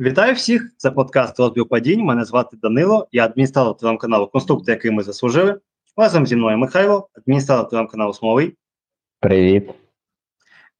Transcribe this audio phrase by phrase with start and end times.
[0.00, 0.70] Вітаю всіх!
[0.76, 2.00] Це подкаст «Розбір падінь.
[2.00, 5.60] Мене звати Данило, я адміністратор телеграм-каналу Конструктор, який ми заслужили.
[5.96, 8.56] Разом зі мною Михайло, адміністратор телеграм-каналу Смоловий.
[9.20, 9.70] Привіт.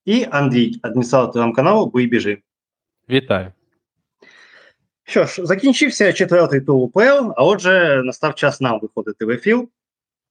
[0.05, 2.39] І Андрій, адміністратор телеграм-каналу Бий біжи.
[3.11, 3.53] Вітаю.
[5.05, 9.65] Що ж, закінчився четвертий тур УПЛ, а отже, настав час нам виходити в ефір.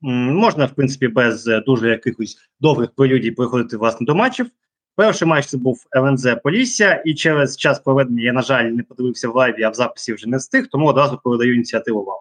[0.02, 4.50] Можна, в принципі, без дуже якихось довгих прелюдій приходити власне до матчів.
[4.96, 9.30] Перший матч це був ЛНЗ Полісся, і через час проведення я, на жаль, не подивився
[9.30, 12.20] в лайві, а в записі вже не встиг, тому одразу передаю ініціативу вам.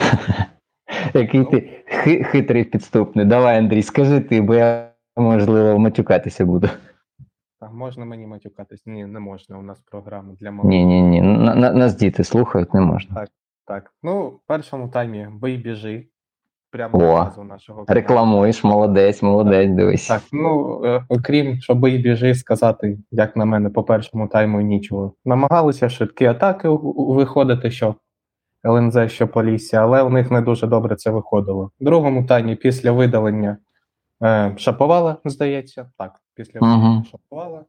[1.14, 1.82] Який ти
[2.24, 3.26] хитрий підступний.
[3.26, 6.68] Давай, Андрій, скажи ти, бо я, можливо, матюкатися буду.
[7.60, 8.86] Так, можна мені матюкатись?
[8.86, 9.58] Ні, не можна.
[9.58, 10.76] У нас програма для молоді.
[10.76, 11.20] Ні, ні, ні.
[11.54, 13.14] Нас діти слухають, не можна.
[13.14, 13.28] Так,
[13.66, 13.94] так.
[14.02, 16.06] Ну, в першому таймі бий біжи.
[16.72, 18.00] Прямо О, нашого каналу.
[18.00, 20.06] Рекламуєш, молодець, молодець, дивись.
[20.06, 25.14] Так, ну е, окрім що бий біжи, сказати, як на мене, по першому тайму нічого.
[25.24, 27.94] Намагалися швидкі атаки виходити, що
[28.66, 31.70] ЛНЗ, що Полісся, але у них не дуже добре це виходило.
[31.80, 33.56] В другому таймі після видалення
[34.22, 37.04] е, Шаповала, здається, так, після угу.
[37.10, 37.64] Шаповала.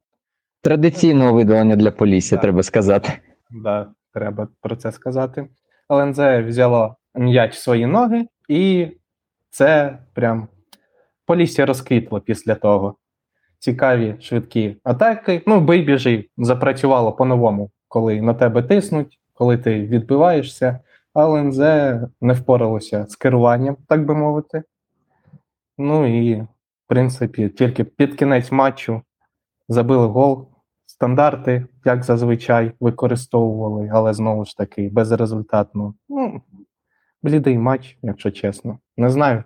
[0.62, 3.10] Традиційного видалення для Полісся, треба сказати.
[3.10, 5.48] Так, да, треба про це сказати.
[5.92, 8.28] ЛНЗ взяло м'яч в свої ноги.
[8.50, 8.88] І
[9.54, 10.48] це прям
[11.26, 12.96] Полісся розквітло після того.
[13.60, 15.42] Цікаві швидкі атаки.
[15.48, 20.80] Ну, бий біжи запрацювало по-новому, коли на тебе тиснуть, коли ти відбиваєшся,
[21.14, 21.58] а ЛНЗ
[22.22, 24.64] не впоралося з керуванням, так би мовити.
[25.78, 26.48] Ну і, в
[26.88, 29.02] принципі, тільки під кінець матчу
[29.70, 30.50] забили гол.
[30.86, 35.94] Стандарти, як зазвичай, використовували, але знову ж таки безрезультатно.
[36.10, 36.42] Ну,
[37.24, 38.80] блідий матч, якщо чесно.
[38.98, 39.44] Не знаю,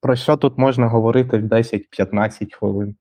[0.00, 2.94] про що тут можна говорити в 10-15 хвилин.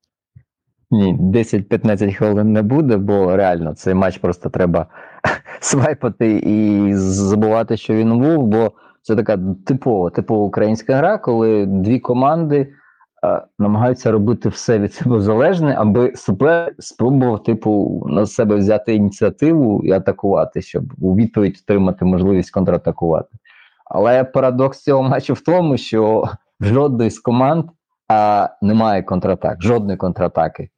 [0.92, 4.86] Ні, 10-15 хвилин не буде, бо реально цей матч просто треба
[5.59, 11.99] свайпати і забувати, що він був, бо це така типова типова українська гра, коли дві
[11.99, 12.73] команди
[13.23, 19.82] а, намагаються робити все від себе залежне, аби супер спробував типу на себе взяти ініціативу
[19.83, 23.30] і атакувати, щоб у відповідь отримати можливість контратакувати.
[23.89, 26.23] Але парадокс цього матчу в тому, що
[26.59, 27.65] жодної з команд
[28.08, 30.70] а, немає контратак, жодної контратаки.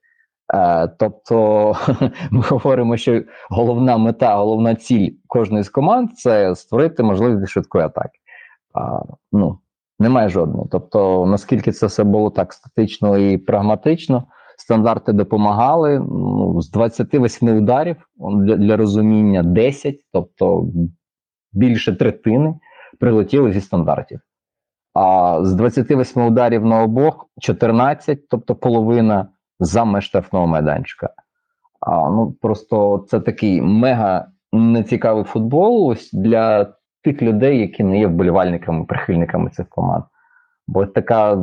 [0.53, 1.75] А, тобто
[2.31, 8.19] ми говоримо, що головна мета, головна ціль кожної з команд це створити можливість швидкої атаки.
[8.73, 8.99] А,
[9.31, 9.59] ну,
[10.01, 10.67] Немає жодної.
[10.71, 14.23] Тобто, наскільки це все було так статично і прагматично,
[14.57, 15.99] стандарти допомагали.
[15.99, 20.67] Ну, З 28 ударів для, для розуміння 10, тобто
[21.53, 22.55] більше третини
[22.99, 24.19] прилетіли зі стандартів.
[24.93, 29.27] А з 28 ударів на обох 14, тобто половина
[29.59, 31.09] за меж штрафного майданчика.
[31.79, 36.73] А, Ну просто це такий мега нецікавий футбол ось для
[37.03, 40.03] тих людей, які не є вболівальниками, прихильниками цих команд.
[40.67, 41.37] Бо така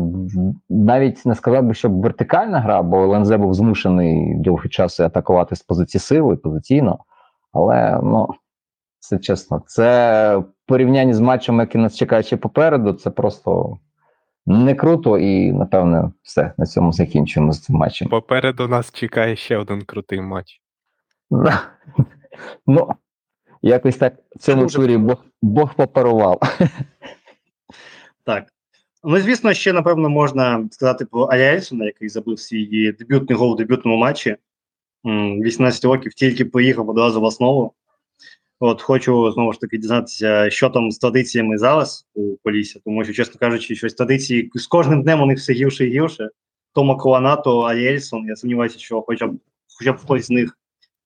[0.70, 5.62] навіть не сказав би, що вертикальна гра, бо ЛНЗ був змушений довгий час атакувати з
[5.62, 6.98] позиції сили позиційно.
[7.52, 8.28] Але ну,
[8.98, 13.78] це чесно, це порівнянні з матчем, який нас чекає ще попереду, це просто
[14.46, 18.08] не круто, і напевне все на цьому закінчуємо з цим матчем.
[18.08, 20.60] Попереду нас чекає ще один крутий матч.
[22.66, 22.88] Ну,
[23.62, 26.40] якось так в цьому турі Бог, Бог попарував.
[28.24, 28.44] Так.
[29.04, 33.96] Ну, звісно, ще, напевно, можна сказати про Аляельсона, який забив свій дебютний гол у дебютному
[33.96, 34.36] матчі.
[35.04, 37.72] 18 років тільки поїхав одразу в основу.
[38.60, 43.12] От хочу знову ж таки дізнатися, що там з традиціями зараз у Полісі, тому що,
[43.12, 46.28] чесно кажучи, щось традиції з кожним днем у них все гірше і гірше.
[46.74, 49.38] Тома то Аріельсон, я сумніваюся, що хоча б
[49.78, 50.58] хоча б хтось з них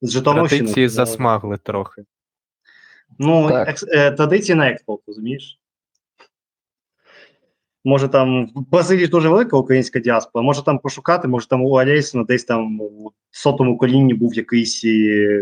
[0.02, 0.60] з Житомирщини.
[0.60, 2.04] Традиції засмагли трохи.
[3.18, 5.59] Ну, екс, е, традиції на експорт, розумієш?
[7.84, 12.24] Може там в Бразилії дуже велика українська діаспора, може там пошукати, може там у Алейсона
[12.24, 14.84] десь там у сотому колінні був якийсь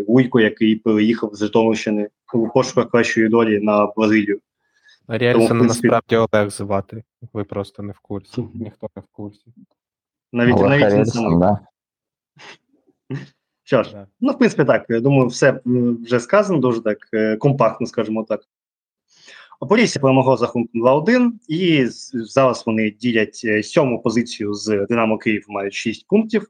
[0.08, 4.40] Вуйко, який переїхав з Житомирщини у пошуках кращої долі на Бразилію.
[5.08, 7.02] Ріельсона насправді Олег звати.
[7.32, 8.48] Ви просто не в курсі.
[8.54, 9.44] Ніхто не в курсі.
[10.32, 11.38] Навіть навіть не саме.
[11.38, 11.58] Да.
[13.62, 14.06] Що ж, да.
[14.20, 14.86] ну в принципі так.
[14.88, 15.60] Я думаю, все
[16.04, 16.98] вже сказано, дуже так
[17.38, 18.40] компактно, скажімо так.
[19.60, 25.44] Полісся перемогло за рахунком 2-1, і зараз вони ділять е, сьому позицію з Динамо Київ,
[25.48, 26.46] мають 6 пунктів.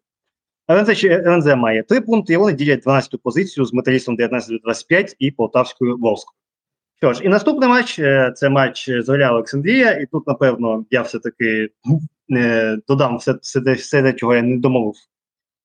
[0.70, 5.96] РНЗ, РНЗ має 3 пункти, і вони ділять 12-ту позицію з металістом 19-25 і Полтавською
[5.96, 6.36] Волською.
[6.96, 11.02] Що ж, і наступний матч е, це матч з Оля Олександрія, і тут, напевно, я
[11.02, 11.68] все-таки
[12.32, 14.94] е, додам все, все, все, чого я не домовив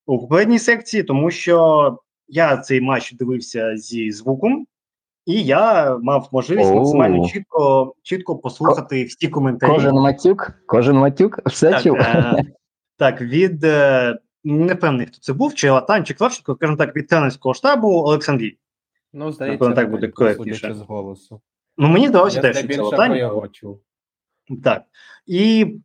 [0.06, 1.98] у попередній секції, тому що
[2.28, 4.68] я цей матч дивився зі звуком,
[5.26, 6.76] і я мав можливість Оу.
[6.76, 9.72] максимально чітко, чітко послухати всі коментарі.
[9.72, 11.96] Кожен матюк, кожен матюк, все так, чув.
[11.96, 12.44] е,
[12.98, 17.08] так, від е, не певний, хто це був, чи Латан, чи Кравченко, скажімо так, від
[17.08, 18.58] тренерського штабу Олександрій.
[19.14, 20.74] Ну, здається, Напевно, так буде коректніше.
[20.74, 21.42] з голосу.
[21.78, 23.80] Ну, мені здалося теж, що це чув.
[24.64, 24.84] Так.
[25.26, 25.76] І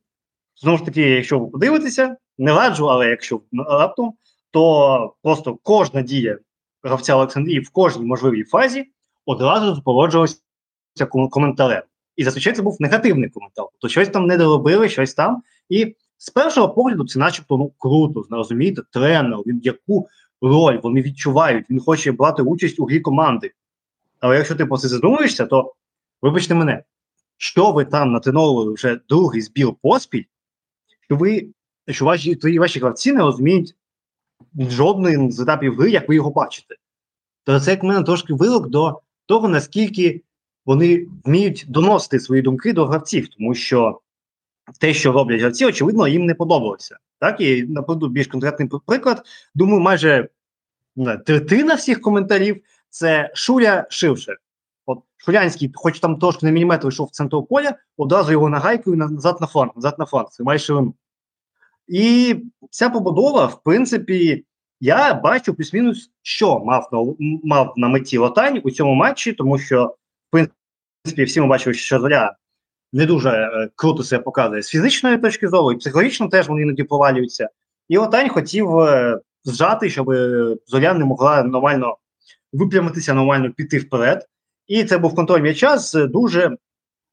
[0.57, 4.13] знову ж таки, якщо ви подивитеся, не раджу, але якщо раптом,
[4.51, 6.39] то просто кожна дія
[6.83, 8.87] гравця Олександрії в кожній можливій фазі
[9.29, 10.37] одразу супроводжувалася
[11.31, 11.83] коментарем.
[12.17, 13.67] І зазвичай це був негативний коментар.
[13.79, 15.43] То щось там не доробили, щось там.
[15.69, 20.09] І з першого погляду це начебто ну, круто, розумієте, тренер, він яку
[20.43, 23.53] роль вони відчувають, він хоче брати участь у грі команди.
[24.21, 25.75] Але якщо ти про це задумуєшся, то
[26.23, 26.83] вибачте мене,
[27.37, 30.25] що ви там натреновували вже другий збір поспіль,
[31.01, 31.49] що ви
[31.89, 33.75] що ваші твої ваші гравці не розуміють
[34.59, 36.75] жодної з етапів гри, як ви його бачите.
[37.45, 40.23] То це як в мене трошки вирок до того, наскільки
[40.67, 44.01] вони вміють доносити свої думки до гравців, тому що
[44.81, 46.97] те, що роблять гравці, очевидно, їм не подобалося.
[47.19, 49.23] Так, і наприклад, більш конкретний приклад.
[49.55, 50.29] Думаю, майже
[51.27, 54.37] третина всіх коментарів це Шуля Шивше.
[54.87, 59.37] От Шулянський, хоч там трошки на міліметр йшов в центр поля, одразу його нагайкою назад
[59.41, 60.95] на фланг, назад на фланг, це майже ширину.
[61.89, 62.37] І
[62.71, 64.45] ця побудова, в принципі,
[64.81, 67.15] я бачу плюс-мінус, що мав на,
[67.45, 72.01] мав на меті Лотань у цьому матчі, тому що, в принципі, всі ми бачили, що
[72.01, 72.37] Зоря
[72.93, 76.83] не дуже е, круто себе показує з фізичної точки зору, і психологічно теж вони іноді
[76.85, 77.49] провалюються.
[77.89, 80.15] І Лотань хотів е, зжати, щоб
[80.67, 81.97] Зоря не могла нормально
[82.53, 84.27] випрямитися, нормально піти вперед.
[84.67, 86.57] І це був контроль м'яча з дуже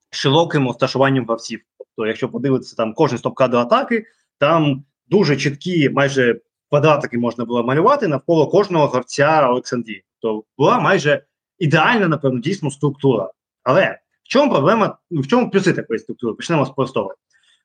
[0.09, 1.61] широким розташуванням гравців.
[1.77, 4.05] Тобто, якщо подивитися там кожен стоп-кадр атаки,
[4.37, 10.03] там дуже чіткі, майже квадратики можна було малювати навколо кожного гравця Олександрії.
[10.19, 11.23] Тобто була майже
[11.59, 13.31] ідеальна, напевно, дійсно структура.
[13.63, 16.33] Але в чому проблема, в чому плюси такої структури?
[16.33, 17.15] Почнемо з простого.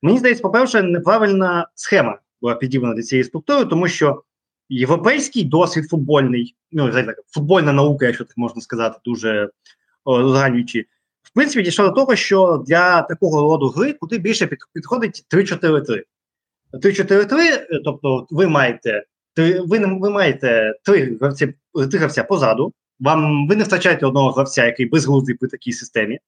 [0.03, 4.23] Мені здається, по-перше, неправильна схема була підібрана до цієї структури, тому що
[4.69, 6.93] європейський досвід футбольний, ну
[7.35, 9.51] футбольна наука, якщо так можна сказати, дуже
[10.05, 10.87] узагальнюючи,
[11.23, 16.03] в принципі, дійшло до того, що для такого роду гри куди більше підходить 3-4-3.
[16.73, 19.05] 3-4-3, е, тобто ви маєте
[19.37, 21.55] ви, ви маєте три гравці,
[21.91, 22.73] три гравця позаду.
[23.01, 26.19] Вам ви не втрачаєте одного гравця, який безглуздий при такій системі.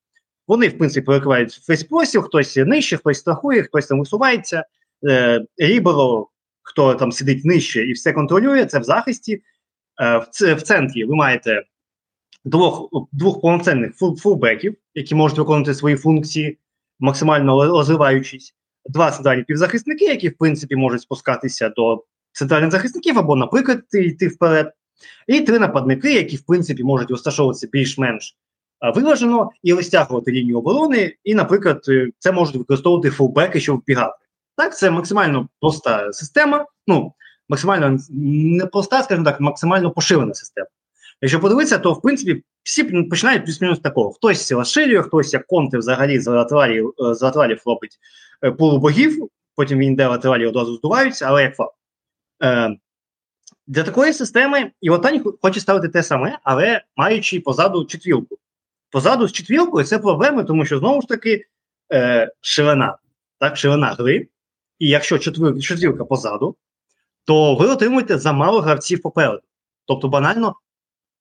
[0.48, 4.64] Вони, в принципі, перекривають весь простір, хтось нижче, хтось страхує, хтось там висувається.
[5.08, 6.28] Е, Ріберо,
[6.62, 9.42] хто там сидить нижче і все контролює, це в захисті.
[10.02, 11.62] Е, в, ц- в центрі ви маєте
[12.44, 16.58] двох, двох повноцінних фул, фулбеків, які можуть виконувати свої функції,
[17.00, 18.54] максимально роз- розвиваючись.
[18.86, 24.72] Два центральні півзахисники, які, в принципі, можуть спускатися до центральних захисників або, наприклад, йти вперед.
[25.26, 28.36] І три нападники, які, в принципі, можуть розташовуватися більш-менш
[28.90, 34.18] виважено і розтягувати лінію оборони, і, наприклад, е, це можуть використовувати фулбеки, щоб вбігати.
[34.56, 37.12] Так, це максимально проста система, ну,
[37.48, 40.66] максимально не проста, скажімо так, максимально поширена система.
[41.20, 44.12] Якщо подивитися, то в принципі всі починають плюс-мінус такого.
[44.12, 50.06] Хтось розширює, хтось як конти взагалі з латералів, е, робить е, полубогів, потім він де
[50.06, 51.74] латералі одразу здуваються, але як факт.
[52.42, 52.76] Е,
[53.66, 58.38] для такої системи Івотань хоче ставити те саме, але маючи позаду четвірку.
[58.90, 61.44] Позаду з четвіркою це проблеми, тому що знову ж таки
[61.92, 62.98] е, ширина,
[63.38, 64.28] так, ширина гри.
[64.78, 66.56] І якщо четвір, четвірка позаду,
[67.24, 69.42] то ви отримуєте замало гравців попереду.
[69.86, 70.54] Тобто, банально,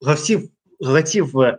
[0.02, 0.50] гравців,
[0.80, 1.58] гравців е,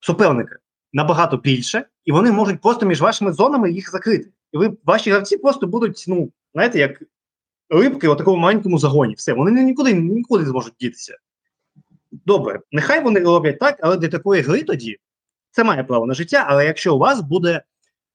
[0.00, 0.56] суперника
[0.92, 4.30] набагато більше, і вони можуть просто між вашими зонами їх закрити.
[4.54, 7.02] І ви ваші гравці просто будуть, ну, знаєте, як
[7.70, 9.14] рибки у такому маленькому загоні.
[9.14, 11.16] Все, вони нікуди нікуди не зможуть дітися.
[12.12, 14.98] Добре, нехай вони роблять так, але для такої гри тоді
[15.50, 16.44] це має право на життя.
[16.48, 17.62] Але якщо у вас буде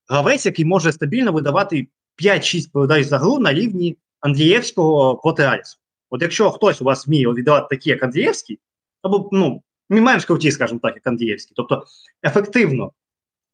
[0.07, 1.87] гравець, який може стабільно видавати
[2.23, 5.77] 5-6 передач за гру на рівні Андрієвського проти Алісу.
[6.09, 8.59] От якщо хтось у вас вміє віддавати такі, як Андрієвський,
[9.01, 11.83] або ну, менш круті, скажімо так, як Андрієвський, тобто
[12.23, 12.91] ефективно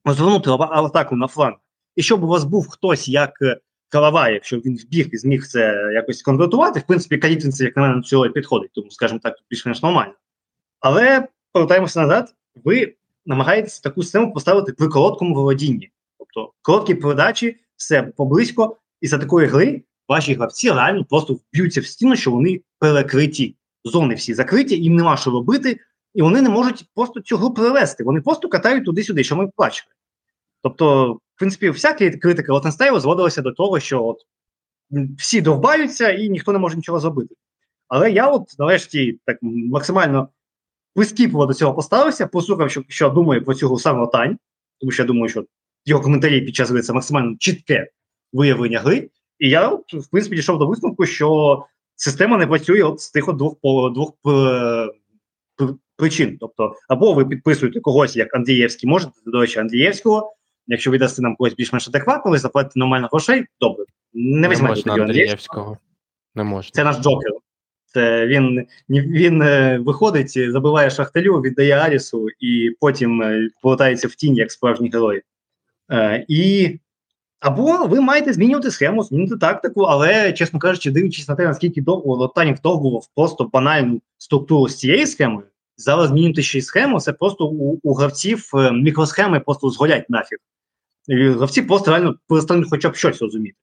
[0.06, 1.56] звернути ава- атаку на фланг,
[1.96, 3.60] і щоб у вас був хтось як е,
[3.90, 7.82] Калава, якщо він вбіг і зміг це якось конвертувати, в принципі, Калітвін це, як на
[7.82, 10.14] мене, цього і підходить, тому, скажімо так, більш-менш нормально.
[10.80, 12.34] Але повертаємося назад,
[12.64, 15.92] ви намагаєтеся таку систему поставити при короткому володінні.
[16.18, 21.86] Тобто короткі передачі, все поблизько, і за такої гри ваші гравці реально просто вб'ються в
[21.86, 23.56] стіну, що вони перекриті.
[23.84, 25.80] Зони всі закриті, їм нема що робити,
[26.14, 28.04] і вони не можуть просто цю гру перевести.
[28.04, 29.92] Вони просто катають туди-сюди, що ми бачили.
[30.64, 34.18] Тобто, в принципі, вся кри- критика Лотенстейла зводилася до того, що от
[35.18, 37.36] всі довбаються і ніхто не може нічого зробити.
[37.88, 40.30] Але я от нарешті так максимально
[40.96, 44.38] прискіпливо до цього поставився, послухав, що, що думає про цього саме Тань,
[44.80, 45.46] тому що я думаю, що
[45.86, 47.90] його коментарі під час гри це максимально чітке
[48.34, 49.10] виявлення гри.
[49.40, 51.64] І я, от, в принципі, дійшов до висновку, що
[51.96, 53.56] система не працює от з тих от двох
[53.94, 54.90] двох е,
[55.98, 56.38] причин.
[56.40, 60.36] Тобто, або ви підписуєте когось як Андрієвський, можете, до речі, Андрієвського.
[60.68, 63.86] Якщо ви дасте нам когось більш-менш адекватно, ви заплатите нормально грошей, добре.
[64.14, 65.78] Не візьмете тоді Андрієвського.
[66.36, 66.72] Не можна.
[66.74, 67.32] Це наш Джокер.
[67.96, 74.36] Це він він е, виходить, забиває шахтарю, віддає Арісу і потім е, повертається в тінь
[74.36, 75.22] як справжній герой.
[75.92, 76.80] Е, і
[77.40, 82.16] або ви маєте змінювати схему, змінити тактику, але, чесно кажучи, дивлячись на те, наскільки довго
[82.16, 87.48] Лотанів вторгував просто банальну структуру з цією схемою, зараз змінювати ще й схему, це просто
[87.48, 90.38] у, у гравців мікросхеми просто згорять нафіг.
[91.08, 93.58] І гравці просто реально перестануть хоча б щось розуміти.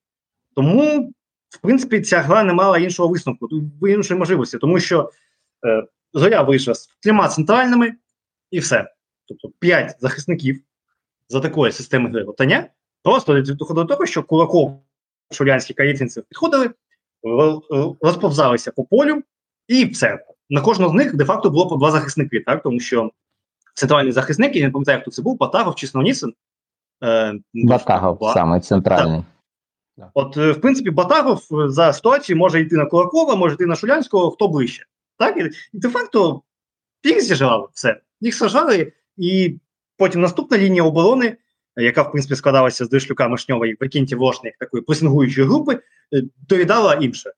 [0.54, 1.12] Тому
[1.52, 3.48] в принципі, ця гра не мала іншого висновку,
[3.88, 5.10] іншої можливості, тому що
[5.66, 7.94] е, зоря вийшла з трьома центральними
[8.50, 8.90] і все.
[9.28, 10.60] Тобто п'ять захисників
[11.28, 12.68] за такої системи гри Отаня
[13.02, 14.82] просто доходило до того, що Кулаков,
[15.30, 16.70] Шулянський Каїцинцев підходили,
[18.00, 19.22] розповзалися по полю,
[19.68, 20.24] і все.
[20.50, 22.62] На кожного з них де-факто було по два захисники, так?
[22.62, 23.10] тому що
[23.74, 26.34] центральний захисник, я не пам'ятаю, хто це був, Батагов чи Сноніцин.
[27.04, 29.24] Е, Батагов, саме центральний.
[29.98, 30.10] Так.
[30.14, 34.48] От, в принципі, Батагов за ситуацію може йти на Кулакова, може йти на Шулянського, хто
[34.48, 34.84] ближче.
[35.18, 35.36] Так?
[35.36, 36.42] І де-факто
[37.04, 38.00] їх зіжрали все.
[38.20, 39.58] Їх сажали, і
[39.96, 41.36] потім наступна лінія оборони,
[41.76, 45.78] яка, в принципі, складалася з Дишлюка Мишньова і Вакінті Волошни, як такої пресингуючої групи,
[46.48, 47.32] доїдала інше.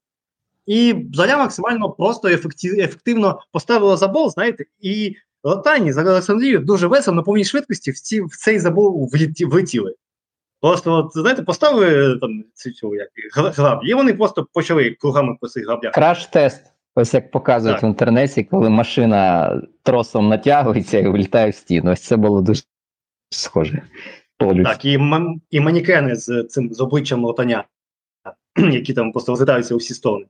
[0.67, 7.23] І Заря максимально просто ефективно поставила забол, знаєте, і Латані за Олександрію дуже весело на
[7.23, 9.11] повній швидкості в, ці, в цей забол
[9.41, 9.95] влетіли.
[10.61, 15.67] Просто, от, знаєте, поставили там цю як граб, і вони просто почали кругами по цих
[15.67, 15.95] граблях.
[15.95, 16.63] Краш-тест.
[16.97, 17.85] Ось як показують так.
[17.85, 21.93] в інтернеті, коли машина тросом натягується і вилітає в стіну.
[21.93, 22.63] Ось це було дуже
[23.31, 23.83] схоже.
[24.39, 24.65] Полюс.
[24.65, 25.01] Так, і
[25.51, 27.65] і манікени з цим з обличчям лотаня,
[28.57, 30.27] які там просто розглядаються у всі сторони.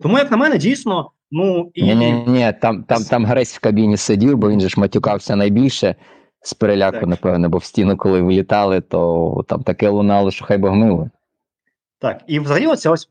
[0.00, 1.82] Тому, як на мене, дійсно, ну і.
[1.82, 5.36] Ні, ні, ні, там там, там Гресь в кабіні сидів, бо він же ж матюкався
[5.36, 5.94] найбільше
[6.42, 7.08] з переляку, так.
[7.08, 11.10] напевно, бо в стіну, коли вилітали, то там таке лунало, що хай Бог милує.
[11.98, 13.08] Так, і взагалі оця ось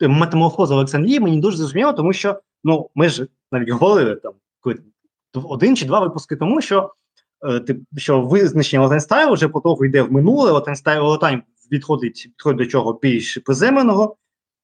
[0.00, 4.32] метаморфоза Олександрії мені дуже зрозуміло, тому що ну, ми ж навіть говорили там
[5.34, 6.92] один чи два випуски тому, що
[7.68, 11.42] е, що визначення Лотань-стайлу вже по того йде в минуле, Лотань-стайл Лотань
[11.72, 14.16] відходить, відходить до чого більш приземленого.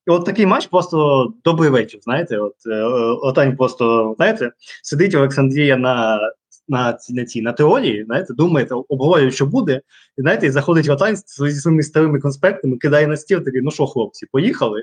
[0.07, 2.01] І от такий матч просто добрий вечір.
[2.03, 2.83] Знаєте, от е,
[3.27, 6.21] Лотань просто знаєте, сидить Олександрія на
[6.69, 9.81] на на цій на теорії, знаєте, думає, обговорює, що буде,
[10.19, 13.87] і знаєте, і заходить Лотань зі своїми старими конспектами, кидає на стіл, такий, ну що,
[13.87, 14.83] хлопці, поїхали.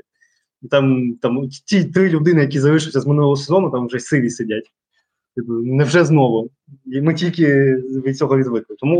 [0.61, 4.71] І там там ті три людини, які залишилися з минулого сезону, там вже сиві сидять.
[5.35, 6.49] Типу, невже знову?
[6.85, 8.75] І ми тільки від цього відвикли.
[8.79, 8.99] Тому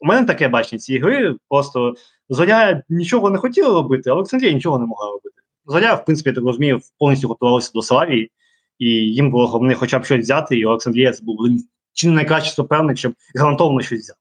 [0.00, 1.36] у мене таке бачення цієї гри.
[1.48, 1.94] Просто
[2.30, 5.36] Зоря нічого не хотіла робити, а Олександрія нічого не могла робити.
[5.66, 8.30] Зоря, в принципі, я так розумію, повністю готувалася до Славії,
[8.78, 11.36] і їм було головне хоча б щось взяти, і Олександрія це був
[11.92, 14.18] чи не найкращий суперник, щоб гарантовано щось взяти.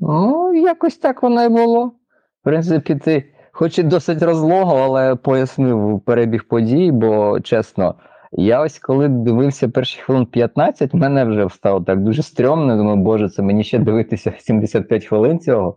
[0.00, 1.86] Ну, якось так воно і було.
[1.86, 7.94] В принципі, ти хоч і досить розлого, але пояснив перебіг подій, бо чесно,
[8.32, 12.76] я ось коли дивився перші хвилин 15, мене вже встало так дуже стрьомно.
[12.76, 15.76] Думаю, боже, це мені ще дивитися 75 хвилин цього.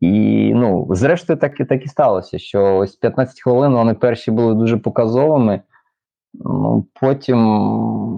[0.00, 4.54] І ну, зрештою, так і так і сталося, що ось 15 хвилин вони перші були
[4.54, 5.60] дуже показовими.
[6.34, 7.38] Ну, Потім,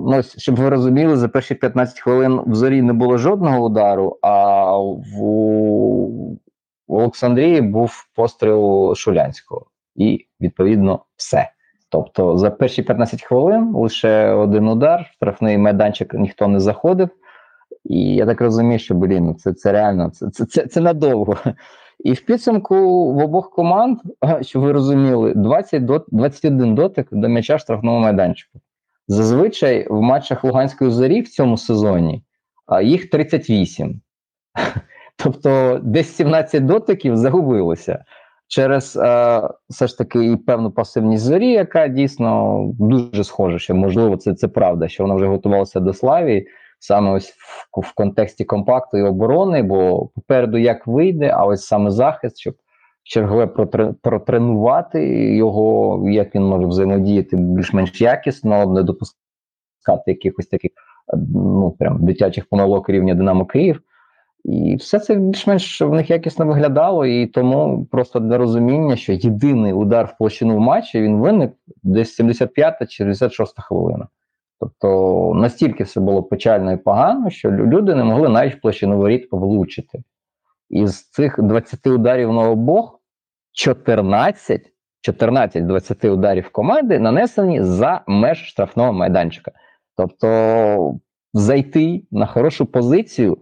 [0.08, 4.78] ну, щоб ви розуміли, за перші 15 хвилин в зорі не було жодного удару, а
[4.78, 5.20] в,
[6.88, 9.66] в Олександрії був постріл Шулянського.
[9.96, 11.50] І, відповідно, все.
[11.88, 17.08] Тобто за перші 15 хвилин лише один удар, штрафний майданчик ніхто не заходив.
[17.88, 21.36] І я так розумію, що блін, це це реально це, це, це, це надовго.
[22.04, 22.76] І в підсумку
[23.12, 23.98] в обох команд,
[24.40, 28.60] щоб ви розуміли, 20 дот, 21 дотик до м'яча штрафного майданчику.
[29.08, 32.22] Зазвичай в матчах Луганської зорі в цьому сезоні
[32.82, 34.00] їх 38.
[35.16, 38.04] Тобто десь 17 дотиків загубилося
[38.48, 38.86] через
[39.68, 44.48] все ж таки і певну пасивність зорі, яка дійсно дуже схожа, що можливо це це
[44.48, 46.48] правда, що вона вже готувалася до Славії
[46.86, 51.90] саме ось в, в контексті компакту і оборони, бо попереду як вийде, а ось саме
[51.90, 52.54] захист, щоб
[53.02, 53.46] чергове
[54.02, 60.70] протренувати його, як він може взаємодіяти більш-менш якісно, не допускати якихось таких
[61.34, 63.80] ну прям дитячих помилок рівня Динамо Київ.
[64.44, 69.72] І все це більш-менш в них якісно виглядало, і тому просто для розуміння, що єдиний
[69.72, 71.52] удар в площину в матчі він виник
[71.82, 74.08] десь 75 чи 66 хвилина.
[74.60, 80.02] Тобто настільки все було печально і погано, що люди не могли навіть площину воріт влучити.
[80.70, 83.00] Із цих 20 ударів на обох
[83.52, 89.52] 14 14 20 ударів команди нанесені за меж штрафного майданчика.
[89.96, 90.98] Тобто
[91.34, 93.38] зайти на хорошу позицію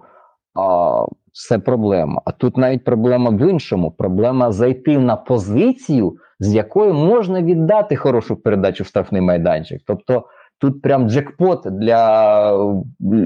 [0.54, 2.22] а, це проблема.
[2.24, 8.36] А тут навіть проблема в іншому: проблема зайти на позицію, з якою можна віддати хорошу
[8.36, 9.82] передачу в штрафний майданчик.
[9.86, 10.24] Тобто
[10.58, 12.52] тут прям джекпот для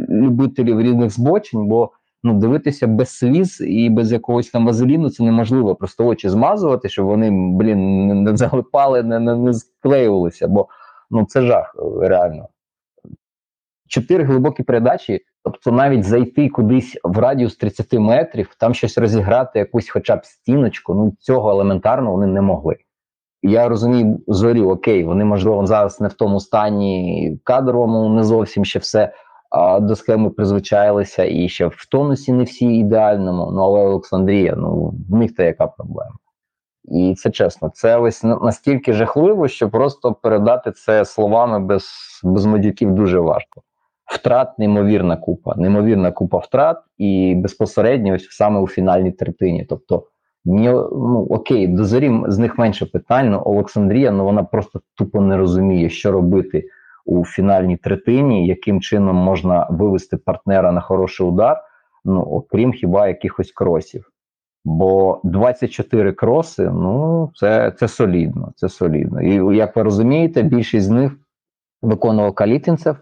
[0.08, 1.90] любителів різних збочень, бо
[2.22, 5.74] ну, дивитися без сліз і без якогось там вазеліну це неможливо.
[5.74, 10.68] Просто очі змазувати, щоб вони, блін, не залипали, не, не, не склеювалися, бо
[11.10, 12.48] ну, це жах реально.
[13.88, 19.90] Чотири глибокі передачі, тобто навіть зайти кудись в радіус 30 метрів, там щось розіграти, якусь
[19.90, 22.76] хоча б стіночку, ну цього елементарно вони не могли.
[23.42, 28.78] Я розумію, зорі, окей, вони, можливо, зараз не в тому стані кадровому, не зовсім ще
[28.78, 29.12] все
[29.50, 33.50] а, до схеми призвичаїлися, і ще в тонусі не всі ідеальному.
[33.52, 36.16] Ну, але Олександрія, ну в них то яка проблема?
[36.84, 41.84] І це чесно, це ось настільки жахливо, що просто передати це словами без
[42.24, 43.62] без модюків дуже важко.
[44.06, 49.64] Втрат неймовірна купа, неймовірна купа втрат, і безпосередньо ось саме у фінальній третині.
[49.68, 50.04] Тобто,
[50.48, 55.20] ні, ну окей, до зорі з них менше питань, але Олександрія ну вона просто тупо
[55.20, 56.64] не розуміє, що робити
[57.04, 61.62] у фінальній третині, яким чином можна вивести партнера на хороший удар,
[62.04, 64.10] ну окрім хіба якихось кросів.
[64.64, 68.52] Бо 24 кроси, ну це це солідно.
[68.56, 69.20] Це солідно.
[69.22, 71.12] І як ви розумієте, більшість з них
[71.82, 72.96] виконував Калітінцев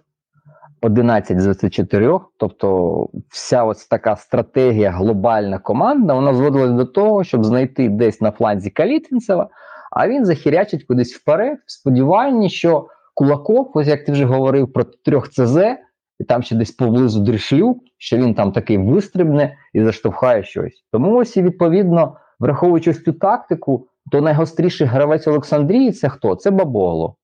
[0.86, 7.44] 11 з 24, тобто вся ось така стратегія глобальна команда, вона зводилась до того, щоб
[7.44, 9.48] знайти десь на фланзі Калітінцева,
[9.90, 14.84] а він захірячить кудись вперед, в сподіванні, що Кулаков, ось як ти вже говорив про
[14.84, 15.56] трьох ЦЗ,
[16.18, 20.84] і там ще десь поблизу Дрішлюк, що він там такий вистрибне і заштовхає щось.
[20.92, 26.34] Тому ось і відповідно, враховуючи цю тактику, то найгостріший гравець Олександрії це хто?
[26.34, 27.16] Це Бабогло.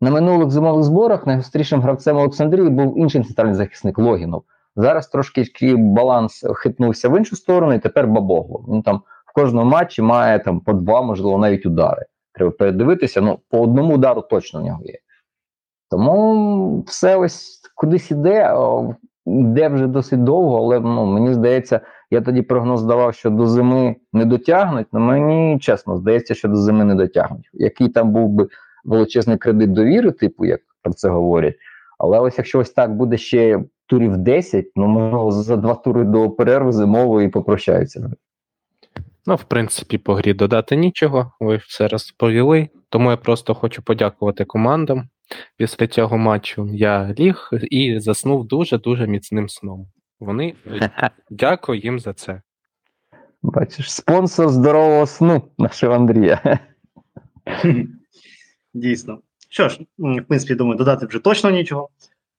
[0.00, 4.42] На минулих зимових зборах найгострішим гравцем Олександрії був інший центральний захисник Логінов.
[4.76, 8.64] Зараз трошки баланс хитнувся в іншу сторону, і тепер Бабогло.
[8.68, 12.06] Він там в кожному матчі має там по два, можливо, навіть удари.
[12.32, 13.20] Треба передивитися.
[13.20, 14.98] Ну, по одному удару точно в нього є.
[15.90, 18.54] Тому все ось кудись іде,
[19.26, 21.80] йде вже досить довго, але ну, мені здається,
[22.10, 26.56] я тоді прогноз давав, що до зими не дотягнуть, але мені чесно здається, що до
[26.56, 27.50] зими не дотягнуть.
[27.52, 28.48] Який там був би
[28.88, 31.56] величезний кредит довіри, типу, як про це говорять.
[31.98, 36.30] Але ось якщо ось так буде ще турів 10, ну можливо, за два тури до
[36.30, 38.10] перерви зимової попрощаються.
[39.26, 42.68] Ну, в принципі, по грі додати нічого, ви все розповіли.
[42.88, 45.08] Тому я просто хочу подякувати командам.
[45.56, 49.86] Після цього матчу я ліг і заснув дуже-дуже міцним сном.
[50.20, 50.54] Вони
[51.30, 52.42] дякую їм за це.
[53.42, 56.58] Бачиш, спонсор здорового сну нашого Андрія.
[58.74, 59.20] Дійсно.
[59.48, 61.88] Що ж, в принципі, думаю, додати вже точно нічого.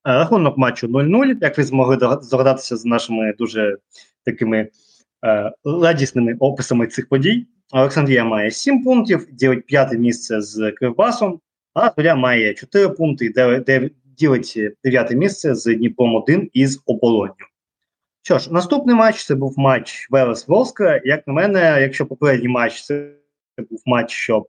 [0.07, 3.77] Е, рахунок матчу 0-0, як ви змогли здогадатися з нашими дуже
[4.25, 4.69] такими
[5.25, 7.47] е, радісними описами цих подій.
[7.71, 11.39] Олександрія має 7 пунктів, ділить п'яте місце з Кривбасом,
[11.73, 13.29] а Зоря має 4 пункти,
[13.65, 17.33] де ділить дев'яте місце з Дніпром 1 із оборонню.
[18.21, 21.01] Що ж, наступний матч це був матч Велес Волска.
[21.05, 23.11] Як на мене, якщо попередній матч це
[23.69, 24.47] був матч, щоб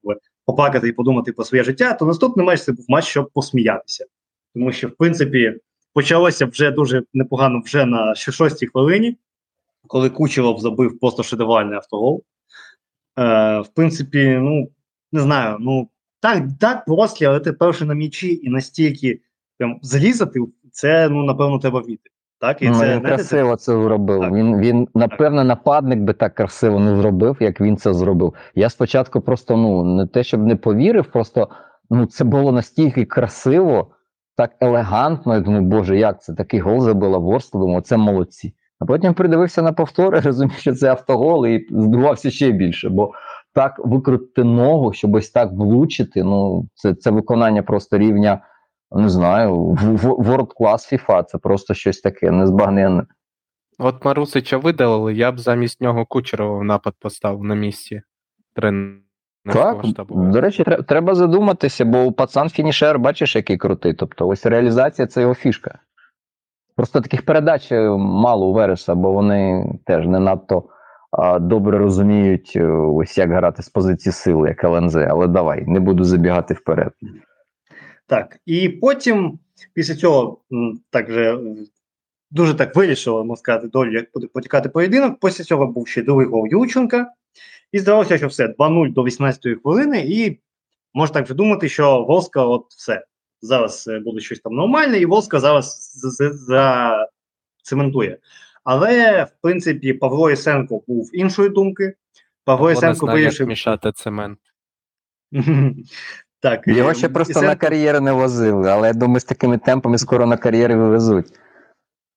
[0.51, 4.07] поплакати і подумати про своє життя, то наступний матч це був матч, щоб посміятися.
[4.55, 5.55] Тому що, в принципі,
[5.95, 9.17] почалося вже дуже непогано вже на шостій хвилині,
[9.87, 12.25] коли Кучеров забив просто шедевральний автогол.
[13.19, 14.69] Е, В принципі, ну
[15.13, 15.89] не знаю, ну
[16.21, 19.21] так так просто, але ти перший на м'ячі і настільки
[19.59, 20.41] прям залізати,
[20.73, 22.11] це ну напевно треба вміти.
[22.41, 24.21] Так, і ну, це він красиво це зробив.
[24.21, 24.33] Так.
[24.33, 28.35] Він він напевно нападник би так красиво не зробив, як він це зробив.
[28.55, 31.49] Я спочатку просто ну не те, щоб не повірив, просто
[31.91, 33.91] ну це було настільки красиво,
[34.37, 35.35] так елегантно.
[35.35, 38.55] Я думаю, боже, як це такий гол забила Ворста, думаю, це молодці.
[38.79, 42.89] А потім придивився на повтори, розумів, що це автогол, і здивувався ще більше.
[42.89, 43.13] Бо
[43.55, 46.25] так викрутити ногу, щоб ось так влучити.
[46.25, 48.41] Ну, це це виконання просто рівня,
[48.93, 49.55] не знаю,
[50.03, 51.25] world class FIFA.
[51.25, 53.05] Це просто щось таке незбагненне.
[53.79, 58.03] От Марусича видалили, я б замість нього Кучерова в напад поставив на місці
[59.97, 63.95] так, До речі, треба задуматися, бо у пацан фінішер, бачиш, який крутий.
[63.95, 65.79] Тобто, ось реалізація це його фішка.
[66.77, 70.65] Просто таких передач е, мало у Вереса, бо вони теж не надто
[71.11, 74.97] а, добре розуміють е, ось як грати з позиції сили, як ЛНЗ.
[74.97, 76.93] Але давай, не буду забігати вперед.
[78.11, 79.39] Так, і потім,
[79.75, 80.41] після цього,
[80.91, 81.39] так же
[82.31, 85.21] дуже так вирішило, можна сказати, долю, як буде потікати поєдинок.
[85.21, 87.13] Після цього був ще другий гол Юрченка.
[87.73, 90.41] І здавалося, що все, 2-0 до 18-ї хвилини, і
[90.95, 93.05] можна так вже думати, що Волска, от все,
[93.41, 95.91] зараз е, буде щось там нормальне, і Волска зараз
[97.63, 98.19] зацементує.
[98.65, 101.95] Але, в принципі, Павло Ісенко був іншої думки.
[102.45, 103.47] Павло як вирішив.
[103.47, 104.39] мішати цемент.
[106.41, 109.99] Так, Його е, ще просто на кар'єру не возили, але я думаю, з такими темпами
[109.99, 111.27] скоро на кар'єри вивезуть.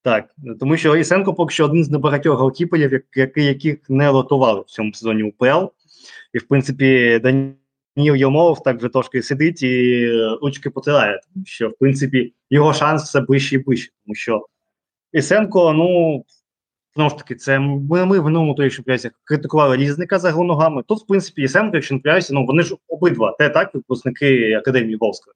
[0.03, 0.25] Так,
[0.59, 3.01] тому що Ісенко поки що один з небагатьох голкіперів,
[3.35, 5.65] яких не ротували в цьому сезоні УПЛ.
[6.33, 11.69] І, в принципі, Даніл Йомов так вже трошки сидить і е, ручки потирає, тому що,
[11.69, 13.91] в принципі, його шанс все ближче і ближче.
[14.05, 14.45] Тому що
[15.13, 16.23] Ісенко, ну,
[16.95, 20.43] знову ж таки, це ми, ми в минулому той, що пряся, критикували різника за гру
[20.43, 20.83] ногами.
[20.87, 24.53] Тут, в принципі, і Ісенко, якщо не пряся, ну вони ж обидва, те так, випускники
[24.53, 25.33] Академії Волської.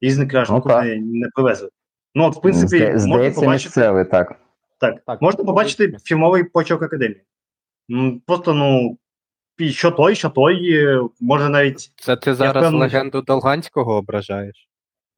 [0.00, 1.68] Різник аж Ну, нікуди не, не привезли.
[2.14, 3.68] Ну, от, в принципі, Зда- можна Здається, побачити.
[3.68, 4.34] місцевий так.
[4.80, 7.22] Так, Так, можна побачити фільмовий почок академії.
[8.26, 8.98] Просто ну
[9.70, 10.78] що той, що той,
[11.20, 14.68] може навіть Це ти зараз впевнений, легенду Долганського ображаєш?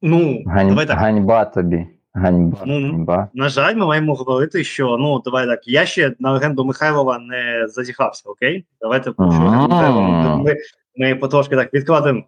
[0.01, 0.69] ну Гань...
[0.69, 0.97] давай так.
[0.97, 1.87] Ганьба тобі.
[2.13, 2.63] Ганьба.
[2.65, 2.91] Ну, ну.
[2.91, 3.29] Ганьба.
[3.33, 5.67] На жаль, ми маємо говорити, що ну давай так.
[5.67, 8.65] Я ще на легенду Михайлова не зазіхався, окей?
[8.81, 10.55] Давайте ми,
[10.95, 12.23] ми потрошки так відкладемо.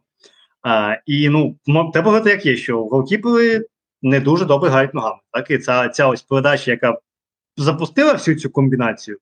[0.61, 1.55] А, і ну
[1.93, 3.65] треба говорити, як є, що голкіпери
[4.01, 5.19] не дуже добре грають ногами.
[5.31, 6.99] Так, і ця, ця ось передача, яка
[7.57, 9.17] запустила всю цю комбінацію.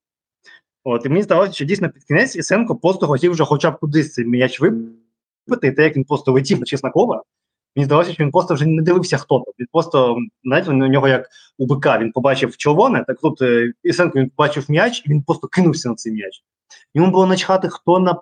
[0.83, 4.13] От, і мені здалося, що дійсно під кінець Ісенко просто хотів вже хоча б кудись
[4.13, 7.23] цей м'яч вибити, і те, як він просто летів на Чеснокова,
[7.75, 9.53] мені здалося, що він просто вже не дивився, хто там.
[9.59, 14.19] Він просто, знаєте, у нього як у бика, він побачив червоне, так тут е, Ісенко
[14.19, 16.43] він побачив м'яч, і він просто кинувся на цей м'яч.
[16.93, 18.21] Йому було начхати, хто на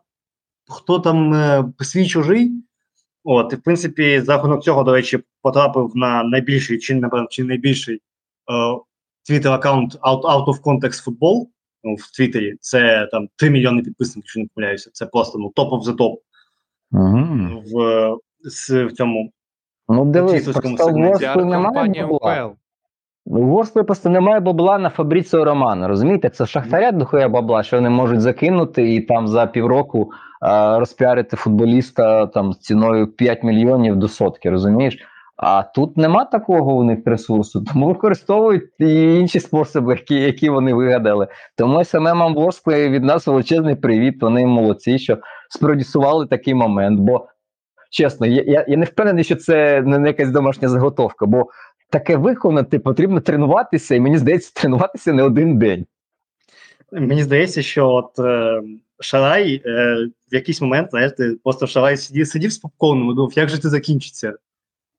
[0.69, 2.51] хто там е, свій чужий.
[3.23, 7.43] От, і в принципі, за рахунок цього, до речі, потрапив на найбільший чи напевно, чи
[7.43, 8.01] найбільший
[9.23, 11.45] твіттер аккаунт Out, Out of Context Football
[11.83, 12.55] ну, в Твіттері.
[12.59, 14.89] Це там 3 мільйони підписників, якщо не помиляюся.
[14.93, 16.19] Це просто ну, топ of the топ
[16.91, 17.63] Угу.
[17.65, 19.31] в, е, в цьому.
[19.91, 21.27] Ну дивись, просто в сегменті.
[21.35, 22.45] Немає бабла.
[22.45, 22.55] УПЛ.
[23.25, 25.87] Ну, просто немає бабла на Фабріціо Романо.
[25.87, 31.37] Розумієте, це шахтаря дохуя бабла, що вони можуть закинути і там за півроку а, розпіарити
[31.37, 34.97] футболіста там з ціною 5 мільйонів до сотки, розумієш?
[35.37, 40.73] А тут нема такого у них ресурсу, тому використовують і інші способи, які, які вони
[40.73, 41.27] вигадали.
[41.57, 44.21] Тому СММ Ворскли від нас величезний привіт.
[44.21, 45.17] Вони молодці, що
[45.49, 46.99] спродюсували такий момент.
[46.99, 47.27] Бо
[47.91, 51.25] чесно, я, я, не впевнений, що це не якась домашня заготовка.
[51.25, 51.49] бо
[51.89, 55.85] таке виконати потрібно тренуватися, і мені здається, тренуватися не один день.
[56.91, 58.61] Мені здається, що от е,
[58.99, 59.95] Шарай е,
[60.31, 63.69] в якийсь момент, знаєте, просто Шарай сидів, сидів з попкорном і думав, як же це
[63.69, 64.33] закінчиться.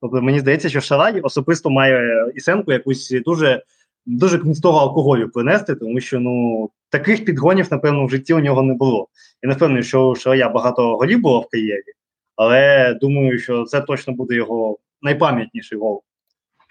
[0.01, 3.63] Тобто мені здається, що Шарай особисто має Ісенку якусь дуже
[4.07, 8.75] дуже кмістого алкоголю принести, тому що ну таких підгонів, напевно, в житті у нього не
[8.75, 9.09] було.
[9.43, 11.93] Не впевнений, що у Шарая багато голів було в кар'єрі,
[12.37, 16.03] але думаю, що це точно буде його найпам'ятніший гол.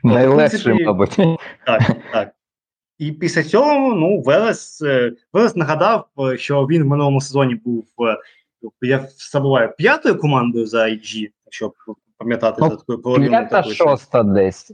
[0.03, 1.17] Найлегше, принципі, мабуть.
[1.65, 2.31] Так, так.
[2.97, 7.85] І після цього, ну, Велес, е, Велес нагадав, е, що він в минулому сезоні був,
[8.01, 8.17] е,
[8.81, 11.73] я забуваю, п'ятою командою за IG, якщо
[12.17, 14.71] пам'ятати Ну, за такою половиною П'ята, шоста десь.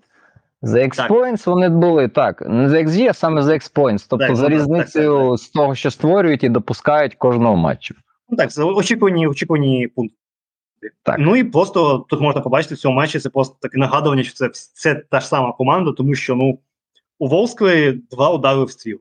[0.62, 2.44] За X-Points вони були так.
[2.48, 4.06] Не за XG, а саме за X-Points.
[4.10, 7.56] Тобто Так, за ну, так, різницею так, так, з того, що створюють і допускають кожного
[7.56, 7.96] матчу.
[8.30, 10.16] Ну так, це очікувані, очікувані пункти.
[11.04, 11.16] Так.
[11.20, 14.50] Ну і просто тут можна побачити в цьому матчі, це просто таке нагадування, що це,
[14.54, 16.60] це та ж сама команда, тому що ну,
[17.20, 19.00] у Волскли два удари в стріл.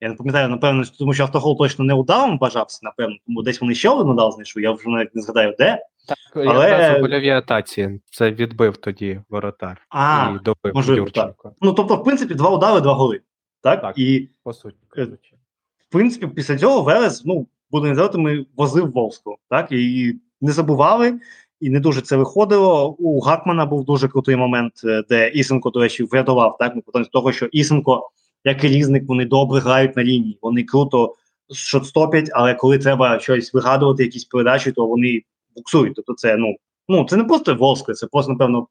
[0.00, 3.74] Я не пам'ятаю, напевно, тому що автогол точно не ударом бажався, напевно, тому десь вони
[3.74, 5.84] ще один удар знайшли, я вже навіть не згадаю де.
[6.08, 11.52] Так, Але- якраз у гольовій атаці це відбив тоді воротар А, і добив можливо, Юрченко.
[11.60, 13.20] Ну, тобто, в принципі, два удари, два голи.
[13.62, 13.80] Так?
[13.82, 13.98] Так.
[13.98, 19.36] І, По суті, Е, в принципі, після цього Велес, ну, буде називати, ми возив Волску.
[19.50, 19.72] Так?
[19.72, 21.20] І не забували,
[21.60, 22.90] і не дуже це виходило.
[22.98, 26.56] У Гакмана був дуже крутий момент, е, де Ісенко, до речі, врятував.
[26.58, 26.72] Так?
[26.76, 28.10] Ну, потім з того, що Ісенко,
[28.44, 30.38] як і різник, вони добре грають на лінії.
[30.42, 31.14] Вони круто
[31.54, 35.22] шотстопять, але коли треба щось вигадувати, якісь передачі, то вони
[35.56, 35.94] буксують.
[35.94, 36.56] Тобто, це ну,
[36.88, 38.68] ну це не просто Волска, це просто, напевно,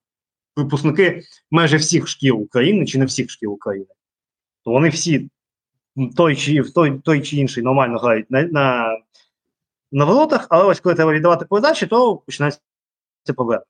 [0.55, 3.87] випускники майже всіх шкіл України, чи не всіх шкіл України.
[4.65, 5.29] То вони всі
[6.15, 8.97] той чи той, той чи інший нормально грають на, на,
[9.91, 12.61] на воротах, але ось коли треба віддавати передачі, то починається
[13.35, 13.63] проблема.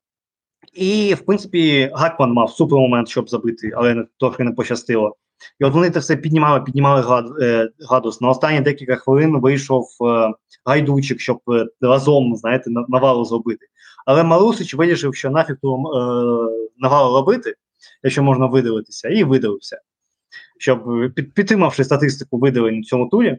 [0.72, 5.16] І, в принципі, Гакман мав супер момент, щоб забити, але трохи не пощастило.
[5.58, 8.20] І от вони це все піднімали, піднімали е, градус.
[8.20, 10.32] На останні декілька хвилин вийшов е,
[10.64, 13.66] гайдучик, щоб е, разом, знаєте, навалу зробити.
[14.06, 15.84] Але Марусич вирішив, що нафіг ту
[16.78, 17.54] навалу робити,
[18.02, 19.80] якщо можна видивитися, і видивився.
[20.58, 23.38] Щоб під, підтримавши статистику видалень в цьому турі.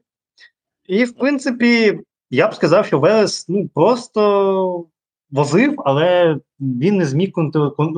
[0.87, 4.85] І, в принципі, я б сказав, що Велес ну, просто
[5.31, 7.31] возив, але він не зміг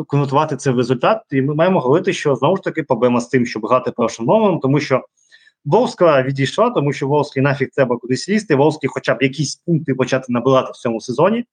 [0.08, 1.22] конвертувати це в результат.
[1.32, 4.60] І ми маємо говорити, що знову ж таки проблема з тим, щоб грати першим номером,
[4.60, 5.06] тому що
[5.66, 8.56] Волська відійшла, тому що Волський нафіг треба кудись лізти.
[8.56, 11.46] Волський хоча б якісь пункти почати набирати в цьому сезоні.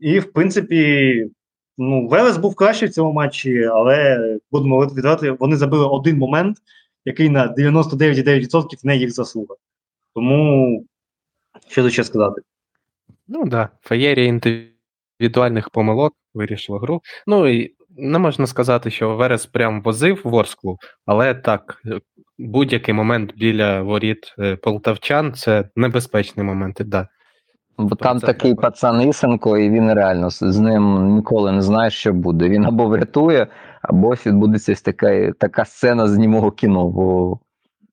[0.00, 1.26] І, в принципі,
[1.78, 6.58] ну, Велес був кращий в цьому матчі, але будемо віддати, вони забили один момент,
[7.04, 9.54] який на 99,9% не їх заслуга.
[10.14, 10.84] Тому
[11.68, 12.42] що тут ще сказати?
[13.28, 13.68] Ну так, да.
[13.82, 17.02] феєрія індивідуальних помилок вирішила гру.
[17.26, 22.00] Ну і не можна сказати, що Верес прям возив Ворсклу, але так, е,
[22.38, 27.08] будь-який момент біля воріт е, полтавчан це небезпечний момент, да.
[27.78, 28.62] Бо там це такий треба.
[28.62, 32.48] пацан Ісенко, і він реально з- ним ніколи не знаєш, що буде.
[32.48, 33.46] Він або врятує,
[33.82, 36.88] або відбудеться така, така сцена з німого кіно.
[36.88, 37.38] Бо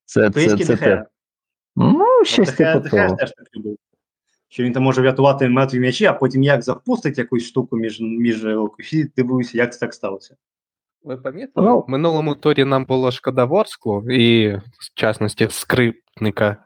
[0.06, 0.96] це, це, це, Дехея.
[0.96, 1.06] те.
[1.76, 3.78] Ну, щось Дехея- типу теж такий був.
[4.48, 8.46] Що він там може врятувати мертві м'ячі, а потім як запустить якусь штуку між, між
[8.92, 10.36] і дивуюся, як це так сталося.
[11.04, 11.68] Ви пам'ятали?
[11.68, 11.80] Ну.
[11.80, 14.62] В минулому турі нам було шкода Ворсклу і, в
[14.94, 16.58] частності, скрипника.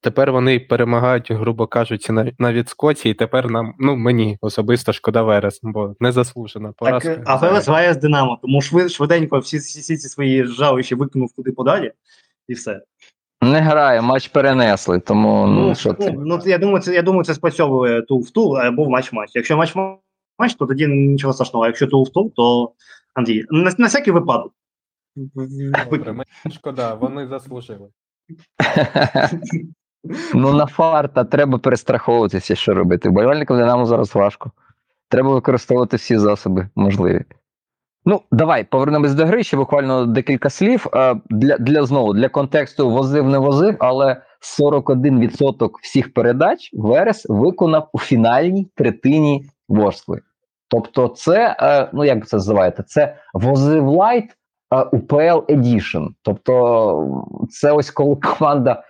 [0.00, 5.22] Тепер вони перемагають, грубо кажучи, на, на відскоці, і тепер нам, ну мені особисто шкода
[5.22, 7.10] Верес, бо незаслужена Так, поразка.
[7.10, 10.94] е, а Велес грає з Динамо, тому швид, швиденько всі, всі, всі ці свої жалощі
[10.94, 11.92] викинув куди подалі,
[12.48, 12.80] і все.
[13.42, 16.12] Не грає, матч перенесли, тому ну, що ну, це.
[16.12, 19.30] ну, я думаю, це я думаю, це спрацьовує ту в ту або в матч-матч.
[19.34, 21.64] Якщо матч-матч, то тоді нічого страшного.
[21.64, 22.72] А якщо ту в ту, то
[23.14, 24.52] Андрій, на, на всякий випадок.
[25.16, 27.88] Добре, мені шкода, вони заслужили.
[30.34, 33.10] ну, на фарта треба перестраховуватися, що робити.
[33.10, 34.50] Болівальникам Динамо зараз важко.
[35.08, 37.24] Треба використовувати всі засоби можливі.
[38.04, 39.42] Ну, давай повернемось до гри.
[39.42, 40.86] Ще буквально декілька слів.
[40.94, 44.16] Е, Для, для знову для контексту возив не возив, але
[44.60, 50.20] 41% всіх передач Верес виконав у фінальній третині Ворскли.
[50.68, 52.82] Тобто, це, е, ну як це називаєте?
[52.82, 56.08] Це возив light е, UPL Edition.
[56.22, 58.82] Тобто, це ось коли команда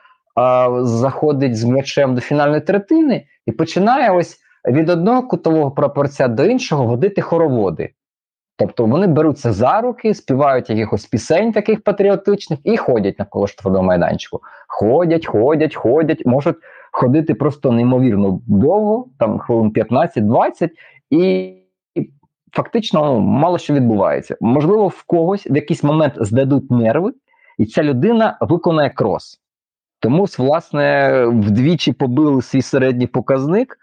[0.80, 4.36] заходить з м'ячем до фінальної третини і починає ось
[4.68, 7.90] від одного кутового прапорця до іншого водити хороводи.
[8.66, 14.40] Тобто вони беруться за руки, співають якихось пісень таких патріотичних і ходять навколо штрафного майданчику.
[14.68, 16.56] Ходять, ходять, ходять, можуть
[16.92, 20.70] ходити просто неймовірно довго, там хвилин 15-20,
[21.10, 21.52] і
[22.52, 24.36] фактично ну, мало що відбувається.
[24.40, 27.12] Можливо, в когось в якийсь момент здадуть нерви,
[27.58, 29.40] і ця людина виконає крос.
[30.00, 33.78] Тому, власне, вдвічі побили свій середній показник.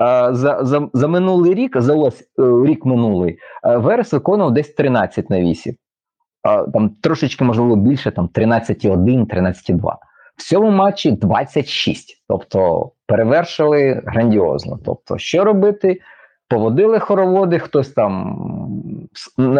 [0.00, 4.74] А, За, за, за минулий рік, за ось е, рік минулий, е, Верес виконував десь
[4.74, 5.74] 13 на 8.
[6.42, 9.96] А, Там трошечки, можливо, більше, там 13,1, 13,2.
[10.36, 12.24] В цьому матчі 26.
[12.28, 14.78] Тобто перевершили грандіозно.
[14.84, 16.00] Тобто, що робити?
[16.48, 18.38] Поводили хороводи, хтось там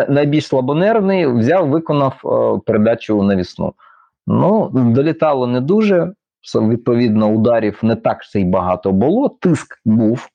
[0.09, 3.73] найбільш слабонервний, взяв, виконав е, передачу навісну.
[4.27, 6.13] Ну, долітало не дуже.
[6.55, 9.29] Відповідно, ударів не так ще й багато було.
[9.29, 10.29] Тиск був.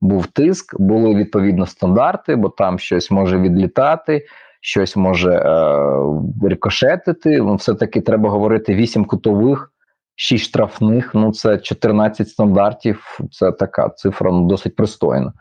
[0.00, 4.26] Був тиск, були відповідно стандарти, бо там щось може відлітати,
[4.60, 7.38] щось може е, рикошетити.
[7.38, 9.72] Ну, все-таки треба говорити 8 кутових,
[10.14, 11.14] 6 штрафних.
[11.14, 13.18] Ну, це 14 стандартів.
[13.30, 15.32] Це така цифра ну, досить пристойна.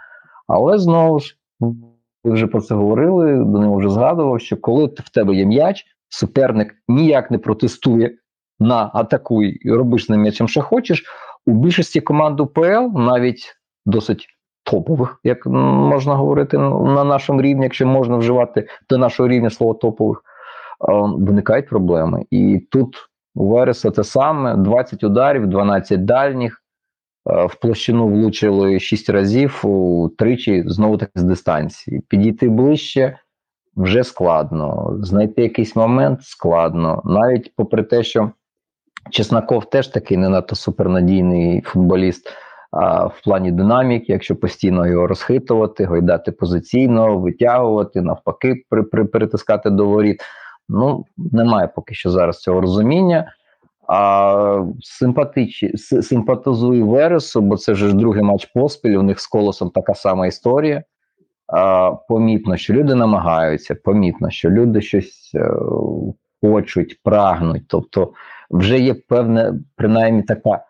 [0.47, 1.37] Але знову ж,
[2.23, 5.85] ви вже про це говорили, до нього вже згадував, що коли в тебе є м'яч,
[6.09, 8.17] суперник ніяк не протестує
[8.59, 11.05] на атакуй і робиш ним м'ячем, що хочеш.
[11.45, 14.27] У більшості команд УПЛ, навіть досить
[14.63, 20.23] топових, як можна говорити на нашому рівні, якщо можна вживати до нашого рівня слово топових,
[21.17, 22.25] виникають проблеми.
[22.31, 22.95] І тут
[23.35, 26.63] у Вереса те саме: 20 ударів, 12 дальніх.
[27.25, 29.63] В площину влучили 6 разів,
[30.17, 32.01] тричі знову таки з дистанції.
[32.07, 33.19] Підійти ближче
[33.75, 34.97] вже складно.
[35.01, 37.01] Знайти якийсь момент складно.
[37.05, 38.31] Навіть попри те, що
[39.09, 42.29] Чесноков теж такий не надто супернадійний футболіст
[42.71, 49.69] а, в плані динаміки, якщо постійно його розхитувати, гойдати позиційно, витягувати, навпаки, при, при, перетискати
[49.69, 50.21] до воріт.
[50.69, 53.33] Ну, немає поки що зараз цього розуміння.
[53.87, 55.65] А симпатич,
[56.01, 58.97] симпатизую Вересу, бо це вже другий матч поспіль.
[58.97, 60.83] У них з колосом така сама історія.
[61.47, 65.51] а, помітно, що люди намагаються, помітно, що люди щось е,
[66.41, 67.63] хочуть, прагнуть.
[67.67, 68.13] Тобто,
[68.51, 70.63] вже є певна, принаймні така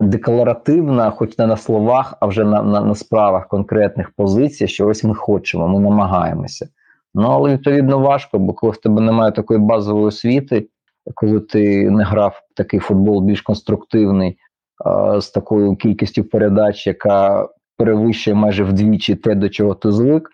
[0.00, 5.04] декларативна, хоч не на словах, а вже на, на, на справах конкретних позицій, що ось
[5.04, 6.68] ми хочемо, ми намагаємося.
[7.14, 10.68] Ну але відповідно важко, бо коли в тебе немає такої базової освіти,
[11.14, 14.38] коли ти не грав такий футбол більш конструктивний,
[14.84, 20.30] а, з такою кількістю передач, яка перевищує майже вдвічі те, до чого ти звик.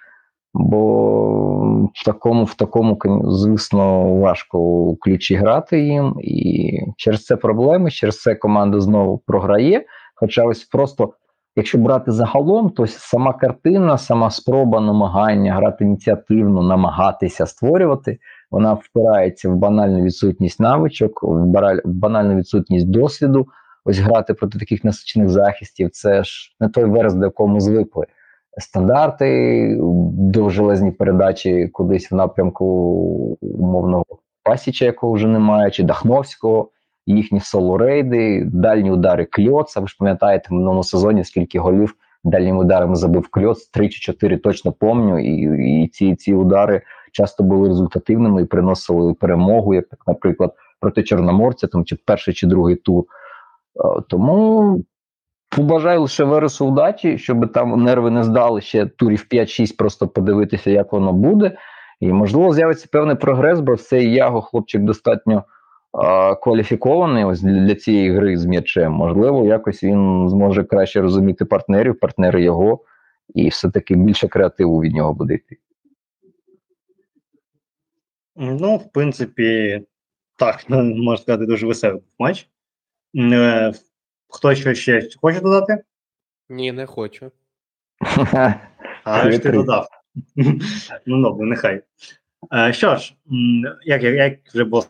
[0.54, 7.90] Бо в такому, в такому, звісно, важко у ключі грати їм, і через це проблеми,
[7.90, 9.84] через це команда знову програє.
[10.14, 11.12] Хоча ось просто,
[11.56, 18.18] якщо брати загалом, то сама картина, сама спроба намагання грати ініціативно, намагатися створювати,
[18.50, 21.44] вона впирається в банальну відсутність навичок, в
[21.84, 23.46] банальну відсутність досвіду.
[23.84, 28.06] Ось грати проти таких насичених захистів, це ж не той верс, до якому звикли
[28.58, 29.76] стандарти,
[30.12, 32.64] довжелезні передачі кудись в напрямку
[33.40, 34.04] умовного
[34.42, 36.70] Пасіча, якого вже немає, чи Дахновського,
[37.06, 39.80] їхні соло-рейди, дальні удари Кльоца.
[39.80, 44.36] Ви ж пам'ятаєте, в минулому сезоні скільки голів дальніми ударами забив Кльоц, три чи чотири
[44.36, 46.82] точно помню, і і ці ці удари
[47.12, 52.76] часто були результативними і приносили перемогу, як, наприклад, проти Чорноморця, там чи перший чи другий
[52.76, 53.04] тур.
[53.04, 54.84] Е, тому
[55.56, 60.92] Побажаю лише Вересу удачі, щоб там нерви не здали ще турів 5-6, просто подивитися, як
[60.92, 61.56] воно буде.
[62.00, 65.44] І, можливо, з'явиться певний прогрес, бо цей Яго хлопчик достатньо
[65.92, 68.92] а, кваліфікований ось для, цієї гри з м'ячем.
[68.92, 72.84] Можливо, якось він зможе краще розуміти партнерів, партнери його,
[73.34, 75.56] і все-таки більше креативу від нього буде йти.
[78.36, 79.80] Ну, в принципі,
[80.36, 82.48] так, можна сказати, дуже веселий матч.
[83.16, 83.72] Е,
[84.30, 85.82] Хто що ще хоче додати?
[86.48, 87.30] Ні, не хочу.
[89.04, 89.88] А ж ти додав.
[91.06, 91.82] Ну, добре, нехай.
[92.52, 93.14] Е, що ж,
[93.84, 94.84] як як вже було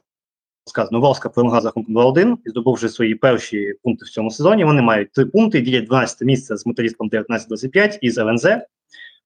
[0.64, 4.64] сказано, Волска перемогла за рахунком 2-1 і здобувши свої перші пункти в цьому сезоні.
[4.64, 8.46] Вони мають три пункти, ділять 12 місце з металістом 19-25 і з ЛНЗ.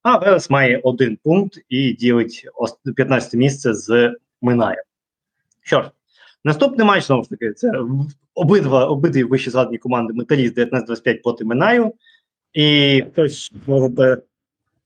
[0.02, 2.48] А Верес має один пункт і ділить
[2.96, 4.82] 15 місце з Минаєм.
[5.62, 5.90] Що ж,
[6.44, 7.72] наступний матч знову ж таки, це
[8.34, 11.92] обидва обидві вищі згадані команди Металіст 19-25 проти Минаю.
[12.52, 14.22] І хтось мов би.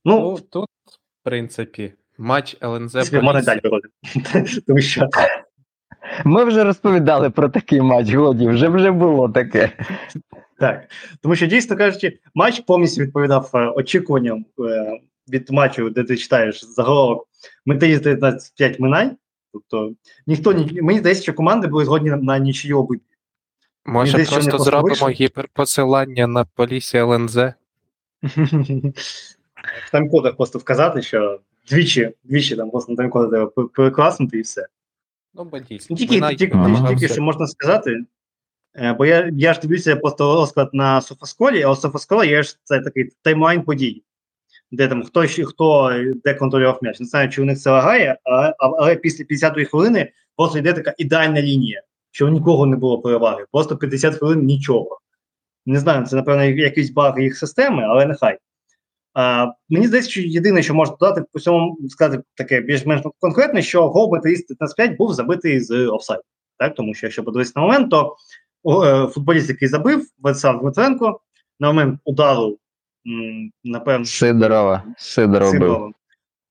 [0.05, 3.12] Ну, ну тут, в принципі, матч ЛНЗ.
[3.12, 3.61] Можна далі
[4.66, 5.09] Тому що.
[6.25, 9.73] Ми вже розповідали про такий матч, годі, вже вже було таке.
[10.59, 10.88] Так.
[11.23, 16.64] Тому що, дійсно кажучи, матч повністю відповідав е, очікуванням е, від матчу, де ти читаєш
[16.64, 17.29] заголовок
[17.66, 19.11] Металіст 19-5 Минай.
[19.68, 19.94] Тобто
[20.27, 23.03] ніхто мені здається, що команди були згодні на, на обидві.
[23.85, 27.37] Може, просто зробимо гіперпосилання на полісі ЛНЗ?
[29.87, 31.40] В таймкодах просто вказати, що
[31.71, 34.66] двічі, двічі там просто на таймкоди треба перекласнути і все.
[35.35, 35.97] Ну, бо дійсно.
[35.97, 36.57] Тільки, тільки, тільки,
[36.88, 38.05] тільки що можна сказати,
[38.77, 42.59] е, бо я я ж дивлюся просто розклад на Софосколі, а у Софоскола є ж
[42.64, 44.03] це такий таймлайн подій,
[44.70, 45.92] де там хто хто
[46.24, 47.00] де контролював м'яч.
[47.00, 50.94] Не знаю, чи у них це лагає, але, але після 50-ї хвилини просто йде така
[50.98, 53.44] ідеальна лінія що нікого не було переваги.
[53.52, 55.00] Просто 50 хвилин нічого.
[55.66, 58.38] Не знаю, це, напевно, якийсь баг їх системи, але нехай.
[59.14, 63.88] А, Мені здається, що єдине, що можна додати, по цьому сказати таке більш-менш конкретне, що
[63.88, 66.22] гол металіст 15 був забитий з офсайду.
[66.59, 66.74] Так?
[66.74, 68.16] Тому що, якщо подивитися на момент, то
[68.85, 71.20] е, футболіст, який забив, Владислав Дмитренко,
[71.61, 72.59] на момент удару,
[73.64, 74.83] напевно, Сидорова.
[74.97, 75.92] Сидоров Сидорова.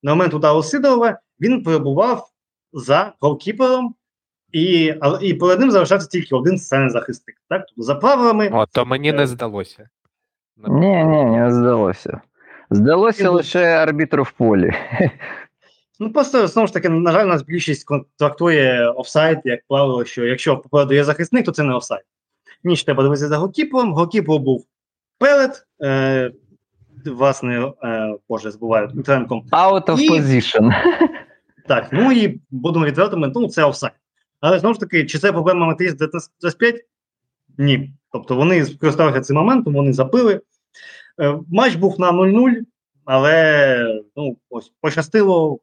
[0.02, 2.28] На момент удару Сидорова він перебував
[2.72, 3.94] за голкіпером
[4.52, 7.36] і і перед ним залишався тільки один сценний захисник.
[7.48, 7.64] Так?
[7.68, 8.50] Тобто за правилами.
[8.52, 9.88] О, то мені не здалося.
[10.68, 12.20] Ні, ні, не здалося.
[12.70, 13.28] Здалося і...
[13.28, 14.72] лише арбітру в полі.
[16.00, 17.86] Ну, просто знову ж таки, на жаль, у нас більшість
[18.18, 22.02] трактує офсайд, як правило, що якщо попереду є захисник, то це не офсайд.
[22.64, 23.92] Ніч треба дивитися за голкіпером.
[23.92, 24.66] Голкіпером був
[25.18, 26.32] перед, е,
[27.08, 29.44] власне, е, боже, збуваю, тренком.
[29.52, 30.10] Out of і...
[30.10, 30.72] position.
[31.68, 33.92] Так, ну і будемо відвертими, ну це офсайд.
[34.40, 36.84] Але знову ж таки, чи це проблема Матис 25?
[37.58, 37.92] Ні.
[38.12, 40.40] Тобто вони скористалися цим моментом, вони забили.
[41.20, 42.54] Е, матч був на 0-0,
[43.04, 45.58] але ну, ось пощастило.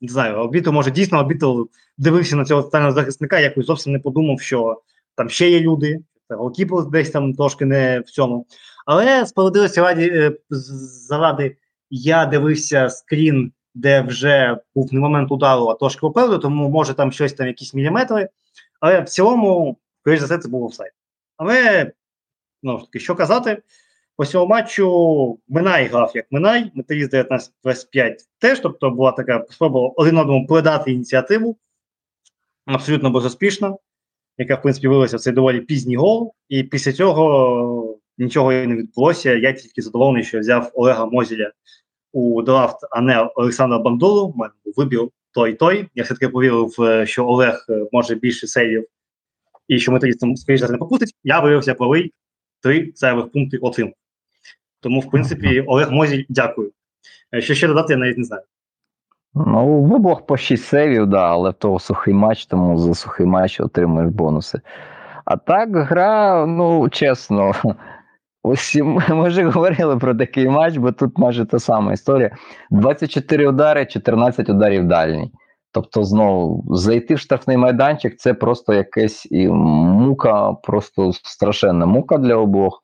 [0.00, 4.40] Не знаю, обіту, може, дійсно обіту дивився на цього останнього захисника, якось зовсім не подумав,
[4.40, 4.80] що
[5.14, 8.46] там ще є люди, голкіпер десь там трошки не в цьому.
[8.86, 11.56] Але справедливості раді е, заради
[11.90, 17.12] я дивився скрін де вже був не момент удару, а трошки попереду, тому може там
[17.12, 18.28] щось там, якісь міліметри.
[18.80, 20.92] Але в цілому, скоріш за все, це був офсайд.
[21.36, 21.92] Але
[22.62, 23.62] ну, що казати,
[24.16, 30.18] По цьому матчу Минай грав як Минай, металіст 19-25 теж, тобто була така спроба один
[30.18, 31.56] одному передати ініціативу,
[32.66, 33.76] абсолютно безуспішна,
[34.38, 36.34] яка, в принципі, вилася в цей доволі пізній гол.
[36.48, 37.81] І після цього
[38.18, 39.34] нічого не відбулося.
[39.34, 41.52] Я тільки задоволений, що взяв Олега Мозіля
[42.12, 44.20] у драфт, а не Олександра Бандуру.
[44.20, 45.88] У мене був вибір той той.
[45.94, 48.86] Я все-таки повірив, е, що Олег е, може більше сейвів
[49.68, 51.14] і що металістам, скоріше не попустить.
[51.24, 52.12] Я виявився правий,
[52.62, 53.94] три зайвих пункти отримав.
[54.80, 56.72] Тому, в принципі, Олег Мозіль, дякую.
[57.34, 58.42] Е, Що ще додати, я навіть не знаю.
[59.34, 63.26] Ну, в обох по 6 сейвів, да, але в того сухий матч, тому за сухий
[63.26, 64.60] матч отримуєш бонуси.
[65.24, 67.52] А так, гра, ну, чесно,
[68.42, 72.36] ось ми, вже говорили про такий матч, бо тут майже та сама історія.
[72.70, 75.32] 24 удари, 14 ударів дальній.
[75.74, 82.82] Тобто, знову зайти в штрафний майданчик це просто якась мука, просто страшенна мука для обох.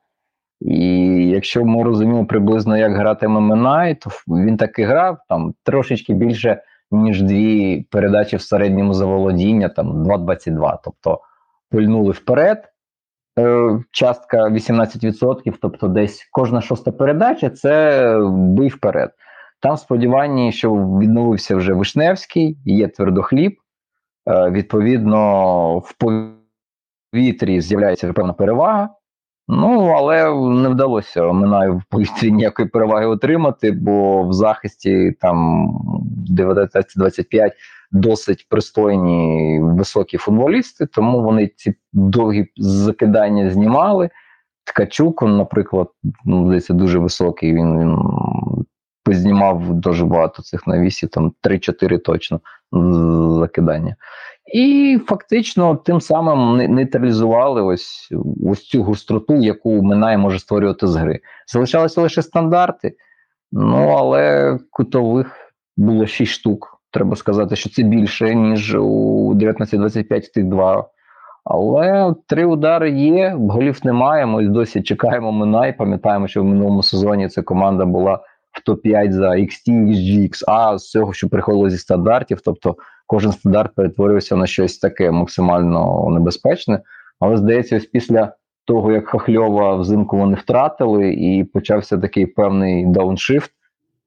[0.61, 0.87] І
[1.29, 6.63] якщо ми розуміємо приблизно, як гратиме Минай, то він так і грав там трошечки більше,
[6.91, 10.77] ніж дві передачі в середньому заволодіння, там 2,22.
[10.83, 11.21] Тобто
[11.69, 12.63] пильнули вперед.
[13.39, 19.11] Е, частка 18%, тобто десь кожна шоста передача це бий вперед.
[19.61, 23.57] Там сподівання, що відновився вже Вишневський, є твердохліб.
[24.29, 25.93] Е, відповідно, в
[27.13, 28.89] повітрі з'являється певна перевага.
[29.47, 35.67] Ну, але не вдалося Минаю в повітрі ніякої переваги отримати, бо в захисті там
[36.37, 37.51] 19-25
[37.91, 44.09] досить пристойні високі футболісти, тому вони ці довгі закидання знімали.
[44.63, 45.87] Ткачук, наприклад,
[46.25, 47.53] ну, здається, дуже високий.
[47.53, 47.97] Він, він
[49.03, 52.39] познімав дуже багато цих навісів, там 3-4 точно
[53.39, 53.95] закидання.
[54.53, 58.09] І фактично тим самим нейтралізували ось
[58.45, 61.19] ось цю гостроту, яку Минай може створювати з гри.
[61.47, 62.95] Залишалися лише стандарти,
[63.51, 66.78] ну але кутових було 6 штук.
[66.91, 70.89] Треба сказати, що це більше, ніж у 19-25 тих два.
[71.43, 74.25] Але три удари є, голів немає.
[74.25, 75.77] Ми досі чекаємо Минай.
[75.77, 78.19] Пам'ятаємо, що в минулому сезоні ця команда була
[78.51, 82.75] в топ-5 за XT GX, а з цього, що приходило зі стандартів, тобто
[83.07, 86.81] кожен стандарт перетворився на щось таке максимально небезпечне.
[87.19, 88.33] Але здається, ось після
[88.65, 93.51] того, як Хахльова взимку вони втратили, і почався такий певний дауншифт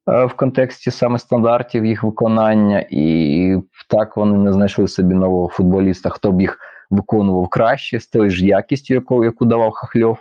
[0.06, 3.56] в контексті саме стандартів їх виконання, і
[3.88, 6.58] так вони не знайшли собі нового футболіста, хто б їх
[6.90, 10.18] виконував краще з тою ж якістю, яку, яку давав Хахльов.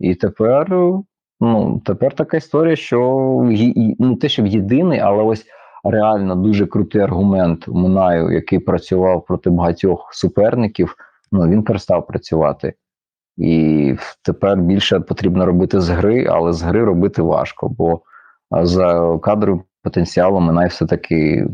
[0.00, 0.68] І тепер
[1.40, 2.98] ну, тепер така історія, що
[3.98, 5.46] ну, те, що в єдиний, але ось
[5.84, 10.96] реально дуже крутий аргумент Минаю, який працював проти багатьох суперників,
[11.32, 12.74] ну він перестав працювати.
[13.36, 18.00] І тепер більше потрібно робити з гри, але з гри робити важко, бо
[18.62, 21.46] за кадровим потенціалом Минай все-таки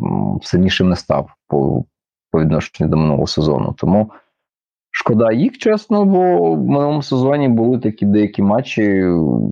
[0.42, 1.84] сильнішим не став по,
[2.30, 3.74] по відношенню до минулого сезону.
[3.78, 4.12] Тому
[4.90, 9.06] шкода їх, чесно, бо в минулому сезоні були такі деякі матчі,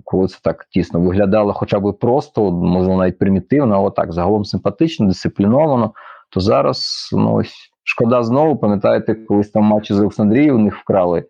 [0.04, 5.06] коли це так тісно виглядало хоча б просто, можливо, навіть примітивно, але так, загалом симпатично,
[5.06, 5.92] дисципліновано.
[6.30, 11.24] То зараз ну ось шкода знову, пам'ятаєте, колись там матчі з Олександрією у них вкрали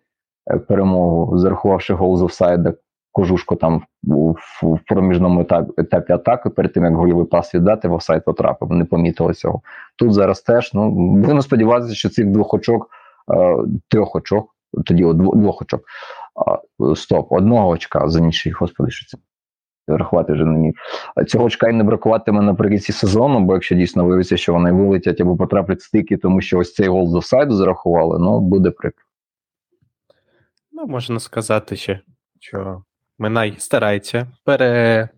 [0.51, 2.73] е, перемогу, зарахувавши гол з офсайда.
[3.17, 4.35] Кожушко там в,
[4.87, 5.41] проміжному
[5.77, 9.61] етапі, атаки, перед тим як гольовий пас віддати, в офсайд потрапив, не помітили цього.
[9.95, 12.89] Тут зараз теж ну будемо сподіватися, що цих двох очок
[13.31, 13.57] Е,
[13.87, 14.55] трьох очок,
[14.85, 15.81] тоді двох очок.
[16.95, 19.17] Стоп, одного очка за нічий, господи, що це
[19.87, 20.73] рахувати вже не міг.
[21.27, 25.37] Цього очка і не бракуватиме наприкінці сезону, бо якщо дійсно виявиться, що вони вилетять або
[25.37, 29.03] потраплять стики, тому що ось цей гол з офсайду зарахували, ну буде прикро.
[30.71, 31.99] Ну, можна сказати ще,
[32.39, 32.83] що
[33.19, 35.09] Минай старається пере...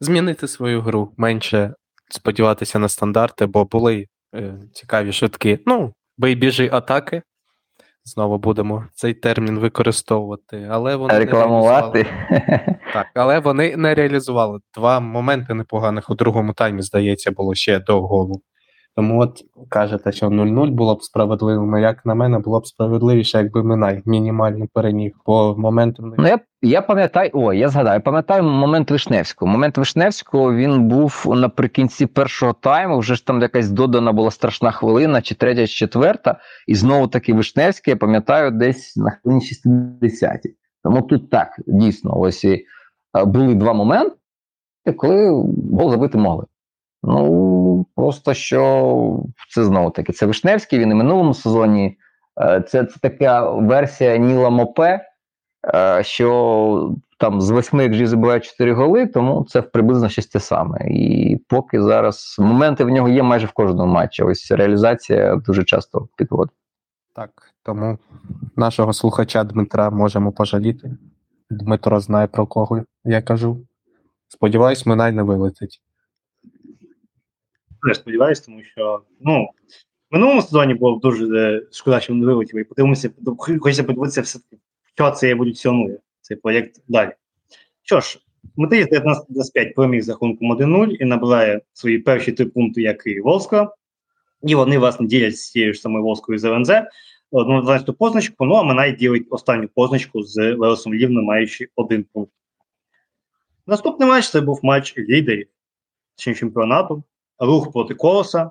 [0.00, 1.74] змінити свою гру, менше
[2.10, 5.58] сподіватися на стандарти, бо були е, цікаві швидкі.
[5.66, 7.22] Ну, бий біжи атаки,
[8.06, 12.06] Знову будемо цей термін використовувати, але вони рекламувати.
[12.30, 14.60] Не так, але вони не реалізували.
[14.74, 18.42] Два моменти непоганих у другому таймі, здається, було ще до голу.
[18.96, 23.62] Тому от кажете, що 0-0 було б справедливим, як на мене, було б справедливіше, якби
[23.62, 29.52] Минай мінімально переміг, бо моментом Ну, я я пам'ятаю, ой, я згадаю, пам'ятаю момент Вишневського.
[29.52, 32.98] Момент Вишневського він був наприкінці першого тайму.
[32.98, 36.40] Вже ж там якась додана була страшна хвилина, чи третя, чи четверта.
[36.66, 40.40] І знову таки Вишневський, я пам'ятаю, десь на хвилині 60
[40.84, 42.64] Тому тут так дійсно ось і
[43.26, 44.16] були два моменти,
[44.96, 45.28] коли
[45.72, 46.44] гол забити могли.
[47.06, 50.78] Ну просто що це знову таки це Вишневський.
[50.78, 51.98] Він і минулому сезоні.
[52.40, 55.00] Е, це це така версія Ніла Мопе,
[55.74, 60.78] е, що там з восьми XG забиває 4 голи, тому це приблизно щось те саме.
[60.90, 64.22] І поки зараз моменти в нього є майже в кожному матчі.
[64.22, 66.54] Ось реалізація дуже часто підводить.
[67.14, 67.30] Так,
[67.62, 67.98] тому
[68.56, 70.96] нашого слухача Дмитра можемо пожаліти.
[71.50, 73.66] Дмитро знає про кого я кажу.
[74.28, 75.80] Сподіваюсь, Минай не вилетить.
[77.88, 79.48] Я сподіваюся, тому що ну,
[80.10, 82.60] в минулому сезоні було дуже е, шкода, що він не вилетів.
[82.60, 83.10] І подивимося,
[83.60, 84.38] хочеться подивитися, все
[84.94, 87.12] що це еволюціонує, цей проєкт далі.
[87.82, 88.18] Що ж,
[88.56, 93.74] Матиїс 19-25 переміг з рахунком 1-0 і набирає свої перші три пункти, як і Волска.
[94.42, 96.70] І вони, власне, ділять з цією ж самою Волською з ЛНЗ.
[97.30, 102.32] Одну 12 позначку, ну а Минай ділить останню позначку з Леросом Лівно, маючи один пункт.
[103.66, 105.46] Наступний матч це був матч лідерів
[106.16, 107.02] чемпіонату,
[107.38, 108.50] рух проти колоса.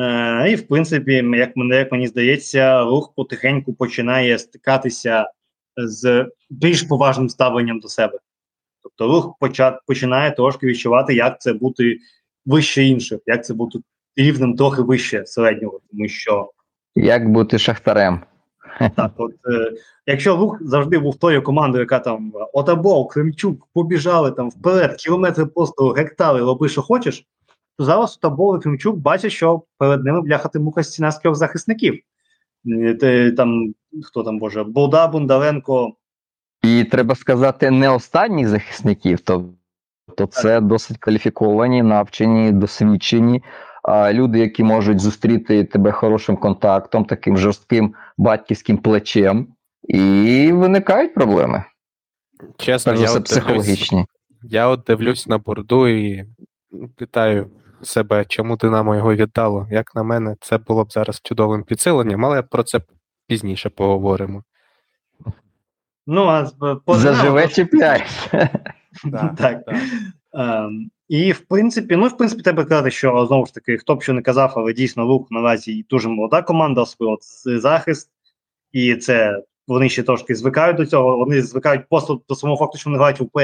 [0.00, 5.30] Е, І, в принципі, як мене, як мені здається, рух потихеньку починає стикатися
[5.76, 8.18] з більш поважним ставленням до себе.
[8.82, 9.34] Тобто рух
[9.86, 11.98] починає трошки відчувати, як це бути
[12.46, 13.78] вище інших, як це бути
[14.16, 16.50] рівнем трохи вище середнього, тому що
[16.94, 18.20] Як бути шахтарем?
[18.96, 19.72] так, от е,
[20.06, 25.88] якщо рух завжди був тою командою, яка там Отабол, Кремчук побіжали там вперед, кілометри просто
[25.88, 27.26] гектари, роби, що хочеш,
[27.80, 32.00] то зараз Отабол і Кремчук бачать, що перед ними бляхати муха стіна з трьох захисників.
[33.02, 35.92] Е, там, хто там боже, Болда, Бондаренко.
[36.62, 39.44] І треба сказати, не останніх захисників, то,
[40.16, 43.42] то це досить кваліфіковані, навчені, досвідчені
[43.82, 49.46] а, люди, які можуть зустріти тебе хорошим контактом, таким жорстким батьківським плечем,
[49.82, 51.64] і виникають проблеми.
[52.56, 54.06] Чесно, Перш я все, от, дивлюсь, психологічні.
[54.42, 56.26] я от дивлюсь на борду і
[56.96, 57.50] питаю
[57.82, 59.68] себе, чому Динамо його віддало.
[59.70, 62.80] Як на мене, це було б зараз чудовим підсиленням, але про це
[63.26, 64.44] пізніше поговоримо.
[66.06, 66.50] Ну, а
[66.84, 68.48] по Заживе Динамо- чіпляєшся.
[69.38, 69.62] Так.
[70.32, 74.02] Ем, і в принципі, ну в принципі, треба казати, що знову ж таки, хто б
[74.02, 78.10] що не казав, але дійсно рух наразі дуже молода команда, особливо захист,
[78.72, 81.16] і це вони ще трошки звикають до цього.
[81.16, 83.40] Вони звикають просто до самого факту, що вони грають в УПЛ.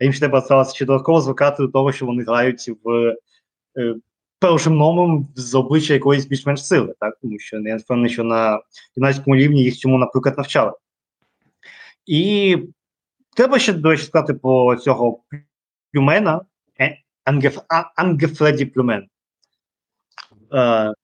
[0.00, 3.14] А їм ще треба сталося ще додатково звикати до того, що вони грають в
[4.38, 8.60] першим номером з обличчя якоїсь більш-менш сили, так тому що я впевнений, що на
[8.96, 10.72] юнацькому рівні їх цьому, наприклад, навчали.
[12.06, 12.56] І
[13.36, 15.20] треба ще, до речі, сказати про цього
[15.92, 16.40] Плюмена,
[16.80, 16.98] е,
[17.96, 19.08] Ангефреді Плюмен.
[20.52, 20.94] Е,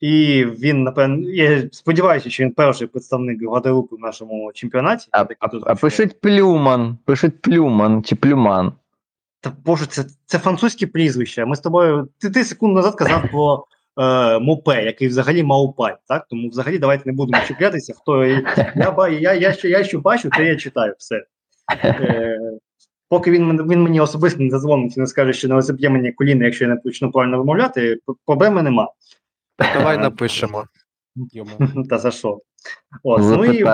[0.00, 5.08] і він, напевно, я сподіваюся, що він перший представник Гваделупи в нашому чемпіонаті.
[5.10, 8.72] А, а, а пишуть плюман, пишуть плюман чи плюман.
[9.42, 11.44] Та боже, це, це французьке прізвище.
[11.44, 12.08] Ми з тобою.
[12.18, 13.66] Ти, ти секунду назад казав про
[14.06, 15.96] е, Мопе, який взагалі Маупай.
[16.08, 16.26] Так?
[16.30, 17.94] Тому взагалі давайте не будемо чіплятися.
[17.96, 18.24] Хто
[18.76, 21.24] я, ба- я, я, що, я що бачу, те я читаю все.
[21.84, 22.38] Е,
[23.08, 26.44] поки він, він мені особисто не зазвонить і не скаже, що не розіб'є мені коліна,
[26.44, 28.88] якщо я не почну правильно вимовляти, проблеми нема.
[29.74, 30.64] Давай Е, напишемо.
[31.16, 31.50] Йому.
[31.90, 32.40] Та за що?
[33.02, 33.64] От, ну і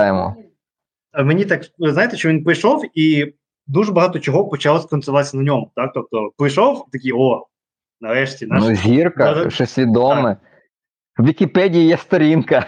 [1.25, 3.35] мені так знаєте, що він прийшов і
[3.69, 5.71] дуже багато чого почало сконцентруватися на ньому.
[5.77, 7.47] Так, тобто прийшов такий, о,
[8.01, 10.37] нарешті, наш Ну, зірка, Даже- щось відоме.
[11.19, 12.66] В Вікіпедії є сторінка.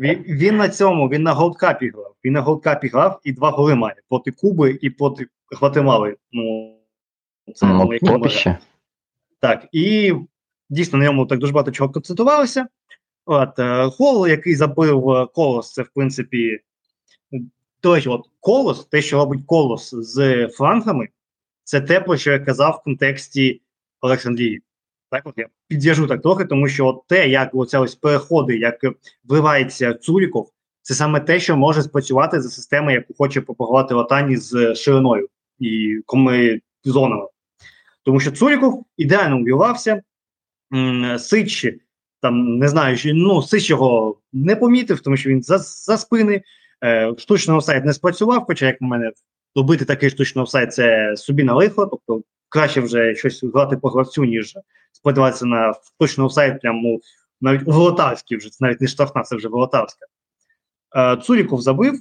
[0.00, 2.14] він, він на цьому, він на голдкапі грав.
[2.24, 6.16] Він на голдкапі грав і два голи має проти Куби і проти Гватемали.
[6.32, 6.76] Ну
[7.54, 8.56] це Ну, які
[9.40, 10.14] Так, і
[10.70, 12.66] дійсно на ньому так дуже багато чого концентрувалося.
[13.26, 16.60] От е, гол, який забив е, колос, це в принципі.
[17.82, 21.08] До речі, от колос, те, що робить колос з флангами,
[21.64, 23.60] це те, про що я казав в контексті
[24.00, 24.62] Олександрії.
[25.10, 28.80] Так, от я підв'яжу так трохи, тому що от те, як оця ось переходи, як
[29.24, 30.50] вливається Цуріков,
[30.82, 35.28] це саме те, що може спрацювати за системою, яку хоче пропагувати Латані з шириною
[35.58, 37.26] і коми зонами.
[38.04, 40.02] Тому що Цуріков ідеально увірвався,
[41.18, 41.66] Сич,
[42.20, 46.42] там не знаю, ну Сич його не помітив, тому що він за, за спини.
[46.84, 49.12] Е, штучний офсайд не спрацював, хоча, як у мене,
[49.56, 54.24] робити такий штучний офсайд це собі на лихо, тобто краще вже щось грати по гравцю,
[54.24, 54.54] ніж
[54.92, 56.98] сподіватися на штучний офсайд, прямо
[57.40, 60.06] навіть у Волотарській вже, це навіть не штрафна, це вже Волотарська.
[60.96, 61.94] Е, Цуріков забив.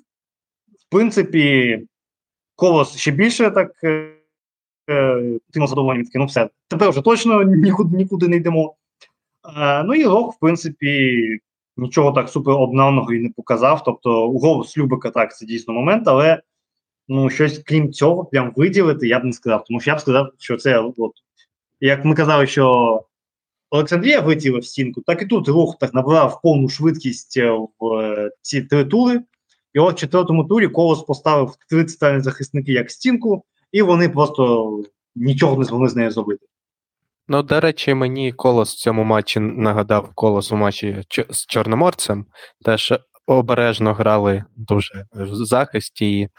[0.79, 1.79] В принципі,
[2.55, 3.71] колос ще більше так.
[3.83, 8.75] Е, тим задоволенням такий, ну все, тепер вже точно нікуди, нікуди не йдемо.
[9.85, 11.39] Ну і Рок, в принципі,
[11.79, 13.83] нічого так супер обнавного і не показав.
[13.83, 16.41] Тобто, гол з Любика так, це дійсно момент, але
[17.07, 19.63] ну, щось крім цього, прям виділити, я б не сказав.
[19.67, 21.11] Тому що я б сказав, що це, от,
[21.79, 23.03] як ми казали, що
[23.69, 28.31] Олександрія витіла в стінку, так і тут рух так набрав повну швидкість е, в е,
[28.41, 29.21] ці три тури.
[29.73, 34.83] І от в четвертому турі Колос поставив три центральні захисники як стінку, і вони просто
[35.15, 36.45] нічого не змогли з нею зробити.
[37.31, 42.25] Ну, до речі, мені колос в цьому матчі нагадав колос у матчі з Чорноморцем.
[42.65, 42.93] Теж
[43.27, 46.19] обережно грали дуже в захисті.
[46.19, 46.29] І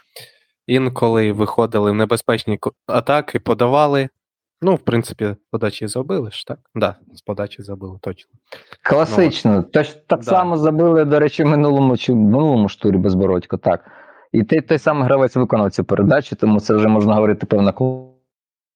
[0.67, 4.09] інколи виходили в небезпечні атаки, подавали.
[4.61, 6.59] Ну, в принципі, подачі забили ж, так?
[6.75, 8.31] Да, з подачі забили, точно.
[8.83, 9.63] Класично.
[9.63, 10.25] Тож так Да.
[10.25, 13.85] само забили, до речі, в минулому чи минулому ж турі безбородько, так.
[14.31, 17.73] І той, той самий гравець виконав цю передачу, тому це вже можна говорити певна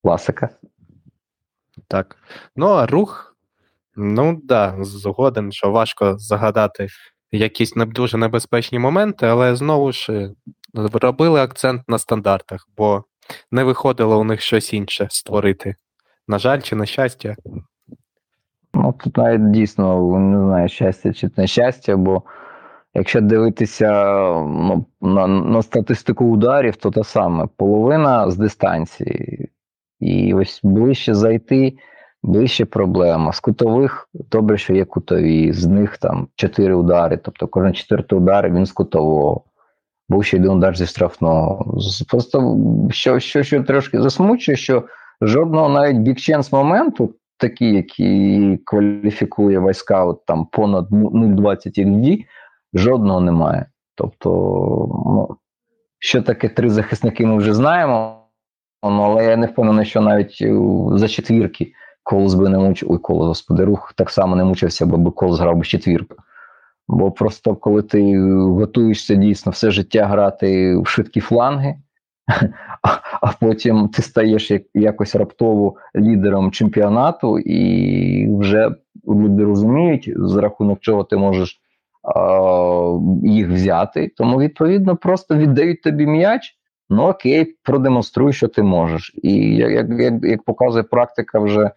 [0.03, 0.49] класика.
[1.87, 2.15] Так.
[2.55, 3.35] Ну, а рух,
[3.95, 6.87] ну да, згоден, що важко загадати
[7.31, 10.31] якісь не дуже небезпечні моменти, але знову ж е,
[10.73, 13.03] робили акцент на стандартах, бо
[13.51, 15.75] не виходило у них щось інше створити.
[16.27, 17.35] На жаль, чи на щастя.
[18.73, 22.23] Ну, тут навіть дійсно не знаю, щастя чи нещастя, бо
[22.93, 23.91] якщо дивитися
[24.43, 29.44] ну, на, на статистику ударів, то те саме половина з дистанції.
[29.99, 31.77] І ось ближче зайти,
[32.23, 33.33] ближче проблема.
[33.33, 38.51] З кутових добре, що є кутові, з них там чотири удари, тобто кожен четвертий удар
[38.51, 39.43] він з кутового.
[40.09, 41.77] Був ще один удар зі штрафного.
[42.09, 42.57] Просто
[42.91, 44.83] що, що, що трошки засмучує, що
[45.21, 52.25] жодного навіть бікченс моменту такий, який кваліфікує вайскаут там понад 0,20 XG,
[52.73, 53.65] жодного немає.
[53.95, 54.29] Тобто,
[55.05, 55.37] ну,
[55.99, 58.24] що таке три захисники, ми вже знаємо.
[58.83, 60.55] Ну, але я не впевнений, що навіть е,
[60.91, 61.73] за четвірки
[62.03, 62.91] Колос би не мучив.
[62.91, 66.15] Ой, Колос, господи, рух так само не мучився, бо Колос грав би четвірку.
[66.87, 71.75] Бо просто коли ти готуєшся дійсно все життя грати в швидкі фланги,
[73.21, 78.75] а, потім ти стаєш як, якось раптово лідером чемпіонату, і вже
[79.07, 81.61] люди розуміють, за рахунок чого ти можеш
[83.23, 84.11] їх взяти.
[84.17, 86.55] Тому, відповідно, просто віддають тобі м'яч.
[86.89, 89.13] Ну окей, продемонструй, що ти можеш.
[89.23, 91.71] І як, як, як, показує практика, вже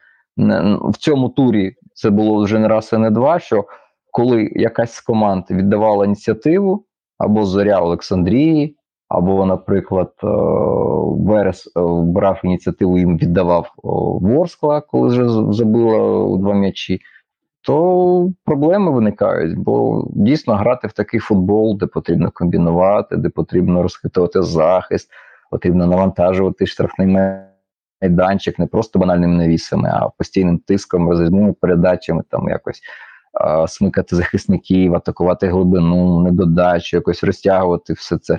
[0.80, 3.38] в цьому турі це було вже не раз і не два.
[3.38, 3.64] Що
[4.10, 6.84] коли якась з команд віддавала ініціативу,
[7.18, 8.76] або Зоря Олександрії,
[9.08, 10.26] або, наприклад, е,
[11.26, 13.72] Верес е, брав ініціативу їм віддавав
[14.22, 15.98] Ворскла, коли вже забила
[16.38, 17.00] два м'ячі,
[17.68, 24.42] то проблеми виникають, бо дійсно грати в такий футбол, де потрібно комбінувати, де потрібно розхитувати
[24.42, 25.10] захист,
[25.50, 27.18] потрібно навантажувати штрафний
[28.02, 32.80] майданчик не просто банальними навісами, а постійним тиском, розрізними передачами, там якось
[33.32, 38.38] а, смикати захисників, атакувати глибину, недодачу, якось розтягувати все це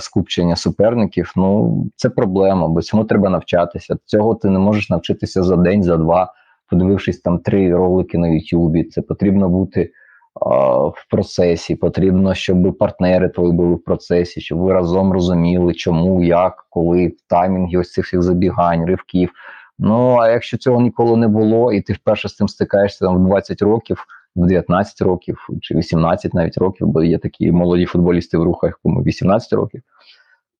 [0.00, 1.32] скупчення суперників.
[1.36, 3.96] Ну це проблема, бо цьому треба навчатися.
[4.04, 6.32] Цього ти не можеш навчитися за день, за два,
[6.70, 8.84] подивившись там три ролики на Ютубі.
[8.84, 9.92] Це потрібно бути
[10.40, 11.76] а, в процесі.
[11.76, 17.78] Потрібно, щоб партнери твої були в процесі, щоб ви разом розуміли, чому, як, коли, таймінги
[17.78, 19.30] ось цих всіх забігань, ривків.
[19.78, 23.26] Ну а якщо цього ніколи не було, і ти вперше з цим стикаєшся там в
[23.26, 24.04] 20 років,
[24.36, 29.02] в 19 років чи 18 навіть років, бо є такі молоді футболісти в рухах, кому
[29.02, 29.82] 18 років.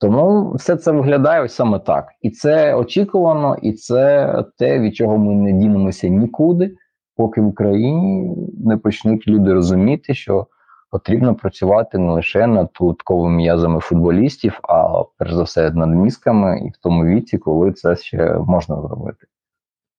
[0.01, 2.09] Тому все це виглядає ось саме так.
[2.23, 6.77] І це очікувано, і це те, від чого ми не дінемося нікуди,
[7.17, 10.47] поки в Україні не почнуть люди розуміти, що
[10.91, 16.69] потрібно працювати не лише над лутковими м'язами футболістів, а перш за все над мізками і
[16.69, 19.27] в тому віці, коли це ще можна зробити.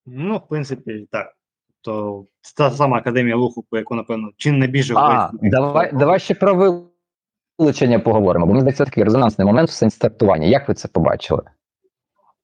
[0.06, 1.34] Ну, в принципі, так.
[1.82, 2.26] То
[2.58, 6.56] та сама академія руху, про яку, напевно, чи не більше А, давай, давай ще про
[7.58, 10.48] вилучення поговоримо, бо мені здається, такий резонансний момент в сенсі трактування.
[10.48, 11.44] Як ви це побачили?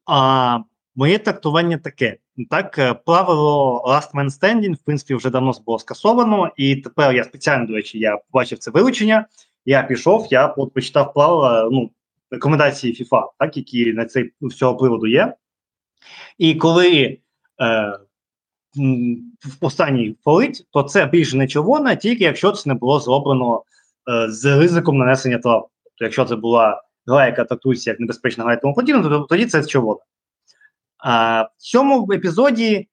[0.05, 0.59] А
[0.95, 2.18] моє трактування таке:
[2.49, 7.24] так, е, правило Last Man Standing, в принципі, вже давно було скасовано, і тепер я
[7.24, 9.26] спеціально, до речі, я побачив це вилучення.
[9.66, 11.89] Я пішов, я от почитав правила, ну,
[12.32, 15.34] рекомендації FIFA, так, які на цей з цього приводу є.
[16.38, 17.18] І коли
[17.62, 17.97] е,
[19.62, 23.64] в останній фалить, то це більше не червона, тільки якщо це не було зроблено
[24.28, 25.66] з ризиком нанесення травм.
[25.84, 29.45] Тобто, якщо це була гра, яка трактується як небезпечна гра і тому подібне, то тоді
[29.45, 29.99] це червона.
[30.97, 32.88] А, в цьому епізоді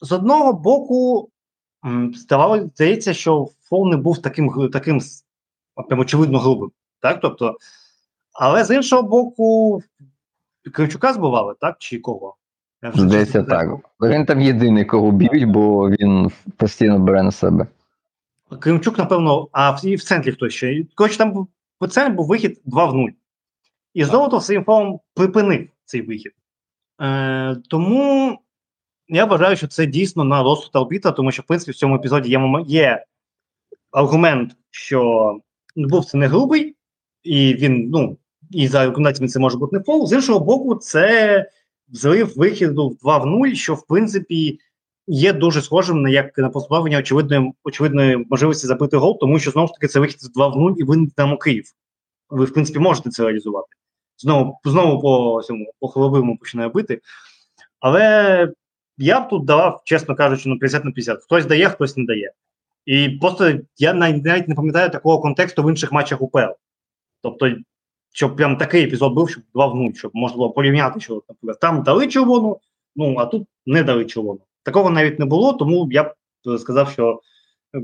[0.00, 1.30] з одного боку
[2.14, 5.00] здавалося, здається, що фол не був таким таким
[5.88, 6.70] прям очевидно грубим.
[7.00, 7.20] Так?
[7.20, 7.56] Тобто,
[8.32, 9.82] але з іншого боку,
[10.72, 11.76] Кривчука збивали, так?
[11.78, 12.34] Чи кого?
[12.94, 13.68] Здається, так.
[14.00, 17.66] Він там єдиний, кого б'ють, бо він постійно бере на себе.
[18.60, 20.84] Кримчук, напевно, а в, і в центрі хтось ще.
[20.94, 23.08] Коротше, там був, по був вихід 2 в 0.
[23.94, 26.32] І Золотов своїм фолом припинив цей вихід.
[27.00, 28.38] Е, тому
[29.08, 32.30] я вважаю, що це дійсно на розсуд арбітра, тому що, в принципі, в цьому епізоді
[32.30, 33.04] є, є
[33.90, 35.32] аргумент, що
[35.76, 36.76] був це не грубий,
[37.22, 38.18] і він, ну,
[38.50, 40.06] і за рекомендаціями це може бути не фол.
[40.06, 41.50] З іншого боку, це
[41.88, 44.58] злив вихіду в 2 в 0, що в принципі
[45.08, 49.66] є дуже схожим на як на позбавлення очевидної очевидної можливості забити гол, тому що знову
[49.66, 51.64] ж таки це вихід з 2 в 0 і ви Динамо Київ.
[52.30, 53.68] Ви, в принципі, можете це реалізувати.
[54.18, 57.00] Знову знову по цьому по холовому починає бити.
[57.80, 58.52] Але
[58.98, 61.22] я б тут давав, чесно кажучи, ну 50 на 50.
[61.22, 62.32] Хтось дає, хтось не дає.
[62.86, 66.52] І просто я навіть не пам'ятаю такого контексту в інших матчах УПЛ.
[67.22, 67.50] Тобто,
[68.12, 71.60] щоб прям такий епізод був, щоб 2 в 0, щоб можна було порівняти, що наприклад,
[71.60, 72.60] там дали червону,
[72.96, 74.40] ну а тут не дали червону.
[74.68, 76.14] Такого навіть не було, тому я б
[76.58, 77.20] сказав, що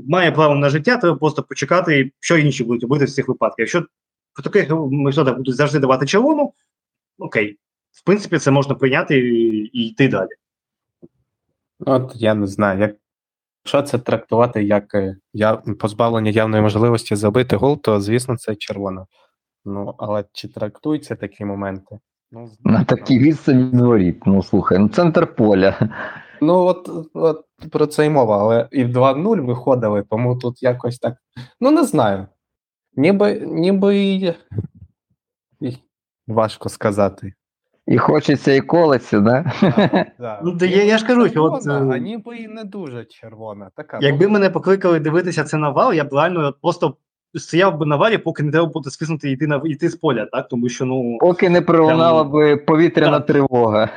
[0.07, 3.59] має право на життя, треба просто почекати, що інші будуть робити в цих випадках.
[3.59, 3.85] Якщо
[4.33, 6.53] по таких методах будуть завжди давати червону,
[7.19, 7.57] окей,
[7.91, 10.29] в принципі, це можна прийняти і, і йти далі.
[11.79, 12.95] От я не знаю, як
[13.63, 19.05] якщо це трактувати як е, я, позбавлення явної можливості забити гол, то звісно це червона.
[19.65, 21.99] Ну, але чи трактуються такі моменти?
[22.31, 24.25] Ну, На такій відстані дворіт.
[24.25, 25.89] Ну слухай, ну центр поля.
[26.41, 30.99] Ну, от, от про це й мова, але і в 2-0 виходили, тому тут якось
[30.99, 31.15] так.
[31.59, 32.27] Ну, не знаю.
[32.95, 34.33] Ніби ніби і...
[35.61, 35.77] і
[36.27, 37.33] важко сказати.
[37.87, 39.53] І хочеться і колеться, да?
[39.61, 40.41] Да, да.
[40.43, 43.69] Ну, я, я ж кажу, що от, е, а ніби і не дуже червона.
[43.75, 46.95] Така якби мене покликали дивитися це на вал, я б реально просто
[47.35, 50.47] стояв би на валі, поки не треба буде стиснути йти на йти з поля, так?
[50.47, 51.17] Тому що ну.
[51.19, 53.25] Поки не пролунала би повітряна Так.
[53.27, 53.89] тривога.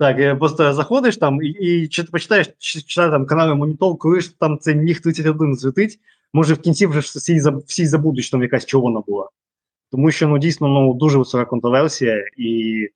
[0.00, 4.20] Так, е, просто заходиш там і, і чи почитаєш, чи- читаєш там канали монітор, коли
[4.20, 6.00] ж там цей міг 31 світить,
[6.32, 9.28] може в кінці вже всі, всі забудуть, що там якась червона була.
[9.90, 12.88] Тому що ну дійсно ну, дуже висока контроверсія, і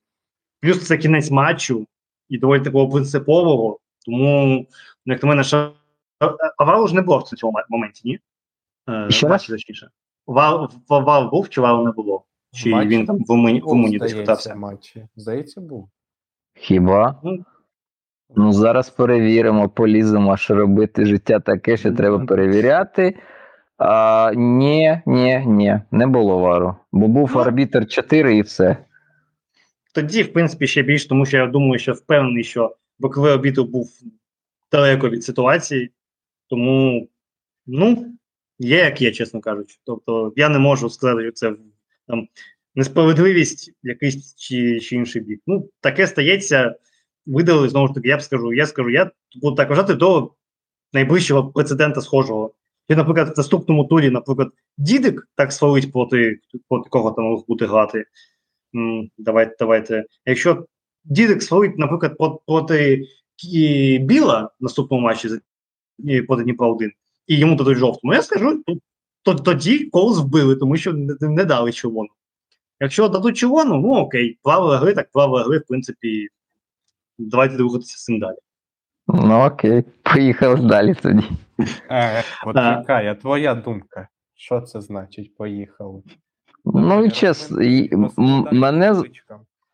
[0.60, 1.86] плюс це кінець матчу,
[2.28, 3.78] і доволі такого принципового.
[4.06, 4.46] Тому,
[5.06, 5.72] ну, як на мене, що
[6.58, 8.18] авару ж не було в цьому моменті, ні?
[8.88, 9.88] Е, Ще матчі, точніше.
[10.26, 12.24] Вал, вал був чи вал не було?
[12.54, 14.54] Чи матчі він там в Умані, в був, Умані десь питався?
[14.54, 15.06] матчі.
[15.16, 15.88] Здається, був.
[16.54, 17.20] Хіба?
[17.24, 17.44] Ну,
[18.36, 23.16] Ну зараз перевіримо, поліземо, що робити життя таке, що треба перевіряти.
[23.78, 26.76] А, ні, ні, ні, не було вару.
[26.92, 27.40] Бо був Ну.
[27.40, 28.76] арбітр 4 і все.
[29.94, 33.90] Тоді, в принципі, ще більш, тому що я думаю, що впевнений, що боковий обіду був
[34.72, 35.90] далеко від ситуації,
[36.48, 37.08] тому
[37.66, 38.06] ну,
[38.58, 39.78] є як є, чесно кажучи.
[39.86, 41.52] Тобто я не можу сказати, що це
[42.08, 42.28] там
[42.74, 45.40] несправедливість якийсь чи, чи інший бік.
[45.46, 46.76] Ну, таке стається,
[47.26, 49.10] видали знову ж таки, я б скажу, я скажу, я
[49.42, 50.32] буду так вважати до
[50.92, 52.54] найближчого прецедента схожого.
[52.90, 54.48] Чи, наприклад, в наступному турі, наприклад,
[54.78, 58.04] Дідик так свалить проти, проти кого там мог бути грати.
[59.18, 60.04] Давайте, давайте.
[60.26, 60.66] Якщо
[61.04, 63.04] Дідик свалить, наприклад, проти
[64.00, 65.28] Біла в наступному матчі
[66.26, 66.92] проти Дніпра 1,
[67.26, 68.78] і йому дадуть жовту, ну я скажу, то-
[69.22, 72.08] то, тоді колос вбили, тому що не, не дали червону.
[72.84, 76.28] Якщо дадуть червону, ну окей, правила гри, так правила гри, в принципі,
[77.18, 78.36] давайте рухатися з цим далі.
[79.08, 81.22] Ну окей, поїхали далі тоді.
[81.90, 84.08] Е, от а твоя думка.
[84.34, 85.36] Що це значить?
[85.36, 86.02] Поїхали.
[86.64, 87.58] Ну і чесно,
[88.52, 89.02] мене,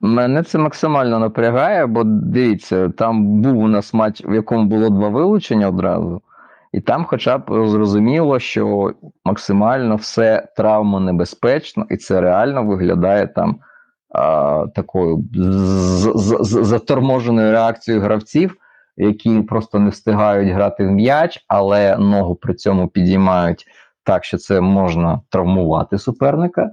[0.01, 5.09] мене це максимально напрягає, бо дивіться, там був у нас матч, в якому було два
[5.09, 6.23] вилучення одразу,
[6.73, 8.95] і там, хоча б зрозуміло, що
[9.25, 13.59] максимально все травмонебезпечно, і це реально виглядає там
[14.15, 15.25] а, такою
[16.41, 18.57] заторможеною реакцією гравців,
[18.97, 23.67] які просто не встигають грати в м'яч, але ногу при цьому підіймають
[24.05, 26.71] так, що це можна травмувати суперника.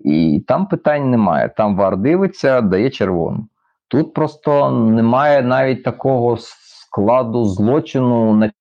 [0.00, 1.48] І там питань немає.
[1.56, 3.46] Там вар дивиться, дає червону.
[3.88, 8.52] Тут просто немає навіть такого складу злочину на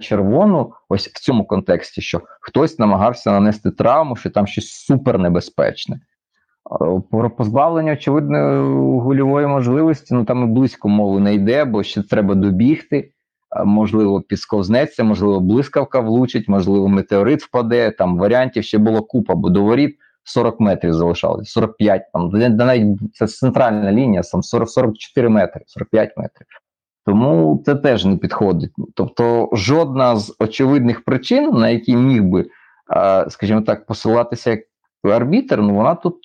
[0.00, 6.00] червону, ось в цьому контексті, що хтось намагався нанести травму, що там щось супернебезпечне.
[7.10, 8.38] Про позбавлення очевидно
[9.00, 13.10] гольової можливості, ну там і близько мови не йде, бо ще треба добігти.
[13.64, 17.90] Можливо, підсковзнеться, можливо, блискавка влучить, можливо, метеорит впаде.
[17.90, 23.26] Там варіантів ще було купа, бо до воріт 40 метрів залишалось, 45, там навіть це
[23.26, 26.46] центральна лінія, там 40, 44 метри, 45 метрів.
[27.06, 28.70] Тому це теж не підходить.
[28.94, 32.46] Тобто, жодна з очевидних причин, на які міг би,
[33.28, 34.60] скажімо так, посилатися як
[35.04, 36.16] арбітр, ну вона тут,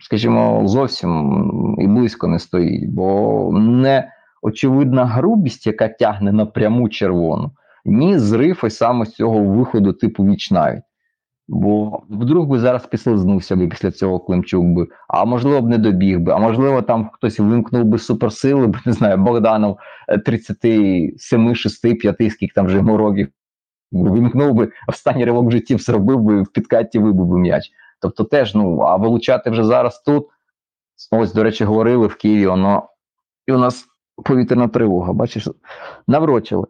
[0.00, 4.12] скажімо, зовсім і близько не стоїть, бо не
[4.42, 7.50] очевидна грубість, яка тягне напряму червону,
[7.84, 10.82] ні зрив і саме з цього виходу типу віч навіть.
[11.54, 16.20] Бо вдруг би зараз підслизнувся би після цього Климчук би, а можливо б не добіг
[16.20, 19.78] би, а можливо, там хтось вимкнув би суперсили, бо не знаю, Богданов
[20.08, 23.28] е, 37, 6, 5, скільки там вже йому років,
[23.92, 27.70] вимкнув би, останній ривок в житті зробив би в підкаті вибив би м'яч.
[28.00, 30.26] Тобто теж, ну, а вилучати вже зараз тут.
[31.10, 32.88] Ось, до речі, говорили в Києві, воно
[33.46, 33.84] і у нас
[34.24, 35.48] повітряна тривога, бачиш,
[36.06, 36.66] наврочили.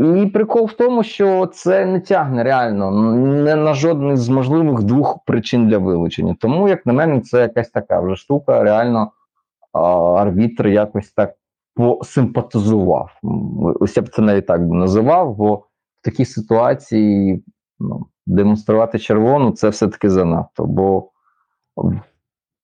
[0.00, 5.24] І прикол в тому, що це не тягне реально не на жодний з можливих двох
[5.24, 6.36] причин для вилучення.
[6.40, 9.12] Тому, як на мене, це якась така вже штука, реально
[9.72, 11.34] арбітр якось так
[11.74, 13.10] посимпатизував.
[13.80, 15.64] Ось я б це навіть так називав, бо в
[16.02, 17.44] такій ситуації
[17.78, 20.64] ну, демонструвати червону це все-таки занадто.
[20.64, 21.10] Бо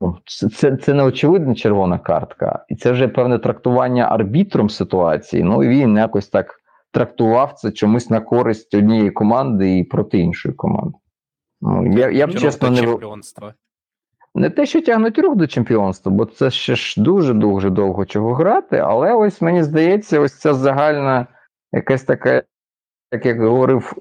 [0.00, 5.42] ну, це, це не очевидна червона картка, і це вже певне трактування арбітром ситуації.
[5.42, 6.60] Ну і він якось так
[6.92, 10.98] трактував це чомусь на користь однієї команди і проти іншої команди.
[11.60, 13.54] Ну, Я я б чесно не чемпіонства.
[14.34, 18.34] Не те, що тягнуть рух до чемпіонства, бо це ще ж дуже дуже довго чого
[18.34, 21.26] грати, але ось мені здається, ось ця загальна
[21.72, 22.42] якась така,
[23.12, 23.92] як я говорив,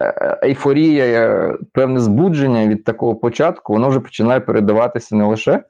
[0.00, 5.64] е, ейфорія, е, певне збудження від такого початку, воно вже починає передаватися не лише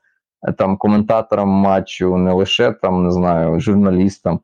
[0.49, 4.41] е, там коментаторам матчу, не лише там, не знаю, журналістам,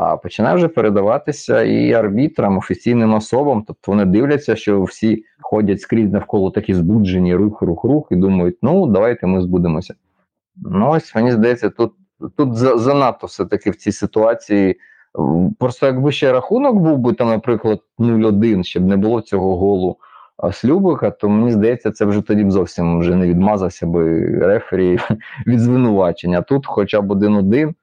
[0.00, 3.64] а починає вже передаватися і арбітрам, офіційним особам.
[3.66, 8.56] Тобто вони дивляться, що всі ходять скрізь навколо такі збуджені рух, рух, рух, і думають,
[8.62, 9.94] ну давайте ми збудемося.
[10.56, 11.92] Ну ось мені здається, тут
[12.36, 14.80] тут занадто все-таки в цій ситуації.
[15.58, 19.96] Просто якби ще рахунок був би там, наприклад, 0-1, щоб не було цього голу
[20.52, 24.98] Слюбика, то мені здається, це вже тоді б зовсім вже не відмазався би рефері
[25.46, 26.42] від звинувачення.
[26.42, 27.74] Тут, хоча б 1-1,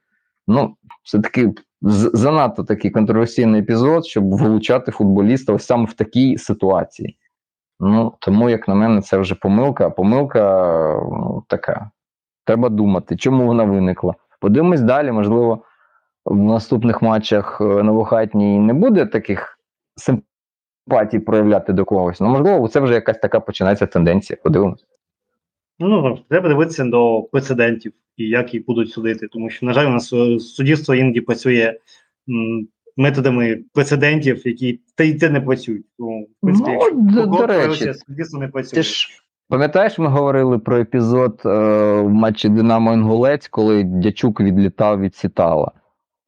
[0.47, 1.53] ну все-таки
[1.83, 7.17] занадто такий контроверсійний епізод, щоб вилучати футболіста ось саме в такій ситуації.
[7.79, 9.89] Ну, тому, як на мене, це вже помилка.
[9.89, 10.65] Помилка
[11.11, 11.91] ну, така.
[12.45, 14.15] Треба думати, чому вона виникла.
[14.39, 15.63] Подивимось далі, можливо,
[16.25, 19.59] в наступних матчах е, Новохатній не буде таких
[19.95, 22.21] симпатій проявляти до когось.
[22.21, 24.37] Ну, можливо, це вже якась така починається тенденція.
[24.43, 24.85] Подивимось.
[25.79, 29.27] Ну, треба дивитися до прецедентів і як їх будуть судити.
[29.27, 31.77] Тому що, на жаль, у нас е, суддівство іноді працює
[32.29, 32.67] м,
[32.97, 35.85] методами прецедентів, які та й це не працюють.
[35.97, 38.75] Тому, в принципі, Ну, якщо до- до речі, суддівство не працює.
[38.75, 39.07] Ти ж
[39.49, 41.49] пам'ятаєш, ми говорили про епізод е,
[42.01, 45.71] в матчі Динамо Інгулець, коли Дячук відлітав від Сітала.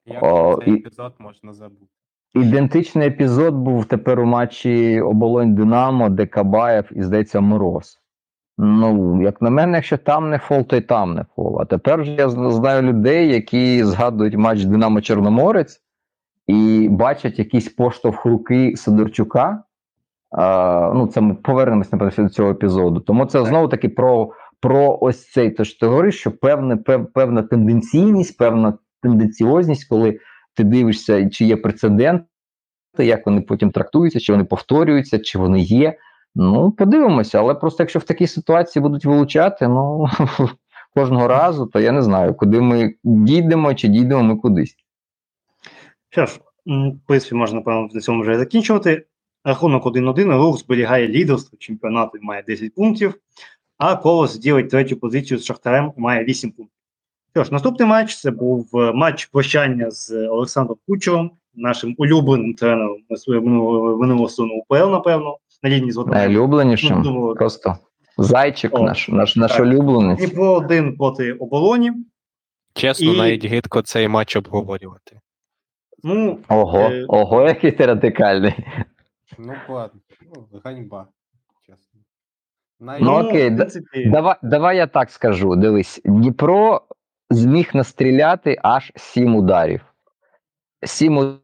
[0.06, 1.86] Як О, цей і- епізод можна забути?
[2.34, 8.00] Ідентичний епізод був тепер у матчі Оболонь Динамо, де Кабаєв і здається Мороз.
[8.58, 11.62] Ну, як на мене, якщо там не фол, то й там не фол.
[11.62, 15.82] А тепер вже я знаю людей, які згадують матч Динамо Чорноморець
[16.48, 19.64] і бачать якийсь поштовх руки Сидорчука.
[20.32, 23.00] А, ну, це ми повернемось напевно до цього епізоду.
[23.00, 23.48] Тому це Так.
[23.48, 28.38] знову таки про, про ось цей то що ти говориш, що певне, пев, певна тенденційність,
[28.38, 30.20] певна тенденціозність, коли
[30.54, 32.26] ти дивишся, чи є прецеденти,
[32.98, 35.98] як вони потім трактуються, чи вони повторюються, чи вони є.
[36.36, 40.08] Ну, подивимося, але просто якщо в такій ситуації будуть вилучати, ну
[40.96, 44.76] кожного разу, то я не знаю, куди ми дійдемо, чи дійдемо ми кудись.
[46.10, 49.06] Що ж, в принципі, можна, на цьому вже закінчувати.
[49.44, 53.16] Рахунок 1-1, рух зберігає лідерство чемпіонату має 10 пунктів,
[53.78, 56.76] а Колос ділить третю позицію з Шахтарем має 8 пунктів.
[57.36, 62.98] Що ж, наступний матч це був е, матч прощання з Олександром Кучером, нашим улюбленим тренером
[64.00, 65.98] минулого сезону УПЛ, напевно, на лінії з.
[66.08, 67.02] Найулюбленішим.
[67.02, 67.78] Ну, Просто
[68.18, 70.16] зайчик О, наш, наш, наш улюблений.
[70.16, 71.92] Дніпро один проти оболоні.
[72.74, 75.20] Чесно, І- навіть гидко цей матч обговорювати.
[76.04, 78.54] Ну, Ого, Е, ого, який ти радикальний.
[79.38, 80.02] Ну, ладно.
[80.36, 81.08] Ну, ганьба.
[81.68, 82.02] Чесно.
[82.80, 85.56] Ну, ну, окей, да- принципі, Давай, давай я так скажу.
[85.56, 86.82] Дивись, Дніпро
[87.30, 89.82] зміг настріляти аж 7 ударів.
[90.86, 91.40] 7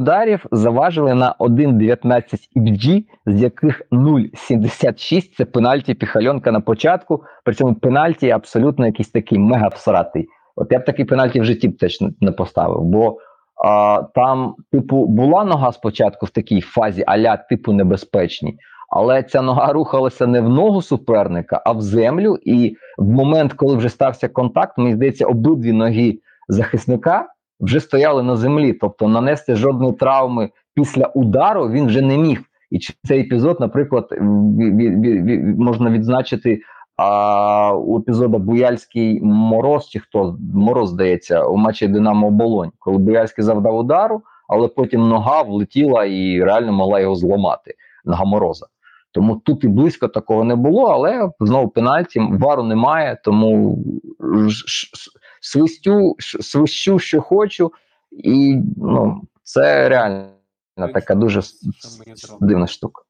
[0.00, 2.22] ударів заважили на 1,19
[2.56, 7.24] XG, з яких 0,76 це пенальті Піхальонка на початку.
[7.44, 10.28] Причому пенальті абсолютно якийсь такий мега всратий.
[10.56, 13.18] От я б такий пенальті в житті б теж не- поставив, бо
[13.64, 19.72] а, там, типу, була нога спочатку в такій фазі аля, типу, небезпечній, але ця нога
[19.72, 22.38] рухалася не в ногу суперника, а в землю.
[22.44, 27.26] І в момент, коли вже стався контакт, мені здається, обидві ноги захисника
[27.60, 28.72] вже стояли на землі.
[28.72, 32.40] Тобто нанести жодної травми після удару він вже не міг.
[32.70, 34.08] І цей епізод, наприклад,
[35.58, 36.60] можна відзначити
[36.96, 43.44] а, у епізода Буяльський Мороз, чи хто Мороз здається, у матчі Динамо Оболонь, коли Буяльський
[43.44, 47.74] завдав удару, але потім нога влетіла і реально могла його зламати.
[48.04, 48.66] Нога Мороза.
[49.12, 53.78] Тому тут і близько такого не було, але знову пенальті, вару немає, тому
[54.48, 54.86] ж-
[55.40, 57.72] свистю, свищу, що хочу,
[58.10, 60.30] і ну, це реально
[60.76, 61.40] така дуже
[62.40, 63.02] дивна штука.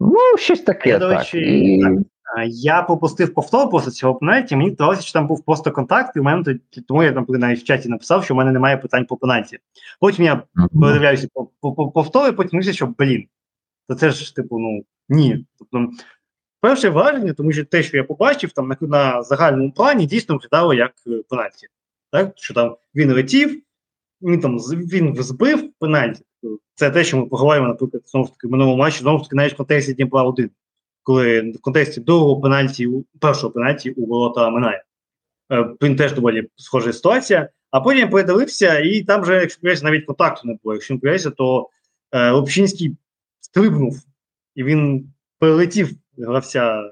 [0.00, 1.18] Ну, щось таке, Я, так.
[1.18, 1.84] речі, І...
[2.48, 6.22] Я пропустив повтор просто цього пенальті, мені здалося, що там був просто контакт, і в
[6.22, 6.58] мене
[6.88, 9.58] тому я там навіть в чаті написав, що в мене немає питань по пенальті.
[10.00, 10.42] Потім я
[10.80, 13.26] передивляюся по, по, по повтору, потім вирішив, що блін,
[13.88, 15.46] то це ж, типу, ну ні.
[15.58, 15.90] Тобто,
[16.60, 20.74] перше враження, тому що те, що я побачив, там на, на загальному плані дійсно виглядало
[20.74, 20.92] як
[21.28, 21.66] пенальті.
[22.12, 22.32] Так?
[22.36, 23.62] Що там він летів,
[24.22, 26.22] він там він збив пенальті.
[26.74, 29.52] Це те, що ми поговоримо, наприклад, знову ж таки минулому матчі, знову ж таки, навіть
[29.52, 30.50] в контексті Дніпра 1
[31.02, 32.88] коли в контексті другого пенальті,
[33.20, 34.84] першого пенальті у ворота минає.
[35.52, 37.48] Е, він теж доволі схожа ситуація.
[37.70, 40.74] А потім я передивився, і там вже, якщо помиляюся, навіть контакту не було.
[40.74, 41.68] Якщо не помиляюся, то
[42.12, 42.96] е, Лопчинський
[43.40, 44.02] стрибнув,
[44.54, 45.90] і він перелетів
[46.26, 46.82] гравця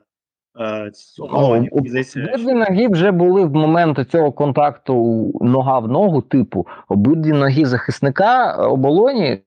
[0.61, 1.68] е, оболоні.
[1.68, 4.95] Обидві ноги вже були в момент цього контакту
[5.41, 9.43] нога в ногу, типу, обидві ноги захисника оболоні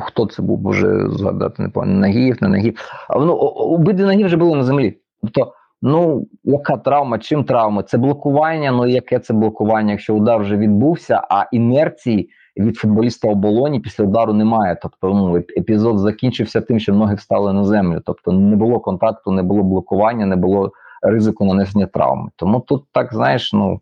[0.00, 2.78] Хто це був, може згадати, не пам'ятаю, Нагіїв, не Нагіїв.
[3.08, 4.96] А ну, обидві ноги вже були на землі.
[5.22, 5.52] Тобто,
[5.82, 7.82] ну, яка травма, чим травма?
[7.82, 13.80] Це блокування, ну яке це блокування, якщо удар вже відбувся, а інерції від футболіста оболоні
[13.80, 14.78] після удару немає.
[14.82, 18.02] Тобто, ну, епізод закінчився тим, що ноги встали на землю.
[18.06, 20.72] Тобто не було контакту, не було блокування, не було
[21.02, 22.30] ризику нанесення травми.
[22.36, 23.80] Тому тут так, знаєш, ну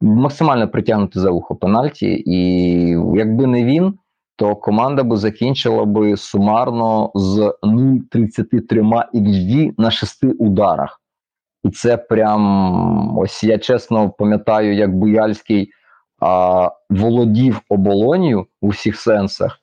[0.00, 2.40] максимально притягнути за ухо пенальті, і
[3.14, 3.94] якби не він
[4.36, 11.00] то команда би закінчила би сумарно з 0,33 XG на 6 ударах.
[11.64, 15.70] І це прям ось я чесно пам'ятаю, як Буяльський
[16.24, 19.58] а, володів оболонію у всіх сенсах,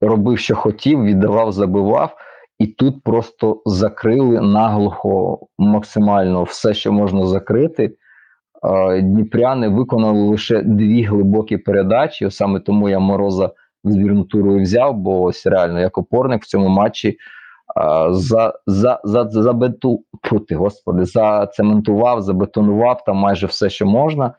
[0.00, 2.16] робив, що хотів, віддавав, забивав,
[2.58, 7.96] і тут просто закрили наглухо максимально все, що можна закрити.
[9.00, 13.50] Дніпряни виконали лише дві глибокі передачі, саме тому я мороза
[13.84, 17.18] збірну туру взяв, бо ось реально як опорник в цьому матчі
[17.76, 24.34] а, за, за, за, за бету, пути, господи, зацементував, забетонував там майже все, що можна.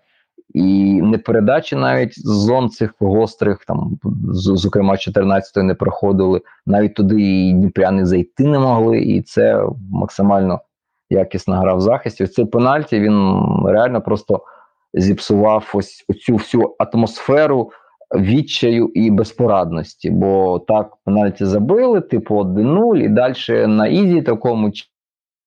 [0.54, 4.00] І не передачі навіть з зон цих гострих, там,
[4.34, 10.60] зокрема, 14-ї не проходили, навіть туди і Дніпряни зайти не могли, і це максимально
[11.10, 12.24] якісна гра в захисті.
[12.24, 14.43] Ось цей пенальті він реально просто
[14.93, 17.72] зіпсував ось цю всю атмосферу
[18.16, 24.72] відчаю і безпорадності, бо так пенальті забили, типу 1-0, і далі на easy такому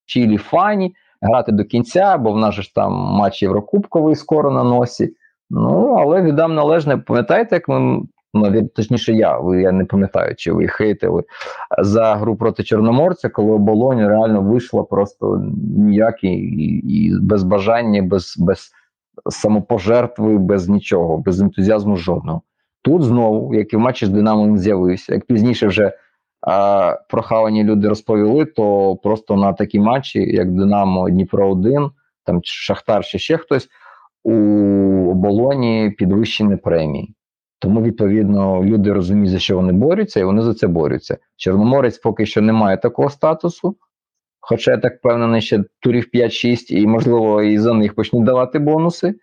[0.07, 4.51] chill і fun і грати до кінця, бо в нас ж там матч Єврокубковий скоро
[4.51, 5.15] на носі.
[5.51, 8.03] Ну, але віддам належне, пам'ятаєте, як ми.
[8.35, 11.23] Ну, точніше, я я не пам'ятаю, чи ви хейтили
[11.79, 15.43] за гру проти Чорноморця, коли оболонь реально вийшла просто
[15.77, 16.65] ніякі і,
[16.95, 18.71] і без бажання, без без
[19.31, 22.43] самопожертви, без нічого, без ентузіазму жодного.
[22.83, 25.15] Тут знову, як і в матчі з Динамо він з'явився.
[25.15, 25.93] Як пізніше вже
[27.09, 31.91] прохавані люди розповіли, то просто на такі матчі, як Динамо Дніпро 1
[32.25, 33.69] там Шахтар чи ще хтось,
[34.25, 34.33] у
[35.11, 37.15] оболоні підвищені премії.
[37.59, 41.17] Тому, відповідно, люди розуміють, за що вони борються, і вони за це борються.
[41.37, 43.77] Чорноморець поки що не має такого статусу.
[44.41, 49.15] Хоча я так впевнений, ще турів 5-6, і, можливо, і за них почнуть давати бонуси.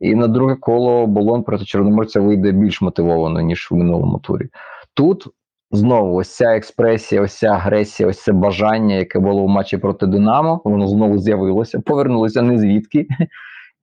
[0.00, 4.48] І на друге коло Болон проти Чорноморця вийде більш мотивовано, ніж в минулому турі.
[4.94, 5.26] Тут
[5.70, 10.06] знову ось ця експресія, ось ця агресія, ось це бажання, яке було в матчі проти
[10.06, 13.06] Динамо, воно знову з'явилося, повернулося не звідки.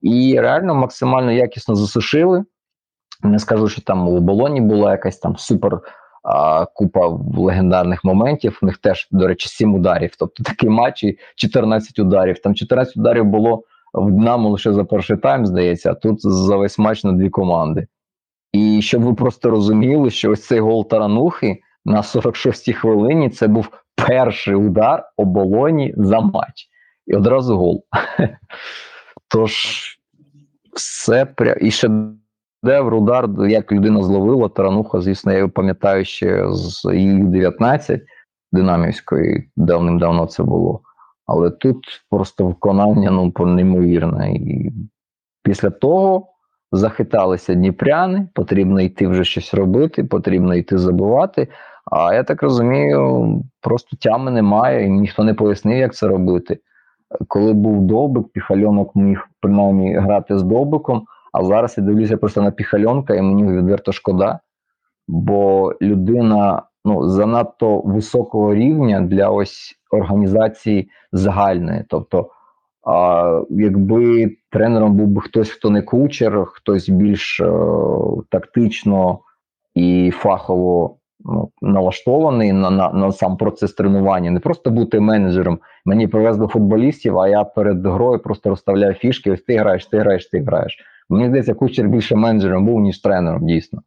[0.02, 2.44] І реально максимально якісно засушили.
[3.24, 5.80] Не скажу, що там у Болоні була якась там супер
[6.24, 8.60] а, купа легендарних моментів.
[8.62, 10.16] У них теж, до речі, 7 ударів.
[10.20, 12.40] Тобто такий матч і 14 ударів.
[12.40, 13.64] Там 14 ударів було
[13.94, 17.88] в Динамо лише за перший тайм, здається, а тут за весь матч на дві команди.
[18.52, 23.70] І щоб ви просто розуміли, що ось цей гол Таранухи на 46-й хвилині це був
[23.96, 26.68] перший удар оболоні за матч.
[27.08, 27.84] І одразу гол.
[29.28, 29.84] Тож,
[30.74, 31.56] все пря...
[31.62, 38.02] і шедевр, удар, як людина зловила, Тарануха, звісно, я пам'ятаю ще з Ю-19
[38.52, 40.82] Динамівської, давним-давно це було.
[41.26, 41.78] Але тут
[42.10, 44.34] просто виконання ну, неймовірне.
[44.34, 44.72] І
[45.44, 46.28] після того
[46.72, 51.48] захиталися дніпряни, потрібно йти вже щось робити, потрібно йти забувати.
[51.92, 56.60] А я так розумію, просто тями немає, і ніхто не пояснив, як це робити.
[57.28, 61.04] Коли був довбик, піхальонок міг принаймні грати з довбиком,
[61.34, 64.40] а зараз я дивлюся просто на піхальонка, і мені відверто шкода,
[65.08, 71.86] бо людина ну, занадто високого рівня для ось організації загальної.
[71.90, 72.30] Тобто,
[72.88, 77.52] а, якби тренером був би хтось, хто не кучер, хтось більш е,
[78.30, 79.20] тактично
[79.76, 85.60] і фахово ну, налаштований на, на, на сам процес тренування, не просто бути менеджером.
[85.86, 89.32] Мені привезли футболістів, а я перед грою просто розставляю фішки.
[89.32, 90.78] Ось ти граєш, ти граєш, ти граєш.
[91.10, 93.82] Мені здається, кучер більше менеджером був, ніж тренером, дійсно.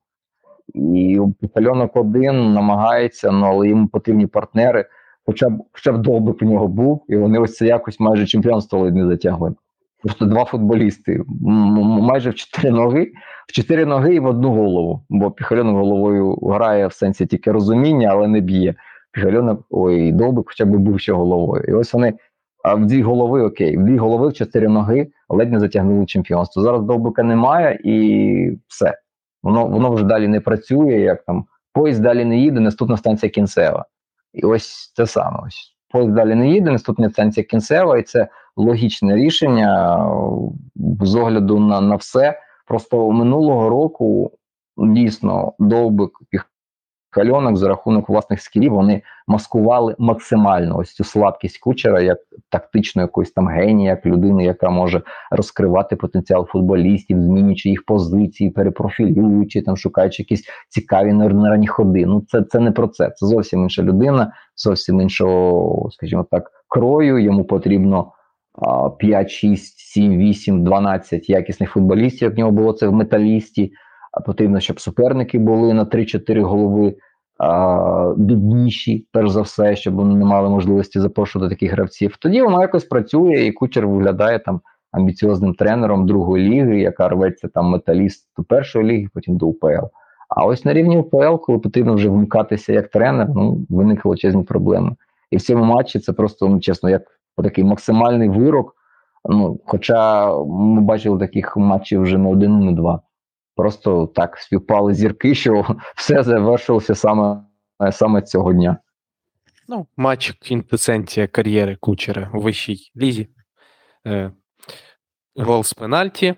[0.75, 1.21] І
[1.55, 4.85] Пальонок один намагається, ну але йому потрібні партнери.
[5.27, 8.91] Хоча б хоча б довбик в нього був, і вони ось це якось майже чемпіонство
[8.91, 9.55] не затягли.
[10.03, 11.21] Просто два футболісти,
[12.01, 13.13] майже в чотири ноги,
[13.49, 15.03] в чотири ноги і в одну голову.
[15.09, 18.75] Бо Піхальонок головою грає в сенсі тільки розуміння, але не б'є.
[19.13, 21.65] Піхальонок, ой, довбик хоча б був ще головою.
[21.69, 22.15] І ось вони
[22.67, 26.63] а в дві голови окей, в дві голови в чотири ноги ледь не затягнули чемпіонство.
[26.63, 28.99] Зараз довбика немає і все.
[29.43, 33.85] Воно воно вже далі не працює, як там поїзд далі не їде, наступна станція кінцева.
[34.33, 35.39] І ось те саме.
[35.47, 39.99] Ось поїзд далі не їде, наступна станція кінцева, і це логічне рішення
[41.01, 42.41] з огляду на, на все.
[42.67, 44.31] Просто минулого року
[44.77, 46.39] дійсно довбик і
[47.17, 52.19] Хальонок за рахунок власних скілів вони маскували максимально ось цю слабкість кучера як
[52.51, 59.63] тактично якоїсь там генія, як людини, яка може розкривати потенціал футболістів, змінюючи їх позиції, перепрофілюючи,
[59.63, 62.07] там шукаючи якісь цікаві нервні ходи.
[62.07, 63.11] Ну це це не про це.
[63.17, 67.19] Це зовсім інша людина, зовсім іншого, скажімо так, крою.
[67.19, 68.13] Йому потрібно
[68.99, 72.29] 5, 6, 7, 8, 12 якісних футболістів.
[72.29, 73.73] Як в нього було це в металісті.
[74.27, 76.95] Потрібно, щоб суперники були на 3-4 голови
[78.17, 82.17] бідніші, перш за все, щоб вони не мали можливості запрошувати таких гравців.
[82.17, 84.61] Тоді воно якось працює, і кучер виглядає там
[84.93, 89.87] амбіціозним тренером другої ліги, яка рветься там металіст до першої ліги, потім до УПЛ.
[90.29, 94.97] А ось на рівні УПЛ, коли потрібно вже вмикатися як тренер, ну виникли величезні проблеми.
[95.31, 97.03] І в цьому матчі це просто ну, чесно, як
[97.43, 98.77] такий максимальний вирок.
[99.25, 103.01] Ну, хоча ми бачили таких матчів вже не один, не два.
[103.57, 107.43] Просто так співпали зірки, що все завершилося саме
[107.93, 108.77] саме цього дня.
[109.69, 113.29] Ну, матч квінтесенція кар'єри кучера у вищій лізі.
[114.07, 114.33] Е,
[115.37, 116.35] Гол з пенальті.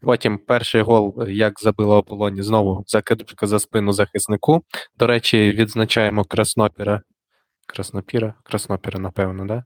[0.00, 4.62] Потім перший гол, як забило Аполоні, знову закидка за спину захиснику.
[4.98, 7.02] До речі, відзначаємо Краснопіра.
[7.66, 8.34] Краснопіра?
[8.42, 9.64] Краснопіра, напевно, да?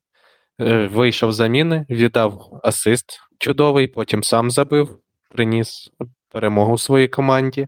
[0.60, 4.98] Е, Вийшов заміни, віддав асист чудовий, потім сам забив,
[5.30, 5.90] приніс
[6.28, 7.66] перемогу своїй команді.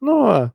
[0.00, 0.50] Ну, а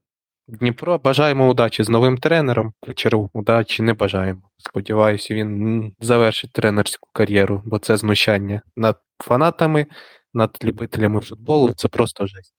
[0.47, 2.73] Дніпро бажаємо удачі з новим тренером.
[2.79, 4.41] Кучеру удачі не бажаємо.
[4.57, 9.85] Сподіваюся, він завершить тренерську кар'єру, бо це знущання над фанатами,
[10.33, 11.73] над любителями футболу.
[11.73, 12.53] Це просто жесть.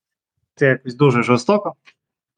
[0.55, 1.75] Це якось дуже жорстоко.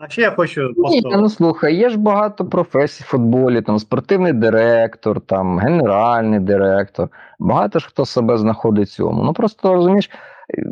[0.05, 0.71] А ще я хочу.
[0.77, 7.09] Ні, ну слухай, є ж багато професій в футболі, там спортивний директор, там генеральний директор.
[7.39, 9.23] Багато ж хто себе знаходить в цьому.
[9.23, 10.11] Ну просто розумієш,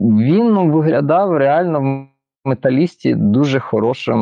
[0.02, 4.18] він ну, виглядав реально в металісті дуже хорошим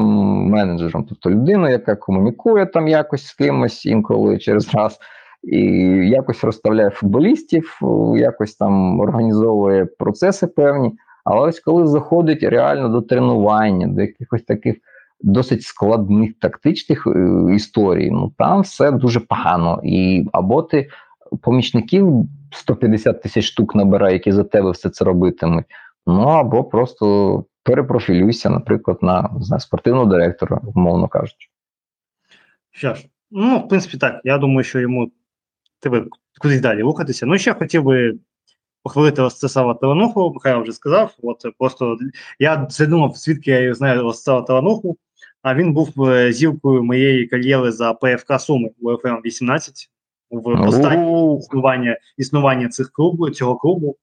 [0.50, 1.06] менеджером.
[1.08, 4.98] Тобто людина, яка комунікує там якось з кимось інколи через раз,
[5.42, 5.60] і
[6.08, 7.80] якось розставляє футболістів,
[8.16, 10.92] якось там організовує процеси певні.
[11.24, 14.76] Але ось коли заходить реально до тренування, до якихось таких
[15.20, 19.80] досить складних тактичних е, історій, ну там все дуже погано.
[19.84, 20.88] І або ти
[21.42, 25.64] помічників 150 тисяч штук набирає, які за тебе все це робитимуть.
[26.06, 31.48] Ну або просто перепрофілюйся, наприклад, на знаю, спортивного директора, умовно кажучи.
[32.70, 34.20] Що ж, ну, в принципі, так.
[34.24, 35.10] Я думаю, що йому
[35.80, 36.04] тебе
[36.40, 37.26] кудись далі рухатися.
[37.26, 38.18] Ну, ще хотів би
[38.82, 41.14] похвалити Ростислава Тарануху, Михайло вже сказав.
[41.22, 41.98] От просто
[42.38, 44.96] я задумав, звідки я знаю Ростислава Тарануху,
[45.48, 49.90] а він був е, зіркою моєї кар'єри за ПФК Суми в ФМ 18
[50.30, 53.96] в останнє існування існування цих клубу, цього клубу.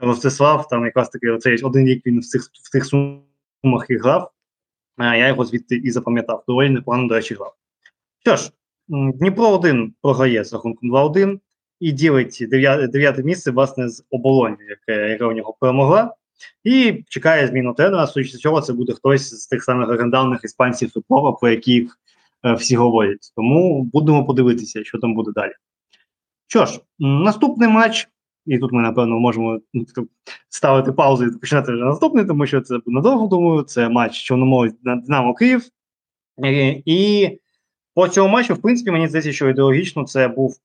[0.00, 4.30] Ростислав, там якраз таки оцей один рік він в цих в тих сумах і грав,
[4.96, 6.44] а я його звідти і запам'ятав.
[6.48, 7.54] Доволі непогано, до речі, грав.
[8.24, 8.52] Що ж,
[8.88, 11.40] Дніпро 1 програє з рахунком 2-1
[11.80, 12.46] і ділить
[12.92, 16.14] дев'яте місце, власне, з оболонью, яке, яка у нього перемогла,
[16.64, 21.32] і чекає зміну тренера, судячи цього, це буде хтось з тих самих легендарних іспанців футбола,
[21.32, 21.98] про яких
[22.44, 23.32] е, всі говорять.
[23.36, 25.52] Тому будемо подивитися, що там буде далі.
[26.46, 28.08] Що ж, наступний матч,
[28.46, 29.60] і тут ми, напевно, можемо
[30.48, 33.62] ставити паузу і починати вже наступний, тому що це надовго думаю.
[33.62, 35.62] Це матч Чорноморець на Динамо Київ.
[36.44, 37.30] І, і
[37.94, 40.56] по цьому матчу, в принципі, мені здається, що ідеологічно це був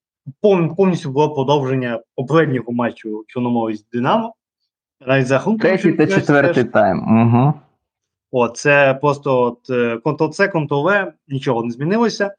[0.77, 4.35] повністю було продовження попереднього матчу Чорноморець Динамо.
[5.61, 6.99] Третій та четвертий тайм.
[6.99, 7.53] Угу.
[8.31, 9.69] О, це просто от
[10.05, 12.33] Ctrl-C, Ctrl-V, нічого не змінилося.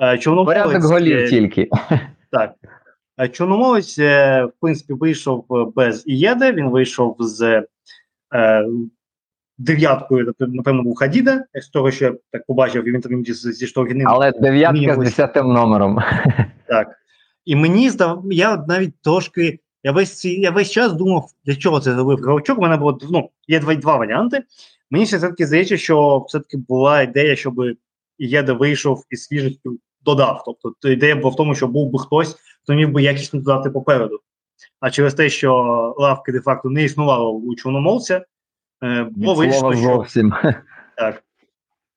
[0.00, 1.68] Е, Порядок голів тільки.
[2.30, 2.54] Так.
[3.20, 5.46] Е, Чорноморець, в принципі, вийшов
[5.76, 7.66] без Ієди, він вийшов з
[8.34, 8.66] е,
[9.58, 13.66] дев'яткою, напевно, був Хадіда, з того, що я так побачив, і він там зі, зі
[13.66, 14.08] штовхіним.
[14.08, 15.98] Але дев'ятка з десятим номером.
[16.66, 16.88] Так.
[17.44, 19.58] І мені здав, я навіть трошки.
[19.84, 22.58] Я весь ці- я весь час думав, для чого це зробив Гравчук.
[22.58, 24.42] У мене було ну, є два, два варіанти.
[24.90, 27.54] Мені ще все-таки здається, що все-таки була ідея, щоб
[28.18, 30.42] Єда вийшов і свіжістю додав.
[30.62, 34.20] Тобто ідея була в тому, що був би хтось, хто міг би якісно додати попереду.
[34.80, 35.54] А через те, що
[35.98, 38.24] лавки де-факто не існувало у чорномовця,
[38.84, 40.04] е, було вийшло, що
[40.96, 41.22] так.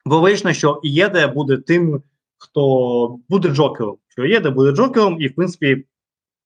[0.06, 2.02] Бо вийшло, що Єде буде тим,
[2.38, 3.98] хто буде Джокером.
[4.08, 5.86] Що Єде буде Джокером, і в принципі,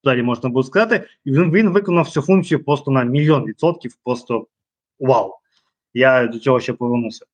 [0.03, 3.95] далі можна буде сказати, і він, він виконав цю функцію просто на мільйон відсотків.
[4.03, 4.47] Просто
[4.99, 5.33] вау.
[5.93, 7.25] Я до цього ще повернуся.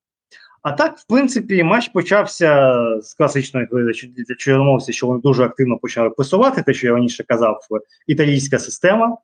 [0.62, 3.94] А так, в принципі, матч почався з класичної гри
[4.28, 7.60] для чорномовців, що вони дуже активно почали пресувати, те, що я раніше казав,
[8.08, 9.18] італійська система,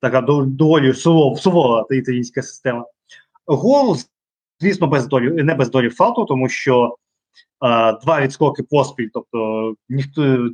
[0.00, 0.92] така доволі
[1.36, 2.86] сувора, італійська система.
[3.46, 3.96] Гол,
[4.60, 6.96] звісно, без долі, не без долі фату, тому що
[8.02, 10.50] два відскоки поспіль, тобто ніхто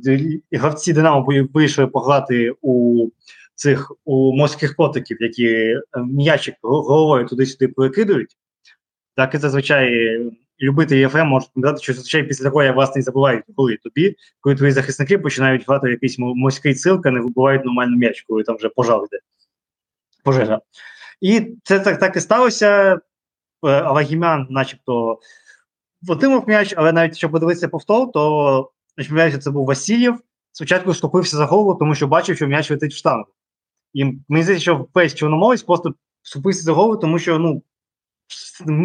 [0.51, 3.07] гравці Динамо вийшли пограти у
[3.55, 8.37] цих у морських котиків, які е, м'ячик головою туди-сюди перекидують.
[9.15, 10.19] Так і зазвичай
[10.61, 14.55] любителі ЄФМ можуть пам'ятати, що зазвичай після такого я власне і забувають коли тобі, коли
[14.55, 18.69] твої захисники починають грати якийсь морський цирк, а не вибивають нормальну м'яч, коли там вже
[18.69, 19.19] пожар йде.
[20.23, 20.59] Пожежа.
[21.21, 22.99] І це так, так і сталося.
[23.63, 25.19] Е, Алагімян, начебто,
[26.07, 30.19] отримав м'яч, але навіть якщо подивитися повтор, то пам'ятаю, це був Васильєв,
[30.51, 33.31] спочатку схопився за голову, тому що бачив, що м'яч летить в штангу.
[33.93, 37.61] І мені здається, що весь чорномовець просто схопився за голову, тому що ну,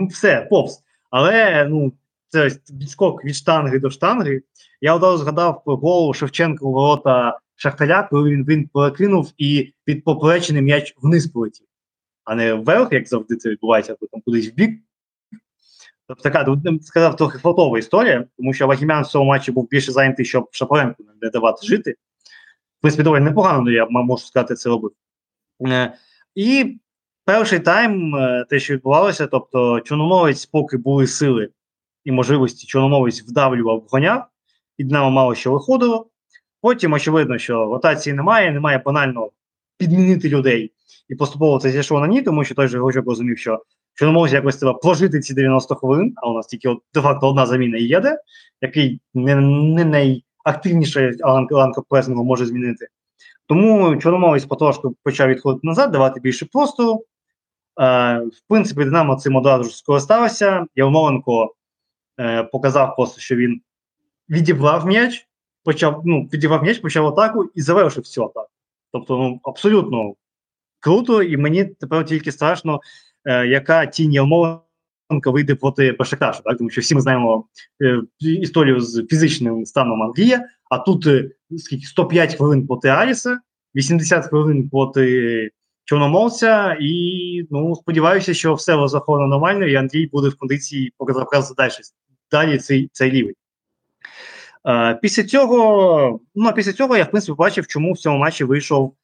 [0.06, 0.82] все, повз.
[1.10, 1.92] Але ну,
[2.28, 4.42] це відскок від штанги до штанги.
[4.80, 10.04] Я одразу згадав про гол Шевченка у ворота Шахтаря, коли він, він перекинув і під
[10.04, 11.66] поперечений м'яч вниз полетів,
[12.24, 14.80] а не вверх, як завжди це відбувається, або там кудись в бік.
[16.08, 19.92] Тобто така, ну, сказав, трохи флотова історія, тому що Вагімян в цьому матчі був більше
[19.92, 21.94] зайнятий, щоб Шапаренку не давати жити.
[22.78, 24.92] В принципі, доволі непогано, ну, я можу сказати, це робив.
[25.66, 25.92] Е,
[26.34, 26.78] І
[27.24, 31.48] перший тайм, е, те, що відбувалося, тобто Чорномовець, поки були сили
[32.04, 34.26] і можливості, Чорномовець вдавлював, вгоняв,
[34.78, 36.06] і Динамо мало що виходило.
[36.60, 39.30] Потім, очевидно, що ротації немає, немає банально
[39.78, 40.72] підмінити людей.
[41.08, 43.62] І поступово це зійшло на ні, тому що той же Гочок розумів, що
[43.96, 47.78] Чорномовець якось треба прожити ці 90 хвилин, а у нас тільки от, де-факто одна заміна
[47.78, 48.18] їде,
[48.60, 49.84] який не, не
[50.44, 51.72] найактивніше Алан, Алан
[52.08, 52.88] може змінити.
[53.46, 57.04] Тому Чорномовець потрошку почав відходити назад, давати більше простору.
[57.80, 60.66] Е, в принципі, Динамо цим одразу ж скористався.
[60.74, 61.54] Ярмоленко
[62.20, 63.60] е, показав просто, що він
[64.30, 65.28] відібрав м'яч,
[65.64, 68.48] почав, ну, відібрав м'яч, почав атаку і завершив цю атаку.
[68.92, 70.14] Тобто, ну, абсолютно
[70.80, 72.80] круто, і мені тепер тільки страшно,
[73.26, 74.60] яка тінь Ярмоленка
[75.24, 76.58] вийде проти Башикташу, так?
[76.58, 77.44] Тому що всі ми знаємо
[77.82, 83.40] е, історію з фізичним станом Андрія, а тут е, скільки 105 хвилин проти Аріса,
[83.74, 85.50] 80 хвилин проти
[85.84, 91.72] Чорномовця, і ну, сподіваюся, що все розраховано нормально, і Андрій буде в кондиції показати далі,
[92.30, 93.34] далі цей, цей рівень.
[94.68, 98.94] Е, після цього, ну, після цього я в принципі бачив, чому в цьому матчі вийшов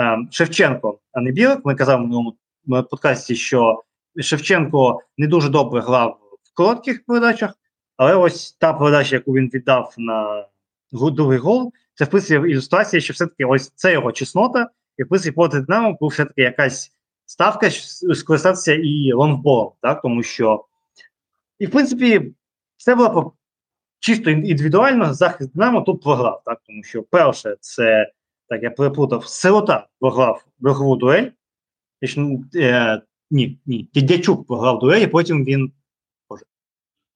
[0.00, 1.64] е, Шевченко, а не Білик.
[1.64, 2.32] Ми казали в е,
[2.66, 3.82] подкасті, що
[4.20, 7.54] Шевченко не дуже добре грав в коротких передачах,
[7.96, 10.46] але ось та передача, яку він віддав на
[10.92, 15.34] другий гол, це в принципі ілюстрація, що все-таки ось це його чеснота, і в принципі
[15.34, 16.92] проти Динамо був все-таки якась
[17.26, 17.70] ставка
[18.14, 20.64] скористатися і лонгболом, так, тому що,
[21.58, 22.34] і в принципі,
[22.76, 23.32] все було
[23.98, 28.12] чисто ін- індивідуально, захист Динамо тут програв, так, тому що перше, це,
[28.48, 31.30] так, я переплутав, сирота програв верхову дуель,
[32.56, 33.00] е,
[33.30, 35.72] ні, ні, Дядячук програв дуель, і потім він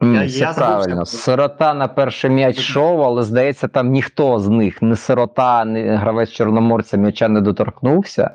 [0.02, 1.06] Я- все я правильно.
[1.06, 6.30] Сирота на перший м'яч йшов, але здається, там ніхто з них, не сирота, не гравець
[6.30, 8.30] чорноморця м'яча не доторкнувся.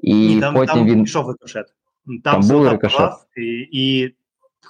[0.00, 1.04] І Ні, там, потім там він.
[1.04, 1.66] пішов рикошет.
[2.06, 3.12] Там, Там був рикошет?
[3.36, 4.14] і, і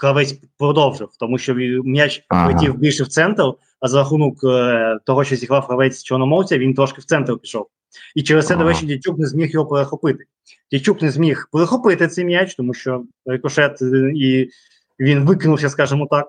[0.01, 2.47] гравець продовжив, тому що м'яч Ага.
[2.47, 3.43] летів більше в центр,
[3.81, 7.67] а за рахунок е, того, що зіграв гравець чорномовця, він трошки в центр пішов.
[8.15, 10.25] І через це, до речі, Дячук не зміг його перехопити.
[10.73, 14.51] Дячук не зміг перехопити цей м'яч, тому що рикошет е, і
[15.01, 16.29] він викинувся, скажімо так.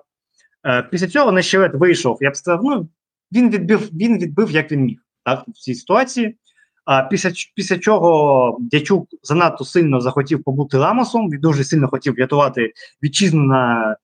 [0.66, 2.18] Е, після цього Нещерет вийшов.
[2.20, 2.88] Я б сказав, ну
[3.32, 6.36] він відбив, він відбив, як він міг так, в цій ситуації.
[6.84, 12.72] А після, після чого Дячук занадто сильно захотів побути Рамосом, він дуже сильно хотів врятувати
[13.04, 13.96] вітчизну на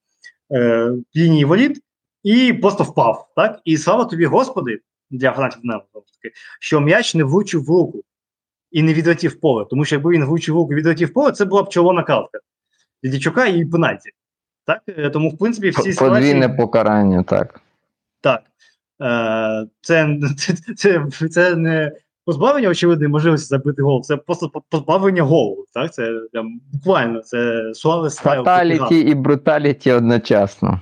[0.51, 1.81] е, лінії воріт
[2.23, 3.27] і просто впав.
[3.35, 3.61] Так?
[3.65, 4.79] І слава тобі, Господи,
[5.17, 5.83] для фанатів Динамо,
[6.59, 8.03] що м'яч не влучив в руку
[8.71, 9.65] і не відлетів поле.
[9.69, 12.39] Тому що якби він влучив в руку і відлетів поле, це була б червона картка.
[13.03, 14.09] Дідічука і пенальті.
[14.65, 14.81] Так?
[14.87, 16.57] Е, Тому, в принципі, всі Подвійне ситуації...
[16.57, 17.61] покарання, так.
[18.21, 18.41] Так.
[19.01, 21.91] Е, це, це, це, це не
[22.25, 25.65] позбавлення очевидної можливості забити гол, це просто позбавлення голу.
[25.73, 25.93] Так?
[25.93, 27.71] Це прям, буквально це
[28.45, 28.79] такий.
[28.79, 30.81] Фаталіті і бруталіті одночасно.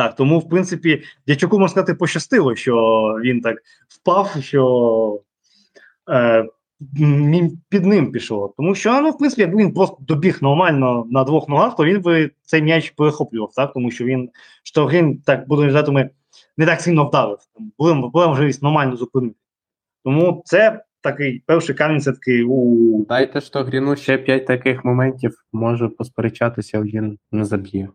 [0.00, 2.74] Так, тому, в принципі, дячуку, можна сказати, пощастило, що
[3.22, 3.56] він так
[3.88, 5.20] впав, що
[6.10, 6.46] е,
[7.68, 8.54] під ним пішло.
[8.56, 12.00] Тому що, ну, в принципі, якби він просто добіг нормально на двох ногах, то він
[12.00, 13.72] би цей м'яч перехоплював, так?
[13.72, 14.30] Тому що він
[14.62, 16.10] Штогрин, так будемо казати,
[16.56, 17.38] не так сильно вдарив.
[17.78, 19.36] Була, можливість нормально зупинити.
[20.04, 25.88] Тому це такий перший камінь все-таки у Дайте що Гріну ще 5 таких моментів, може
[25.88, 27.88] посперечатися, він не заб'є.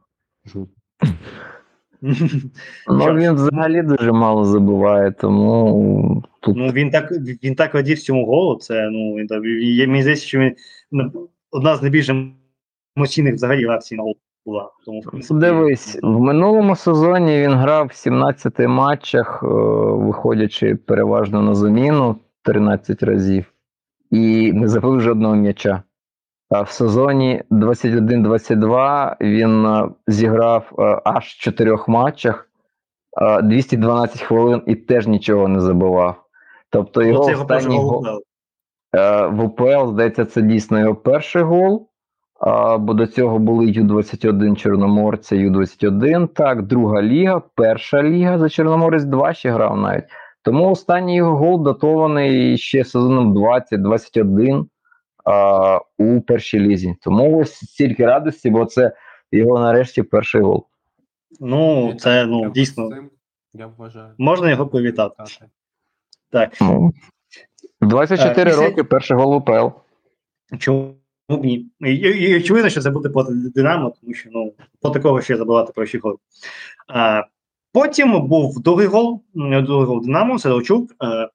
[2.01, 7.11] Ну, він взагалі дуже мало забуває, тому тут Ну, він так,
[7.43, 8.55] він так радів цьому голу.
[8.55, 9.41] Це, ну, він так,
[9.87, 10.55] мені здається, що він
[10.91, 12.09] ну, одна з найбільш
[12.97, 14.15] емоційних взагалі реакцій на гол
[14.45, 14.71] була.
[14.85, 19.47] Тому, принципі, Дивись, в минулому сезоні він грав в 17 матчах, е,
[20.05, 23.53] виходячи переважно на заміну 13 разів,
[24.11, 25.83] і не забив жодного м'яча.
[26.49, 32.49] А в сезоні 21-22 він е, зіграв е, аж в 4 матчах,
[33.21, 36.15] е, 212 хвилин і теж нічого не забивав.
[36.69, 38.21] Тобто його це останній гол гол.
[38.95, 41.89] Е, В УПЛ, здається, це дійсно його перший гол.
[42.79, 46.27] Бо до цього були Ю-21 Чорноморця, Ю-21.
[46.27, 50.03] Так, друга ліга, перша ліга за Чорноморець 2 ще грав навіть.
[50.43, 54.63] Тому останній його гол датований ще сезоном 20-21 а,
[55.97, 56.95] у першій лізі.
[57.01, 58.91] Тому ось стільки радості, бо це
[59.31, 60.65] його нарешті перший гол.
[61.39, 62.89] Ну, це ну, дійсно.
[63.53, 64.13] Я вважаю.
[64.17, 65.15] Можна його привітати.
[65.17, 65.49] Так.
[66.29, 66.57] Так.
[66.61, 66.93] Ну,
[67.81, 69.67] 24 Е, після- роки, перший гол УПЛ.
[70.59, 70.95] Чому
[71.29, 71.69] б ні?
[71.79, 75.37] І, і, і очевидно, що це буде проти Динамо, тому що ну, по такого ще
[75.37, 76.17] забивати перший гол.
[76.87, 77.23] А,
[77.73, 80.91] потім був другий гол, м, другий гол Динамо, Сидорчук.
[80.99, 81.27] А,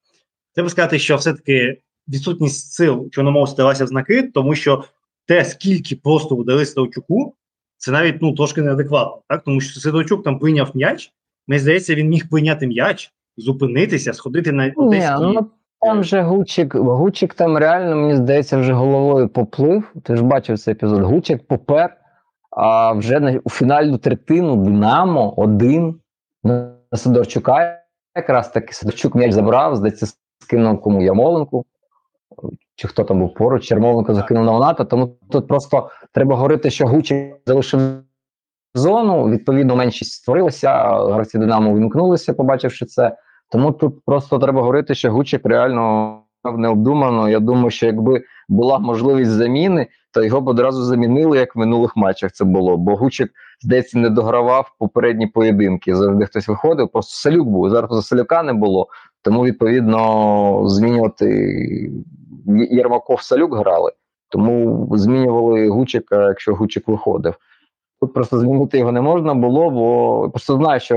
[0.55, 4.83] треба сказати, що все-таки відсутність сил Чорноморця далася в знаки, тому що
[5.27, 7.35] те, скільки просто вдали Сидорчуку,
[7.77, 9.21] це навіть ну, трошки неадекватно.
[9.27, 9.43] Так?
[9.43, 11.11] Тому що Сидорчук там прийняв м'яч,
[11.47, 15.15] мені здається, він міг прийняти м'яч, зупинитися, сходити на одеський.
[15.19, 15.49] ну
[15.81, 19.93] там же Гучик, Гучик там реально, мені здається, вже головою поплив.
[20.03, 21.01] Ти ж бачив цей епізод.
[21.01, 21.97] Гучик попер,
[22.49, 25.99] а вже на у фінальну третину Динамо один
[26.43, 27.81] на Сидорчука.
[28.15, 30.07] Якраз таки Сидорчук м'яч забрав, здається,
[30.39, 31.65] скинув кому Ямоленку.
[32.75, 34.85] Чи хто там був поруч, Чермовенко закинув на Оната.
[34.85, 37.81] Тому тут просто треба говорити, що Гучик залишив
[38.75, 39.29] зону.
[39.29, 43.17] Відповідно, меншість створилася, гравці Динамо вимкнулися, побачивши це.
[43.51, 46.17] Тому тут просто треба говорити, що Гучик реально
[46.57, 47.29] необдумано.
[47.29, 51.95] Я думаю, що якби була можливість заміни, то його б одразу замінили, як в минулих
[51.95, 52.77] матчах це було.
[52.77, 53.31] Бо Гучик,
[53.61, 55.95] здається, не догравав попередні поєдинки.
[55.95, 57.69] Завжди хтось виходив, просто Салюк був.
[57.69, 58.87] Зараз просто Салюка не було.
[59.21, 61.91] Тому, відповідно, змінювати
[62.71, 63.91] Єрмаков Салюк грали.
[64.29, 67.35] Тому змінювали Гучика, якщо Гучик виходив.
[68.01, 70.95] Тут просто змінити його не можна було, бо просто знаю, що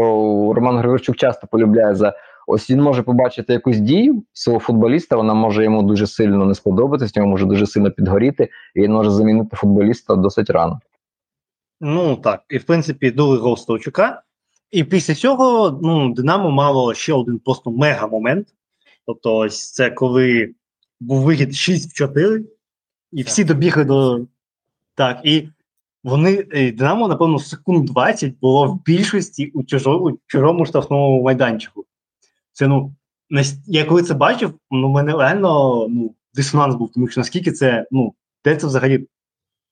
[0.56, 2.14] Роман Григорчук часто полюбляє за
[2.46, 7.16] ось він може побачити якусь дію свого футболіста, вона може йому дуже сильно не сподобатись,
[7.16, 10.80] нього може дуже сильно підгоріти, і він може замінити футболіста досить рано.
[11.80, 14.22] Ну так, і в принципі, другий гол Стовчука.
[14.70, 18.46] І після цього ну, Динамо мало ще один просто мега-момент.
[19.06, 20.54] Тобто, ось це коли
[21.04, 22.44] був вихід 6 в 4,
[23.12, 24.26] і всі добігли до.
[24.94, 25.48] Так, і
[26.04, 31.84] вони, Динамо, напевно, секунд 20 було в більшості у чужому, у чужому штрафному майданчику.
[32.52, 32.94] Це ну,
[33.66, 38.14] я коли це бачив, ну, мене реально ну, дисонанс був, тому що наскільки це, ну,
[38.44, 39.06] де це взагалі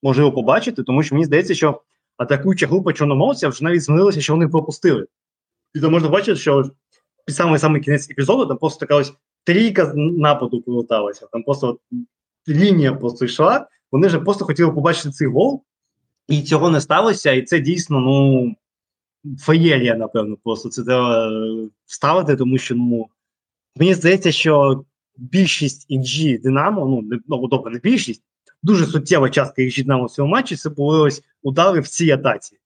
[0.02, 1.82] можливо побачити, тому що мені здається, що
[2.16, 5.06] атакуюча група чорноморця вже навіть змінилася, що вони пропустили.
[5.74, 6.70] І то можна бачити, що
[7.26, 9.12] під самий самий кінець епізоду там просто така ось
[9.44, 11.26] трійка нападу поверталася.
[11.32, 11.78] Там просто от
[12.48, 13.66] лінія просто йшла.
[13.92, 15.62] Вони вже просто хотіли побачити цей гол,
[16.28, 17.32] і цього не сталося.
[17.32, 18.54] І це дійсно, ну,
[19.38, 23.06] феєрія, напевно, просто це треба е, вставити, тому що ну,
[23.76, 24.84] мені здається, що
[25.16, 28.22] більшість інжі Динамо, ну, не, ну добре, не більшість,
[28.62, 32.56] дуже суттєва частка xG Динамо в цьому матчі, це були ось удари в цій атаці.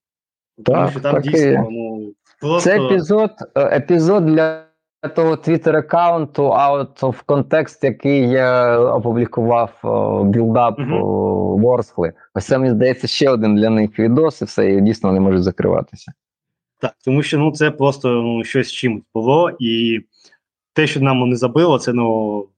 [0.64, 2.70] Тому Так, що там так дійсно, ну, просто...
[2.70, 4.65] Це епізод, е, епізод для
[5.14, 9.81] того твіттер-аккаунту Out of Context, який я опублікував
[10.24, 10.85] build-up е,
[11.60, 12.12] Ворскли.
[12.35, 15.43] Ось це, мені здається, ще один для них відос, і все, і дійсно не можуть
[15.43, 16.12] закриватися.
[16.78, 20.01] Так, тому що ну, це просто ну, щось чимось було, і
[20.73, 22.48] те, що нам не забило, це ну,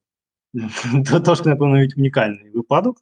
[1.25, 2.97] трошки, напевно, навіть унікальний випадок.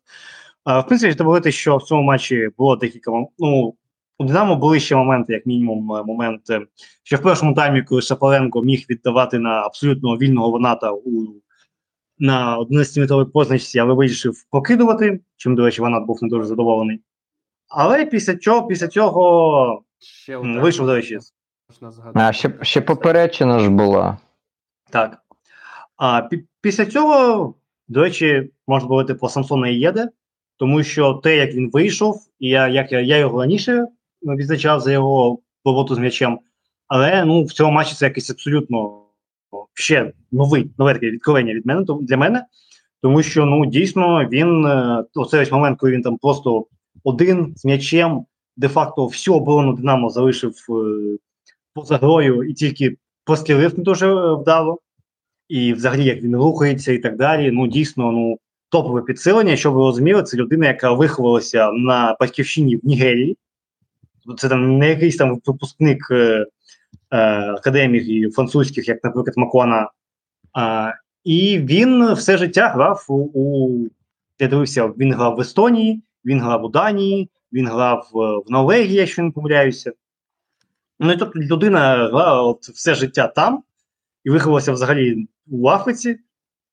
[0.65, 3.75] А, В принципі, треба говорити, що в цьому матчі було декілька ну,
[4.19, 6.67] у Динамо були ще моменти, як мінімум, е, момент, е,
[7.03, 11.27] що в першому таймі, коли Шапаренко міг віддавати на абсолютно вільного Ваната у
[12.19, 17.01] на 11-метровій позначці, але вирішив покидувати, чим, до речі, Ванат був не дуже задоволений.
[17.69, 21.19] Але після цього, після цього Ще вийшов, до речі.
[22.15, 24.19] А ще, ще поперечина ж була.
[24.91, 25.19] Так.
[25.97, 27.55] А пі- після цього,
[27.89, 30.09] до речі, можна говорити про Самсона і Єде,
[30.57, 33.87] тому що те, як він вийшов, і я, як я, я його раніше
[34.35, 36.39] відзначав за його роботу з м'ячем,
[36.89, 39.03] але ну, в цьому матчі це якесь абсолютно
[39.75, 42.45] ще новий, нове таке відкривання від мене для мене,
[43.03, 46.67] тому що ну дійсно він е, оцей ось момент, коли він там просто
[47.05, 48.25] один з м'ячем,
[48.57, 50.73] де-факто всю оборону Динамо залишив е,
[51.75, 54.79] поза грою і тільки прострілив не дуже е, вдало.
[55.49, 57.51] І взагалі, як він рухається і так далі.
[57.51, 58.39] Ну, дійсно, ну,
[58.71, 59.57] топове підсилення.
[59.57, 63.37] Щоб ви розуміли, це людина, яка виховалася на батьківщині в Нігерії.
[64.39, 66.47] Це там не якийсь там випускник е,
[67.11, 67.19] е,
[67.51, 69.91] академій французьких, як, наприклад, Макуана.
[70.53, 70.93] А,
[71.25, 73.89] і він все життя грав у, у
[74.39, 78.95] я дивився, він грав в Естонії, він грав у Данії, він грав е, в Норвегії,
[78.95, 79.93] якщо не помиляюся.
[81.01, 83.63] Ну і тобто людина грала от все життя там
[84.25, 86.19] і виховався взагалі у Африці.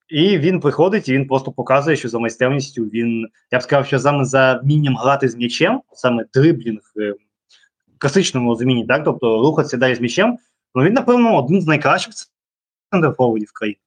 [0.09, 3.99] І він приходить, і він просто показує, що за майстерністю він, я б сказав, що
[3.99, 7.13] саме за вмінням грати з м'ячем, саме дриблінг е,
[8.03, 10.37] класичному розумінні, так, тобто рухатися далі з м'ячем,
[10.75, 12.13] ну він, напевно, один з найкращих
[12.91, 13.79] центрфорвардів країни,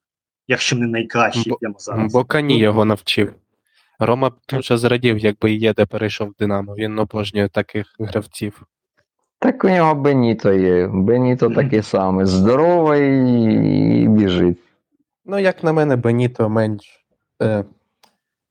[0.48, 2.12] якщо не найкращий Бо- прямо зараз.
[2.12, 3.34] Бо Кані його навчив.
[3.98, 6.74] Рома дуже зрадів, якби Єде перейшов в Динамо.
[6.74, 8.62] Він обожнює таких гравців.
[9.38, 10.86] Так у нього Беніто є.
[10.86, 12.26] Беніто такий самий.
[12.26, 13.02] Здоровий
[14.02, 14.58] і біжить.
[15.24, 17.06] Ну, як на мене, Беніто менш,
[17.42, 17.64] е,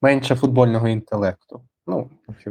[0.02, 1.62] менше футбольного інтелекту.
[1.88, 2.10] Ну,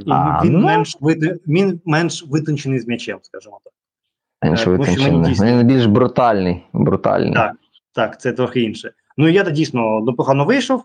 [0.09, 0.59] А, він, ну.
[0.59, 1.43] менш вит...
[1.47, 4.57] він менш витончений з м'ячем, скажімо так.
[4.57, 5.21] Ж Е, витончений.
[5.31, 6.63] дійсно- Він більш брутальний.
[6.73, 7.35] брутальний.
[7.35, 7.53] Так.
[7.93, 8.93] Так, це трохи інше.
[9.17, 10.85] Ну я дійсно непогано вийшов,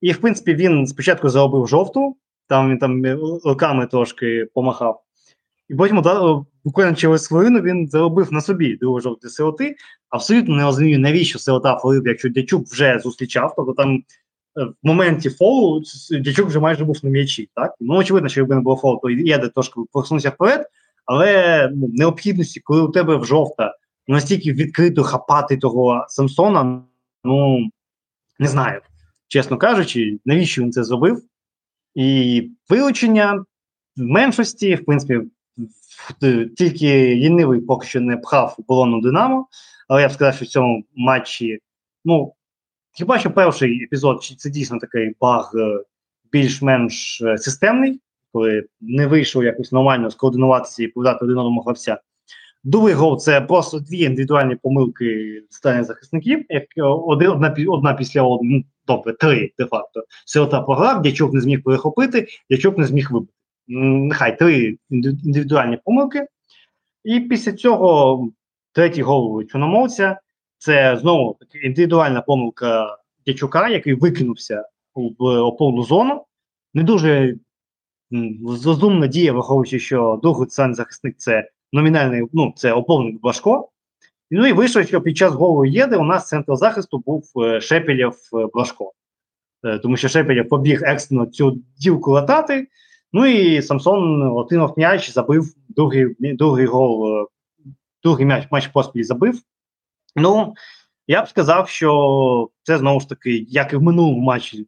[0.00, 2.16] і в принципі він спочатку заробив жовту,
[2.48, 5.02] там він там е, руками трошки помахав.
[5.68, 6.02] І потім
[6.64, 9.76] буквально через хвилину він заробив на собі другу жовту сироти.
[10.08, 13.52] Абсолютно не розумію, навіщо сирота фолив, якщо Дячук вже зустрічав.
[13.56, 14.02] Тобто там
[14.56, 17.50] в моменті фолу Дячук вже майже був на м'ячі.
[17.54, 17.74] Так?
[17.80, 20.66] Ну, очевидно, що якби не було фолу, то Єде трошки просунувся вперед,
[21.06, 23.74] але ну, необхідності, коли у тебе в жовта
[24.08, 26.82] настільки відкрито хапати того Самсона,
[27.24, 27.68] ну
[28.38, 28.80] не знаю,
[29.28, 31.22] чесно кажучи, навіщо він це зробив.
[31.94, 33.44] І вилучення
[33.96, 35.20] в меншості, в принципі,
[36.56, 39.46] тільки лінивий поки що не пхав оборону Динамо,
[39.88, 41.58] але я б сказав, що в цьому матчі,
[42.04, 42.32] ну,
[42.92, 45.84] хіба що перший епізод це дійсно такий баг е,
[46.32, 48.00] більш-менш е, системний,
[48.32, 52.00] коли не вийшов якось нормально скоординуватися і подати один одному гравця.
[52.64, 58.58] Другий гол це просто дві індивідуальні помилки стані захисників, як е, одна, одна після одної,
[58.58, 60.04] ну, тобто три де-факто.
[60.26, 63.32] Сирота програв, дячок не зміг перехопити, дячок не зміг вибити.
[63.68, 66.26] Нехай три індивідуальні помилки.
[67.04, 68.28] І після цього
[68.72, 70.20] третій гол чорномовця
[70.60, 74.64] це знову таки індивідуальна помилка дячука, який викинувся
[74.94, 76.24] в оповну зону.
[76.74, 77.36] Не дуже
[78.64, 83.68] розумна дія, враховуючи, що другий центральний захисник це номінальний, ну, це оповник Блашко.
[84.30, 88.14] Ну і вийшло, що під час голу єди у нас центр захисту був е, Шепелєв
[88.52, 88.92] е.
[89.64, 92.68] Е, тому що Шепелєв побіг екстрено цю дівку латати.
[93.12, 97.26] Ну і Самсон отримав м'яч, забив другий, другий гол,
[98.02, 99.42] другий м'яч матч поспіль забив.
[100.16, 100.54] Ну,
[101.06, 104.66] я б сказав, що це знову ж таки, як і в минулому матчі,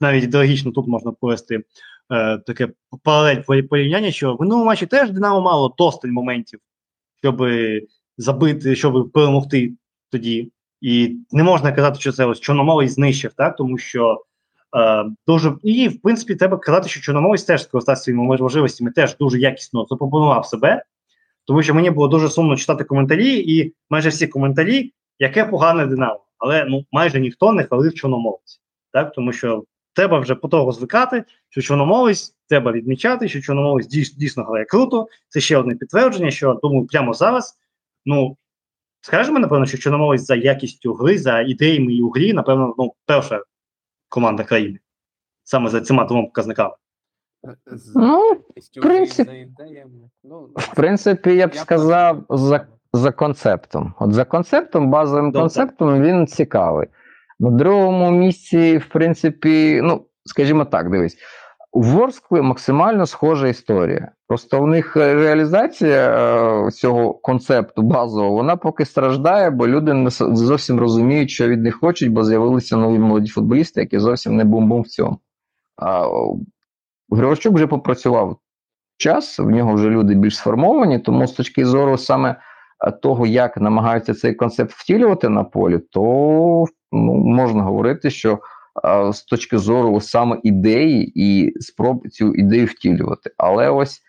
[0.00, 1.62] навіть ідеологічно тут можна провести
[2.10, 2.68] е, таке
[3.02, 6.60] паралель порівняння, що в минулому матчі теж Динамо мало достатньо моментів,
[7.22, 7.42] щоб
[8.18, 9.72] забити, щоб перемогти
[10.10, 10.52] тоді.
[10.80, 13.56] І не можна казати, що це ось Чорноморець знищив, так?
[13.56, 14.24] тому що
[14.76, 15.54] е, дуже.
[15.62, 20.46] І, в принципі, треба казати, що Чорноморець теж скористався своїми можливостями, теж дуже якісно запропонував
[20.46, 20.82] себе.
[21.46, 26.20] Тому що мені було дуже сумно читати коментарі, і майже всі коментарі, яке погане Динамо.
[26.38, 28.60] Але ну майже ніхто не хвалив Чорноморець.
[28.92, 29.12] Так?
[29.12, 34.44] Тому що треба вже по того звикати, що Чорноморець треба відмічати, що Чорноморець дійсно, дійсно
[34.44, 35.08] грає круто.
[35.28, 37.58] Це ще одне підтвердження, що думаю, прямо зараз.
[38.06, 38.36] Ну
[39.00, 43.42] скажемо, напевно, що Чорноморець за якістю гри, за ідеями і у грі, напевно, ну, перша
[44.08, 44.78] команда країни.
[45.44, 46.74] Саме за цими двома показниками.
[47.94, 48.32] Ну,
[48.76, 49.48] в принципі-
[50.24, 53.94] Ну, В принципі, я б сказав, за, за концептом.
[54.00, 55.40] От за концептом, базовим Добре.
[55.40, 56.86] концептом він цікавий.
[57.40, 61.16] На другому місці, в принципі, ну, скажімо так, дивись.
[61.72, 64.10] у Ворскли максимально схожа історія.
[64.28, 66.10] Просто у них е, реалізація
[66.66, 71.78] е, цього концепту базового, вона поки страждає, бо люди не зовсім розуміють, що від них
[71.80, 75.18] хочуть, бо з'явилися нові молоді футболісти, які зовсім не бум-бум в цьому.
[75.76, 76.08] А
[77.10, 78.36] Григорчук вже попрацював
[78.96, 82.36] час, в нього вже люди більш сформовані, тому з точки зору саме
[82.86, 86.00] е, того, як намагаються цей концепт втілювати на полі, то
[86.92, 88.38] ну, можна говорити, що
[88.82, 93.30] а, з точки зору саме ідеї і спроб цю ідею втілювати.
[93.36, 94.00] Але ось,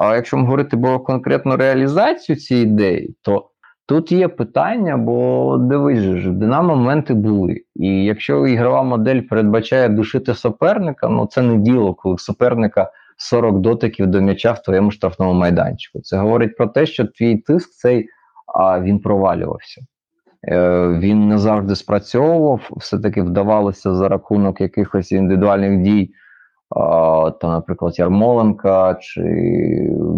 [0.00, 3.50] а якщо ми говорити про конкретну реалізацію цієї ідеї, то
[3.92, 7.60] тут є питання, бо дивись, же ж, Динамо моменти були.
[7.76, 14.06] І якщо ігрова модель передбачає душити суперника, ну це не діло, коли суперника 40 дотиків
[14.06, 16.00] до м'яча в твоєму штрафному майданчику.
[16.00, 18.08] Це говорить про те, що твій тиск цей
[18.54, 19.80] а, він провалювався.
[20.48, 26.10] Е, він не завжди спрацьовував, все-таки вдавалося за рахунок якихось індивідуальних дій,
[26.76, 29.22] а, там, наприклад, Ярмоленка чи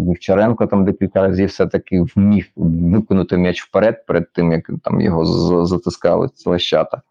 [0.07, 5.25] Вівчаренко там декілька разів все-таки вміг виконати м'яч вперед перед тим, як там його
[5.65, 7.01] затискали ці лещата.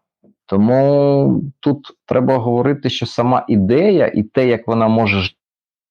[0.45, 5.29] Тому тут треба говорити, що сама ідея і те, як вона може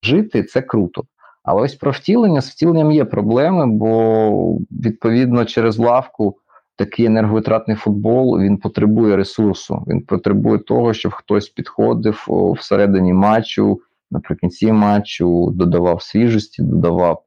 [0.02, 1.04] жити, це круто.
[1.42, 6.36] Але ось про втілення з втіленням є проблеми, бо відповідно через лавку
[6.76, 9.84] такий енерговитратний футбол він потребує ресурсу.
[9.86, 12.26] Він потребує того, щоб хтось підходив
[12.58, 13.80] всередині матчу,
[14.10, 17.22] наприкінці матчу, додавав свіжості, додавав,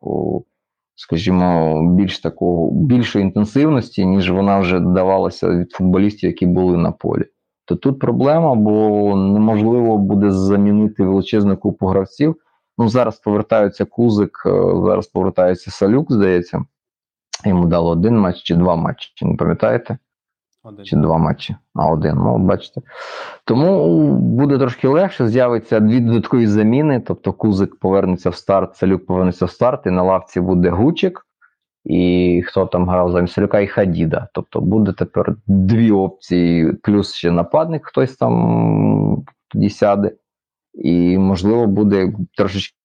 [0.95, 7.25] скажімо, більш такого більшої інтенсивності, ніж вона вже давалася від футболістів, які були на полі.
[7.65, 12.35] То тут проблема, бо неможливо буде замінити величезну купу гравців.
[12.77, 14.49] Ну, зараз повертаються Кузик, е,
[14.85, 16.65] зараз повертається Салюк, здається.
[17.45, 19.97] Йому дали один матч чи два матчі, чи не пам'ятаєте?
[20.83, 22.15] Чи два матчі, а один.
[22.15, 22.81] Ну, бачите.
[23.45, 26.99] Тому буде трошки легше, з'явиться дві додаткові заміни.
[26.99, 31.25] Тобто Кузик повернеться в старт, Салюк повернеться в старт, і на лавці буде Гучик.
[31.85, 34.27] І хто там грав замість Салюка, і Хадіда.
[34.33, 40.11] Тобто буде тепер дві опції, плюс ще нападник, хтось там тоді сяде.
[40.73, 42.75] І, можливо, буде трошечки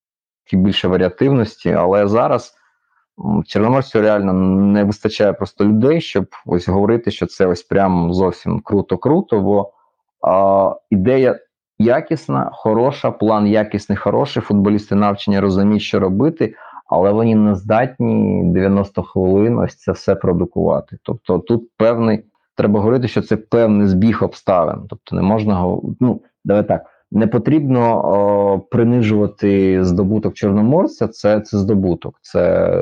[0.52, 2.54] більше варіативності, але зараз.
[3.18, 8.60] М, Чорноморцю реально не вистачає просто людей, щоб ось говорити, що це ось прям зовсім
[8.60, 9.72] круто-круто, бо
[10.28, 11.38] а, ідея
[11.78, 14.42] якісна, хороша, план якісний, хороший.
[14.42, 16.54] Футболісти навчені розуміють, що робити,
[16.86, 20.98] але вони не здатні 90 хвилин ось це все продукувати.
[21.02, 22.24] Тобто тут певний,
[22.56, 24.86] треба говорити, що це певний збіг обставин.
[24.88, 25.66] Тобто не можна
[26.00, 26.82] ну, давай так.
[27.14, 31.08] Не потрібно о, принижувати здобуток чорноморця.
[31.08, 32.72] Це, це здобуток, це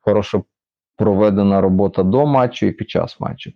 [0.00, 0.42] хороша
[0.96, 3.50] проведена робота до матчу і під час матчу.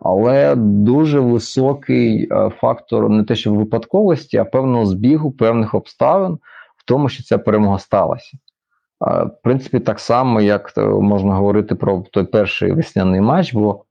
[0.00, 6.38] Але дуже високий е, фактор не те, що випадковості, а певного збігу, певних обставин
[6.76, 8.36] в тому, що ця перемога сталася.
[8.36, 13.84] Е, В принципі, так само, як е, можна говорити про той перший весняний матч, бо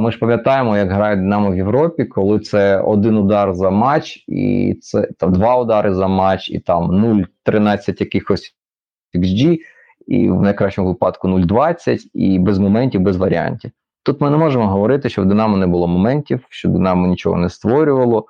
[0.00, 4.74] ми ж пам'ятаємо, як грає Динамо в Європі, коли це один удар за матч, і
[4.82, 6.90] це там два удари за матч, і там
[7.46, 8.54] 0,13 якихось
[9.14, 9.58] XG,
[10.06, 13.70] і в найкращому випадку 0,20, і без моментів, без варіантів.
[14.02, 17.50] Тут ми не можемо говорити, що в Динамо не було моментів, що Динамо нічого не
[17.50, 18.26] створювало.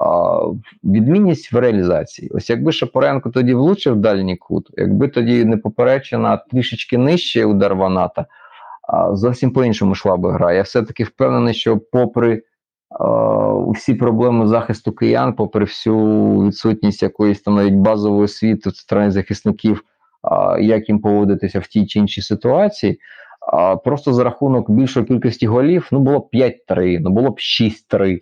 [0.00, 0.40] А,
[0.84, 2.30] відмінність в реалізації.
[2.34, 8.26] Ось якби Шапоренко тоді влучив дальній кут, якби тоді не поперечена трішечки нижче удар Ваната,
[8.88, 10.52] а, зовсім по-іншому йшла би гра.
[10.52, 12.42] Я все-таки впевнений, що попри
[13.00, 15.96] а, всі проблеми захисту киян, попри всю
[16.46, 19.84] відсутність якоїсь там навіть базової освіти сторони захисників,
[20.22, 22.98] а, як їм поводитися в тій чи іншій ситуації,
[23.52, 28.20] а, просто за рахунок більшої кількості голів, ну було б 5-3, ну було б 6-3.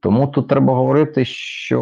[0.00, 1.80] Тому тут треба говорити, що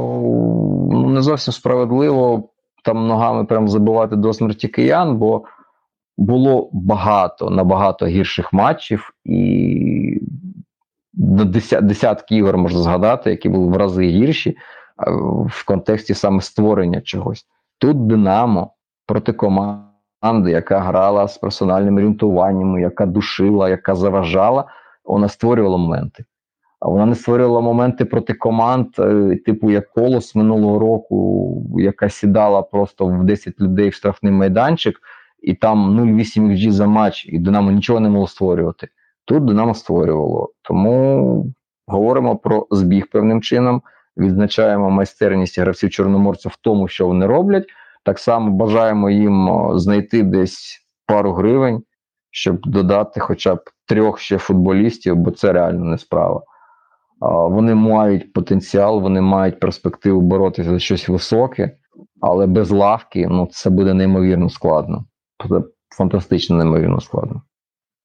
[0.90, 2.48] ну, не зовсім справедливо
[2.84, 5.42] там ногами прям забивати до смерті киян, бо
[6.16, 10.20] було багато набагато гірших матчів, і
[11.82, 14.56] десятки ігор можна згадати, які були в рази гірші
[15.46, 17.46] в контексті саме створення чогось.
[17.78, 18.70] Тут Динамо
[19.06, 24.64] проти команди, яка грала з персональним орієнтуванням, яка душила, яка заважала,
[25.04, 26.24] вона створювала моменти.
[26.80, 32.62] А вона не створювала моменти проти команд, е, типу як Колос минулого року, яка сідала
[32.62, 35.00] просто в 10 людей в штрафний майданчик,
[35.46, 38.88] і там 0,8 XG за матч, і Динамо нічого не могло створювати.
[39.24, 40.52] Тут Динамо створювало.
[40.62, 41.46] Тому
[41.86, 43.82] говоримо про збіг певним чином,
[44.16, 47.66] відзначаємо майстерність гравців Чорноморця в тому, що вони роблять.
[48.04, 51.82] Так само бажаємо їм знайти десь пару гривень,
[52.30, 56.42] щоб додати хоча б трьох ще футболістів, бо це реально не справа.
[57.50, 61.70] Вони мають потенціал, вони мають перспективу боротися за щось високе.
[62.20, 65.04] але без лавки ну, це буде неймовірно складно.
[65.42, 65.62] Це
[65.96, 67.42] фантастично неймовірно складно.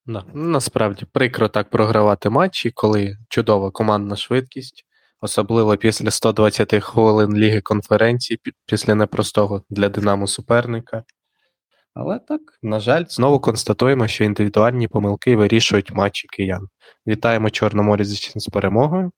[0.06, 0.24] Да.
[0.34, 4.86] Ну, Насправді прикро так програвати матчі, коли чудова командна швидкість,
[5.22, 11.04] особливо після 120 хвилин Ліги конференцій, пі- після непростого для Динамо суперника.
[11.94, 16.68] Але так, на жаль, знову констатуємо, що індивідуальні помилки вирішують матчі киян.
[17.08, 19.12] Вітаємо Чорноморець з перемогою.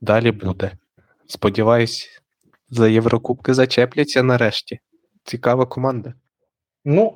[0.00, 0.72] Далі буде.
[1.26, 2.22] Сподіваюсь,
[2.70, 4.78] за Єврокубки зачепляться нарешті.
[5.24, 6.14] Цікава команда.
[6.88, 7.14] Ну,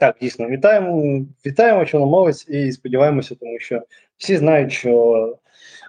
[0.00, 3.82] так, дійсно, вітаємо, вітаємо Чорноморець і сподіваємося, тому що
[4.16, 5.34] всі знають, що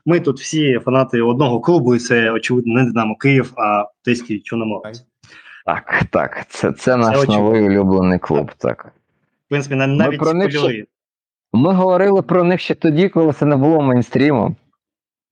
[0.05, 5.05] ми тут всі фанати одного клубу, і це, очевидно, не Динамо Київ, а Одеський Чорноморець.
[5.65, 7.35] Так, так, це, це наш очевидно.
[7.35, 8.51] новий улюблений клуб.
[8.57, 8.93] Так.
[9.45, 10.85] В принципі, на- навіть про них спойлери.
[11.53, 14.55] Ми говорили про них ще тоді, коли це не було мейнстрімом.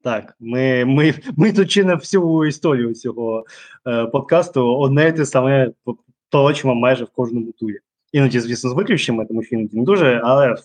[0.03, 3.45] Так, ми, ми, ми тут чи всю історію цього
[3.87, 5.71] е, подкасту одне те саме
[6.29, 7.79] точимо майже в кожному турі.
[8.11, 10.55] Іноді, звісно, з виключеннями, тому що іноді не дуже, але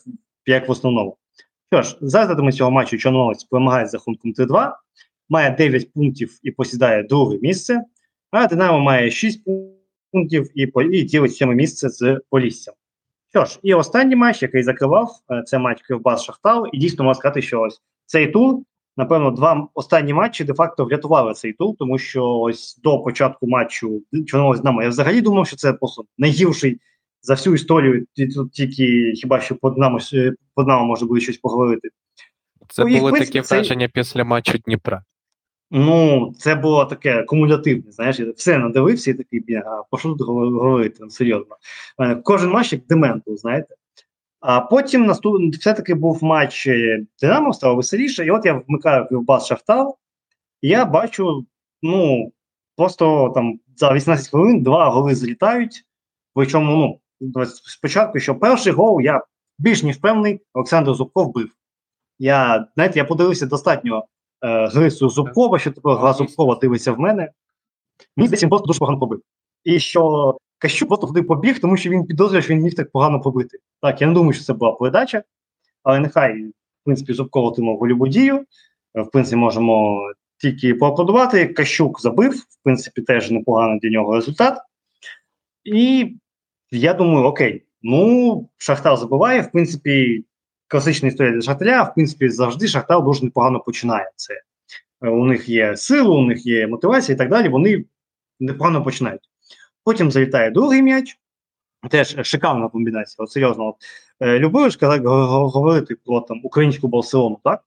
[0.47, 1.17] як в основному.
[1.73, 4.73] Що ж, за цього матчу Чорноморець перемагає з рахунком 3-2,
[5.29, 7.85] має 9 пунктів і посідає друге місце,
[8.31, 9.45] а Динамо має 6
[10.13, 12.75] пунктів і, і ділить сьоме місце з Поліссям.
[13.31, 17.19] Що ж, і останній матч, який закривав, е, це матч Кривбас Шахтал, і дійсно можна
[17.19, 18.63] сказати, що ось цей тур
[18.97, 24.61] напевно, два останні матчі де-факто врятували цей тур, тому що ось до початку матчу Чорноморець
[24.61, 26.81] Динамо я взагалі думав, що це просто найгірший
[27.23, 28.07] за всю історію.
[28.15, 31.89] І Тут тільки хіба що по Динамо, е, по Динамо може буде щось поговорити.
[32.69, 35.03] Це Ну, були такі це- враження після матчу Дніпра.
[35.71, 37.93] Ну, це було таке кумулятивне.
[37.93, 40.99] Знаєш, я все надивився і такий біг, а по що тут говорити?
[41.01, 41.57] Ну, серйозно.
[42.01, 43.75] Е, Кожен матч як дементу, знаєте.
[44.47, 45.55] А потім наступ...
[45.55, 49.97] все-таки був матч е, Динамо, стало веселіше, і от я вмикаю Кривбас Шахтал,
[50.63, 51.47] і я бачу,
[51.83, 52.33] ну,
[52.77, 55.85] просто там за 18 хвилин два голи злітають.
[56.35, 59.23] Причому, ну, спочатку, що перший гол я
[59.59, 61.51] більш ніж впевнений, Олександр Зубков бив.
[62.19, 64.05] Я, знаєте, я подивився достатньо
[64.43, 67.31] е, грису Зубкова, що тепер гра Зубкова дивиться в мене.
[68.17, 69.23] Мені здається, він просто дуже погано побив.
[69.65, 73.21] І що Кащук просто туди побіг, тому що він підозрює, що він міг так погано
[73.21, 73.59] побити.
[73.83, 75.23] Так, я не думаю, що це була передача,
[75.83, 76.53] але нехай, в
[76.85, 78.45] принципі, Зубков отримав дію.
[78.95, 80.01] Е, В принципі, можемо
[80.39, 81.47] тільки поаплодувати.
[81.47, 84.59] Кащук забив, в принципі, теж непоганий для нього результат.
[85.65, 86.15] І
[86.71, 90.25] я думаю, окей, ну, Шахтар забиває, в принципі,
[90.69, 94.35] класична історія для Шахтаря, в принципі, завжди Шахтар дуже непогано починає це.
[95.03, 97.49] Е, У них є сила, у них є мотивація і так далі.
[97.49, 97.85] Вони
[98.41, 99.31] непогано починають.
[99.85, 101.19] Потім залітає другий м'яч.
[101.91, 103.25] Теж шикарна комбінація.
[103.25, 103.75] От серйозно, от,
[104.21, 107.65] е, любив ж казати, го- го- говорити про там українську Барселону, так?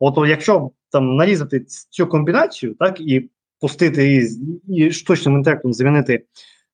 [0.00, 1.60] От, якщо там нарізати
[1.90, 3.30] цю комбінацію, так, і
[3.60, 4.28] пустити її
[4.68, 6.24] і штучним інтелектом замінити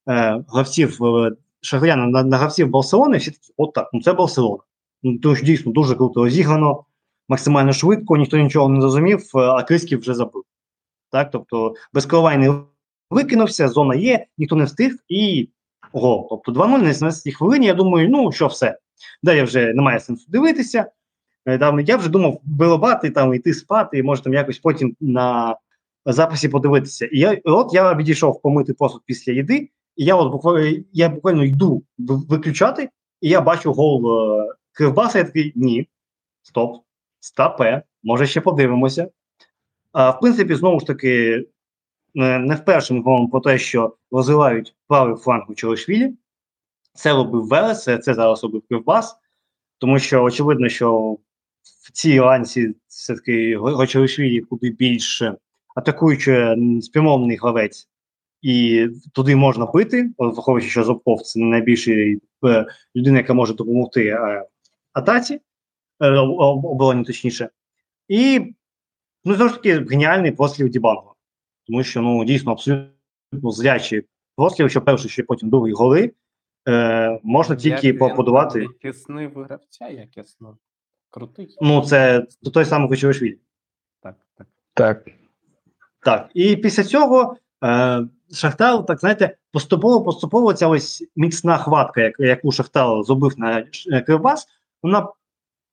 [0.08, 4.62] е, гравців е, Шахря на, на гравців Барселони, всі такі, от так, ну це Барселона.
[5.02, 6.84] Ну, тому дійсно дуже круто розіграно,
[7.28, 10.44] максимально швидко, ніхто нічого не зрозумів, е, а Криськів вже забив.
[11.10, 12.50] Так, тобто безкоровайний
[13.10, 15.48] викинувся, зона є, ніхто не встиг і
[15.92, 16.26] гол.
[16.30, 18.78] Тобто 2-0 на 17 хвилині, я думаю, ну що все.
[19.22, 20.86] Далі вже немає сенсу дивитися.
[21.46, 25.56] Е, Там, я вже думав вилобати, там, йти спати, і може там якось потім на
[26.06, 27.06] записі подивитися.
[27.06, 31.44] І я, от я відійшов помити посуд після їди, і я от буквально, я буквально
[31.44, 32.88] йду виключати,
[33.20, 35.88] і я бачу гол е, Кривбаса, я такий, ні,
[36.42, 36.76] стоп,
[37.20, 39.08] стапе, може ще подивимося.
[39.92, 41.44] А, в принципі, знову ж таки,
[42.14, 46.14] не вперше ми про те, що розвивають правий фланг у Чолошвілі.
[46.94, 49.16] Це робив Велес, це, це зараз робив Кривбас,
[49.78, 51.16] тому що очевидно, що
[51.62, 55.22] в цій ланці все-таки Гочелишвілі куди більш
[55.74, 57.88] атакуючи спрямований гравець,
[58.42, 62.66] і туди можна бити, враховуючи, що Зубков це найбільший е,
[62.96, 64.46] людина, яка може допомогти е,
[64.92, 65.40] атаці,
[66.00, 67.48] е, обороні точніше.
[68.08, 68.40] І
[69.24, 71.16] ну, знову ж таки геніальний послів Дібанго.
[71.70, 74.04] Тому що ну, дійсно абсолютно зрячі
[74.36, 76.12] послів, що перший, що потім другий голи.
[76.68, 78.66] Е, можна тільки поаплодувати.
[78.82, 80.58] Тіснив гравця якісно.
[81.10, 81.56] Крутий.
[81.60, 83.38] Ну, це той самий Кочевишвілі.
[84.02, 84.46] Так, так.
[84.74, 85.08] Так.
[86.00, 88.00] Так, і після цього е,
[88.32, 93.66] Шахтар, так знаєте, поступово поступово ця ось міцна хватка, як, яку Шахтар зробив на
[94.06, 94.48] Кривбас,
[94.82, 95.08] вона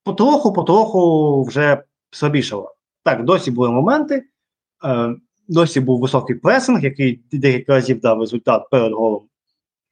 [0.04, 2.74] потроху, потроху вже слабішала.
[3.04, 4.26] Так, досі були моменти,
[4.86, 5.16] е,
[5.48, 9.24] досі був високий пресинг, який декілька разів дав результат перед голом.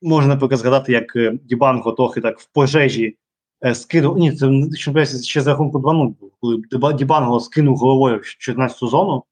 [0.02, 3.18] Можна, наприклад, згадати, як е, Дібанго трохи так в пожежі
[3.66, 4.18] е, скинув.
[4.18, 9.24] Ні, це що ще за рахунку 2-0 був, коли Дібанго скинув головою в 14 зону.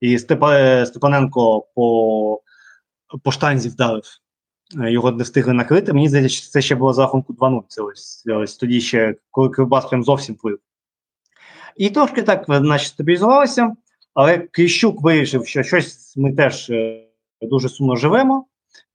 [0.00, 2.40] І Степа, е, Степаненко по
[3.22, 4.02] по штанзі вдарив.
[4.80, 5.92] Е, Його не встигли накрити.
[5.92, 7.62] Мені здається, це ще було за рахунку 2-0.
[7.68, 10.58] Це ось, ось тоді ще, коли Кривбас прям зовсім плив.
[11.76, 13.76] І трошки так, значить, стабілізувалося,
[14.16, 17.06] але Кліщук вирішив, що щось ми теж е,
[17.42, 18.46] дуже сумно живемо.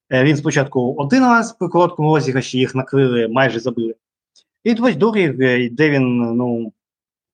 [0.09, 3.95] Е, Він спочатку один раз при короткому розіграші їх накрили, майже забили.
[4.63, 6.73] І ось другий, е, де він, ну,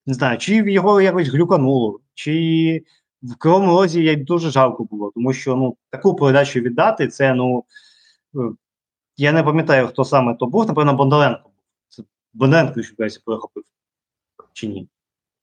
[0.06, 2.84] не знаю, чи його якось глюкануло, чи
[3.22, 7.64] в кривому розі як дуже жалко було, тому що ну, таку передачу віддати, це ну.
[9.20, 11.64] Я не пам'ятаю, хто саме то був, напевно, Бондаренко був.
[11.88, 12.04] Це
[12.34, 13.64] Бондаренко ще перехопив.
[14.54, 14.88] Чи ні?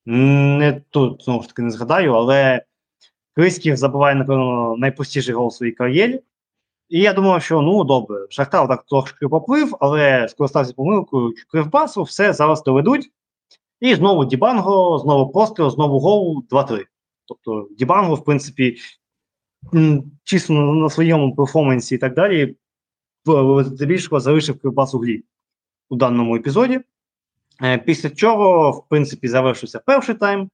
[0.06, 2.62] Не тут, знову ж таки, не згадаю, але
[3.35, 6.20] Криськів забиває, напевно, найпростіший гол у своїй кар'єрі.
[6.89, 12.32] І я думав, що ну добре, Шахтар так трошки поплив, але скористався помилкою Кривбасу, все
[12.32, 13.10] зараз доведуть.
[13.81, 16.85] І знову Дібанго, знову постріл, знову гол 2-3.
[17.24, 18.76] Тобто Дібанго, в принципі,
[20.24, 22.56] чисто на, своєму перформансі і так далі,
[23.64, 25.24] здебільшого залишив Кривбас у глі
[25.90, 26.81] у даному епізоді.
[27.62, 30.51] Е, Після чого, в принципі, завершився перший тайм.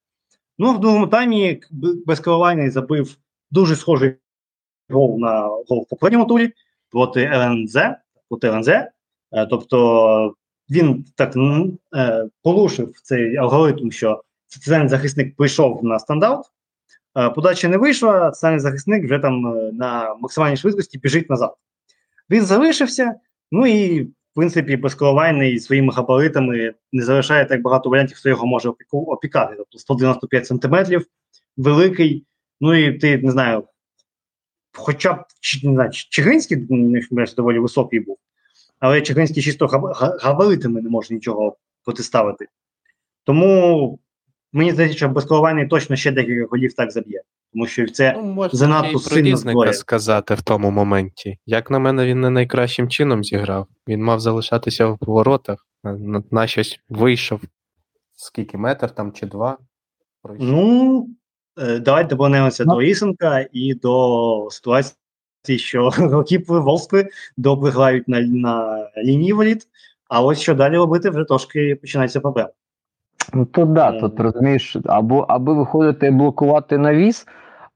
[0.58, 1.60] Ну, в другому таймі
[2.06, 3.16] безколивайний забив
[3.50, 4.14] дуже схожий
[4.88, 6.52] гол на гол в попередньому турі
[6.90, 7.76] проти ЛНЗ.
[8.28, 8.68] Проти ЛНЗ.
[8.68, 8.90] Е,
[9.50, 10.34] Тобто
[10.70, 11.34] він так
[11.96, 16.44] е, порушив цей алгоритм, що центральний захисник прийшов на стандарт,
[17.34, 19.42] подача не вийшла, центральний захисник вже там
[19.76, 21.54] на максимальній швидкості біжить назад.
[22.30, 23.14] Він залишився,
[23.50, 24.08] ну і
[24.40, 29.54] принципі безколивайний своїми габаритами не залишає так багато варіантів, хто його може опікати.
[29.56, 31.06] Тобто 195 сантиметрів,
[31.56, 32.24] великий,
[32.60, 33.64] ну і ти не знаю,
[34.72, 35.24] хоча б
[35.64, 36.66] не знаю, Чигинський
[37.10, 38.18] менш доволі високий був,
[38.78, 42.46] але Чигинський чисто габ- га- габаритами не може нічого протиставити.
[43.24, 43.98] Тому
[44.52, 47.22] мені здається, що безколивайний точно ще декілька голів так заб'є.
[47.52, 49.72] Тому що це Ну, можна занадто сильно зброя.
[49.72, 51.38] сказати в тому моменті.
[51.46, 53.66] Як на мене, він не найкращим чином зіграв.
[53.88, 57.40] Він мав залишатися в воротах, на, на, щось вийшов.
[58.12, 59.58] Скільки метр там чи два?
[60.22, 60.46] Пройшов.
[60.48, 61.08] Ну,
[61.60, 62.74] е, давайте повернемося Ну.
[62.74, 64.94] до Ісенка і до ситуації,
[65.56, 69.66] що голкіпери Волспи добре грають на, на лінії воріт,
[70.08, 72.50] а ось що далі робити, вже трошки починається проблема.
[73.34, 74.00] Ну то да, Е.
[74.00, 77.26] тут розумієш, або аби виходити і блокувати навіс,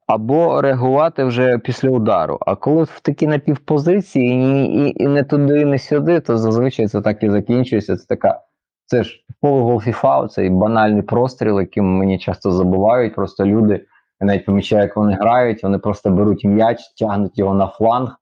[0.07, 2.39] або реагувати вже після удару.
[2.41, 6.89] А коли в такій напівпозиції і, і, і не туди, і не сюди, то зазвичай
[6.89, 7.97] це так і закінчується.
[7.97, 8.41] Це така.
[8.87, 13.15] Це ж типовий гол FIFA, цей банальний простріл, яким мені часто забувають.
[13.15, 13.85] Просто люди,
[14.21, 18.17] я навіть помічаю, як вони грають, вони просто беруть м'яч, тягнуть його на фланг.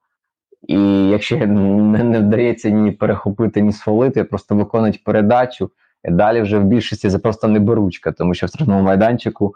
[0.69, 5.71] І якщо не, не вдається ні перехопити, ні сфолити, просто виконують передачу.
[6.05, 9.55] І далі вже в більшості це просто неберучка, тому що в штрафному майданчику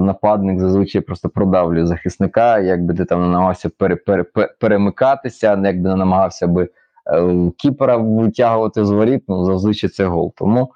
[0.00, 5.96] нападник зазвичай просто продавлює захисника, якби ти там намагався пере, пере, пе- перемикатися, якби не
[5.96, 6.68] намагався би
[7.12, 10.32] е, кіпера витягувати з воріт, ну зазвичай це гол.
[10.36, 10.72] Тому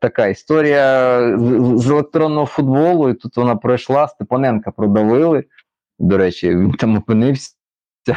[0.00, 5.44] така історія з, з електронного футболу, і тут вона пройшла, Степаненка продавили.
[5.98, 7.54] До речі, він там опинився.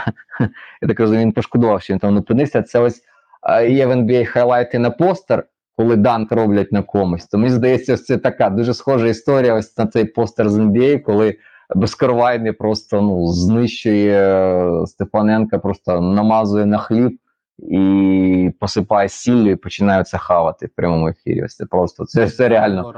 [0.81, 2.61] Я так розумію, він пошкодував, що він там опинився.
[2.61, 3.01] Це ось
[3.49, 5.43] е, є в NBA хайлайти на постер
[5.77, 7.25] коли данк роблять на комусь.
[7.25, 9.53] То мені здається, це така дуже схожа історія.
[9.53, 11.37] Ось на цей постер з NBA, коли
[11.75, 17.19] безкоровайний просто ну, знищує е, Степаненка, просто намазує на хліб
[17.59, 21.43] і посипає сіллю і починає це хавати в прямому ефірі.
[21.43, 22.93] Ось це просто це, це реально.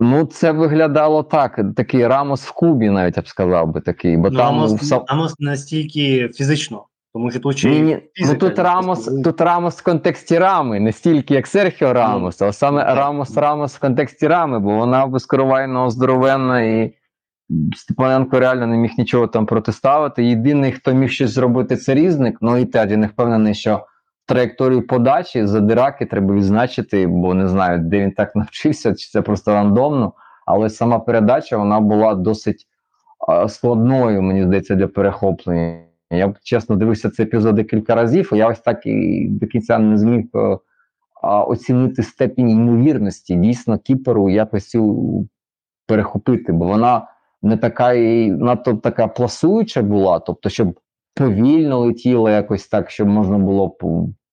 [0.00, 1.60] Ну, це виглядало так.
[1.76, 4.84] Такий Рамос в Кубі, навіть я б сказав би такий, бо Ну, там Амос, в
[4.84, 6.84] сам- Амос настільки фізично,
[7.14, 7.98] тому що тут ще Ні.
[8.20, 12.84] Ну тут Рамос, тут Рамос в контексті рами, не стільки як Серхіо Рамос, а саме
[12.84, 12.96] так.
[12.96, 16.94] Рамос Рамос в контексті рами, бо вона безпрецедентно здоровенна і
[17.76, 20.24] Степаненко реально не міг нічого там протиставити.
[20.24, 22.38] Єдиний, хто міг щось зробити, це різник.
[22.40, 23.86] Ну і теж я не впевнений, що
[24.26, 29.52] траєкторію подачі задираки треба відзначити, бо не знаю, де він так навчився, чи це просто
[29.52, 30.12] рандомно.
[30.46, 32.66] Але сама передача вона була досить
[33.48, 35.93] складною, мені здається, для перехоплення.
[36.10, 39.98] Я чесно дивився цей епізод декілька разів, і я ось так і до кінця не
[39.98, 40.58] зміг е,
[41.22, 45.28] оцінити степінь ймовірності дійсно кіперу якось цю
[45.86, 47.06] перехопити, бо вона
[47.42, 50.80] не така і надто така пласуюча була, тобто, щоб
[51.14, 53.76] повільно летіла якось так, щоб можна було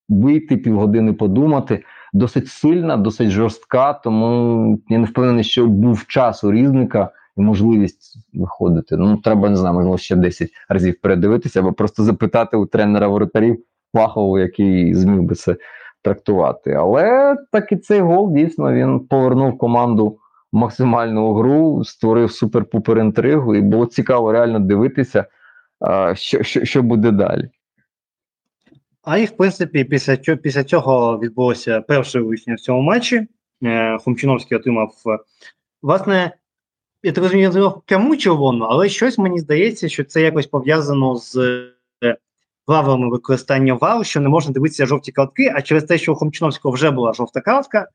[0.09, 1.83] вийти півгодини подумати.
[2.13, 8.97] Досить сильна, досить жорстка, тому я не впевнений, що був час у різника можливість виходити.
[8.97, 13.63] Ну, треба не знаю, можливо, ще 10 разів передивитися, або просто запитати у тренера воротарів
[13.95, 15.55] фахового, який зміг би це
[16.01, 16.71] трактувати.
[16.71, 20.17] Але так і цей гол дійсно він повернув команду
[20.51, 25.25] максимальну гру, створив супер-пупер інтригу, і було цікаво реально дивитися.
[26.13, 27.49] що, що, що буде далі.
[29.03, 33.27] А і в принципі, після цього, після цього відбулося перше вишня в цьому матчі.
[33.63, 34.93] Е, Хомчиновський отримав,
[35.81, 36.31] власне,
[37.03, 41.35] я так розумію, пряму червону, але щось мені здається, що це якось пов'язано з
[42.03, 42.17] е,
[42.65, 46.73] правилами використання вару, що не можна дивитися жовті картки, а через те, що у Хомчиновського
[46.73, 47.87] вже була жовта картка,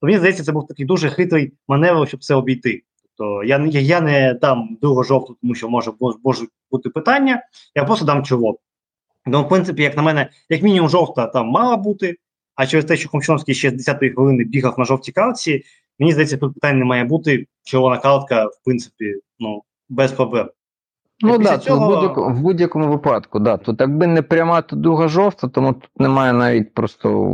[0.00, 2.82] то мені здається, це був такий дуже хитрий маневр, щоб це обійти.
[3.02, 5.92] Тобто я, я, я не дам другу жовту, тому що може
[6.24, 7.42] можуть бути питання,
[7.74, 8.58] я просто дам червону.
[9.26, 12.16] Ну, в принципі, як на мене, як мінімум, жовта там мала бути,
[12.54, 15.64] а через те, що Хомчиновський ще з 10-ї хвилини бігав на жовтій картці,
[15.98, 17.46] мені здається, тут питань не має бути.
[17.64, 20.50] Червона картка, в принципі, ну, без проблем.
[21.20, 23.56] Ну так, да, цього- в, будь-якому, в будь-якому випадку, да.
[23.56, 27.28] Тут якби не пряма, то друга жовта, тому тут немає навіть просто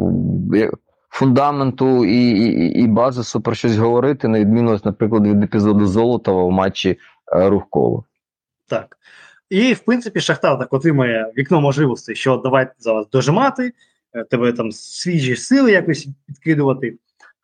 [0.55, 0.71] е,
[1.09, 6.51] фундаменту і, і, і базису про щось говорити, на відміну, наприклад, від епізоду Золотова в
[6.51, 6.99] матчі
[7.37, 8.03] е, Рухкова.
[8.69, 8.97] Так.
[9.51, 13.73] І, в принципі, Шахтар так отримає вікно можливостей, що давайте зараз дожимати,
[14.15, 16.97] е, тебе там свіжі сили якось підкидувати.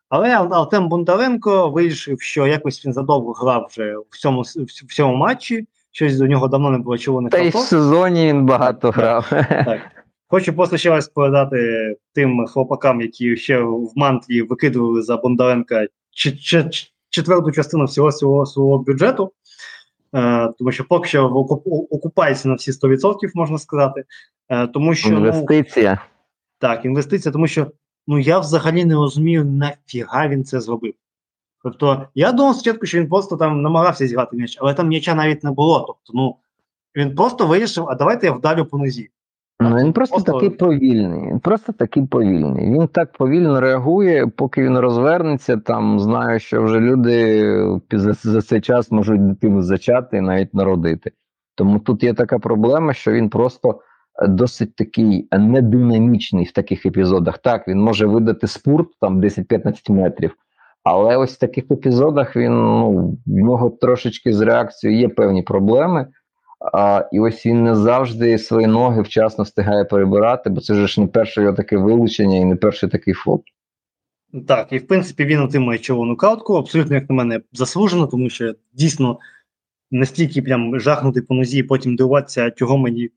[0.09, 4.41] Але Артем Бондаренко вирішив, що якось він задовго грав вже в цьому,
[4.87, 8.45] в цьому матчі, щось до нього давно не було червоних Та й в сезоні він
[8.45, 9.29] багато грав.
[9.29, 9.81] Так.
[10.27, 15.87] Хочу просто ще раз передати тим хлопакам, які ще в мантлі викидували за Бондаренка
[17.09, 19.31] четверту частину всього свого свого бюджету,
[20.15, 21.25] е, тому що поки що
[21.91, 24.03] окупається на всі 100%, можна сказати.
[24.49, 26.01] Е, тому що ну, Інвестиція.
[26.59, 27.67] так, інвестиція, тому що
[28.09, 30.93] ну я взагалі не розумію, нафіга він це зробив.
[31.63, 35.43] Тобто, я думав спочатку, що він просто там намагався зіграти м'яч, але там м'яча навіть
[35.43, 35.79] не було.
[35.79, 36.35] Тобто, ну
[36.95, 39.09] він просто вирішив, а давайте я вдарю по нозі.
[39.61, 41.31] Ну, він просто, Просто- такий повільний.
[41.31, 42.71] Він просто такий повільний.
[42.71, 45.57] Він так повільно реагує, поки він розвернеться.
[45.57, 51.11] Там знаю, що вже люди за, за цей час можуть дитину зачати і навіть народити.
[51.55, 53.79] Тому тут є така проблема, що він просто
[54.27, 57.37] досить такий нединамічний в таких епізодах.
[57.37, 60.35] Так, він може видати спурт там 10-15 метрів.
[60.83, 66.07] Але ось в таких епізодах він ну, в нього трошечки з реакцією є певні проблеми.
[66.73, 71.07] А, і ось він не завжди свої ноги вчасно встигає перебирати, бо це ж не
[71.07, 73.43] перше його таке вилучення і не перший такий флоп.
[74.47, 78.53] Так, і в принципі він отримує червону картку, абсолютно, як на мене, заслужено, тому що
[78.73, 79.19] дійсно
[79.91, 83.09] настільки прям жахнути по нозі і потім дивуватися, чого мені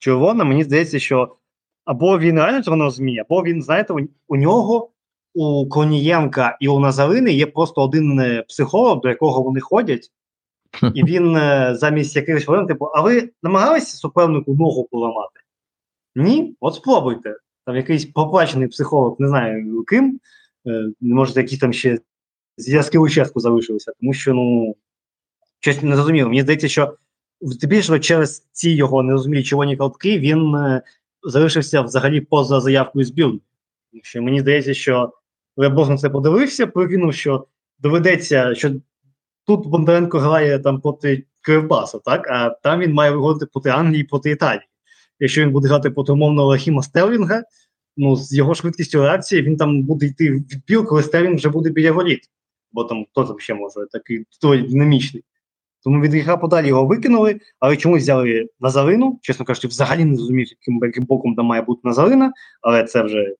[0.00, 0.44] червона.
[0.44, 1.36] Мені здається, що
[1.84, 3.98] або він реально цього не розуміє, або він, знаєте, у,
[4.28, 4.90] у нього,
[5.34, 10.10] у Конієнка і у Назарини є просто один е, психолог, до якого вони ходять,
[10.94, 15.40] і він е, замість якихось хвилин, типу, а ви намагалися супернику ногу поламати?
[16.14, 16.56] Ні?
[16.60, 17.36] От спробуйте.
[17.66, 20.20] Там якийсь поплачений психолог, не знаю ким,
[20.66, 21.98] е, може, якісь там ще
[22.56, 24.76] зв'язки участку залишилися, тому що ну
[25.60, 26.28] щось не зрозуміло.
[26.28, 26.96] Мені здається, що
[27.40, 30.82] здебільшого через ці його нерозумілі червоні картки він е,
[31.22, 33.42] залишився взагалі поза заявкою збірної.
[33.90, 35.12] Тому що мені здається, що
[35.56, 37.46] Лебог на це подивився, прикинув, що
[37.78, 38.70] доведеться, що
[39.46, 42.28] тут Бондаренко грає там проти Кривбаса, так?
[42.30, 44.66] А там він має виходити проти Англії, проти Італії.
[45.20, 47.42] Якщо він буде грати проти умовного Лахіма Стерлінга,
[47.96, 51.70] ну з його швидкістю реакції він там буде йти в відбір, коли Стерлінг вже буде
[51.70, 52.20] біля воріт.
[52.72, 55.24] Бо там хто там ще може, такий динамічний.
[55.84, 59.18] Тому від гріха подалі його викинули, але чомусь взяли Назарину.
[59.22, 62.32] Чесно кажучи, взагалі не зрозумів, яким, яким боком там має бути Назарина,
[62.62, 63.34] але це вже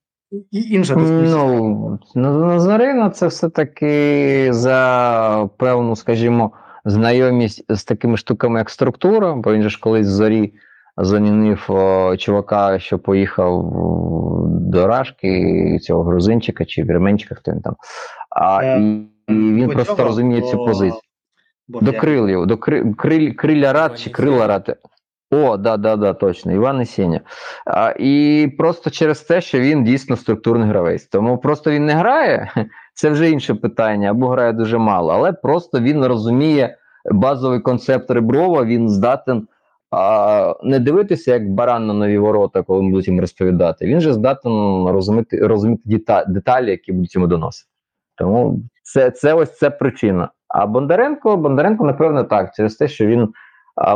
[0.51, 1.45] і інша дискусія.
[1.45, 6.53] Ну, Назарина це все-таки за певну, скажімо,
[6.85, 10.53] знайомість з такими штуками, як структура, бо він же ж колись зорі
[10.97, 13.73] замінив о, чувака, що поїхав
[14.47, 17.77] до Рашки, цього грузинчика чи вірменчика, хто він там.
[18.31, 21.01] А, Е, і, і він просто цього, розуміє цю позицію.
[21.79, 24.79] До я- до кри, криль, криля рад чи крила рад.
[25.33, 27.21] О, да, да, да, точно, Іван і Сеня.
[27.67, 31.07] А, і просто через те, що він дійсно структурний гравець.
[31.07, 32.53] Тому просто він не грає,
[32.95, 36.77] це вже інше питання, або грає дуже мало, але просто він розуміє
[37.13, 39.49] базовий концепт Реброва, він здатен
[39.91, 43.87] а, не дивитися як баран на нові ворота, коли ми будуть їм розповідати.
[43.87, 44.53] Він же здатен
[44.89, 45.83] розуміти, розуміти
[46.29, 47.71] деталі, які будуть йому доносити.
[48.17, 50.29] Тому це, це ось це причина.
[50.55, 53.29] А Бондаренко, Бондаренко, напевно, так, через те, що він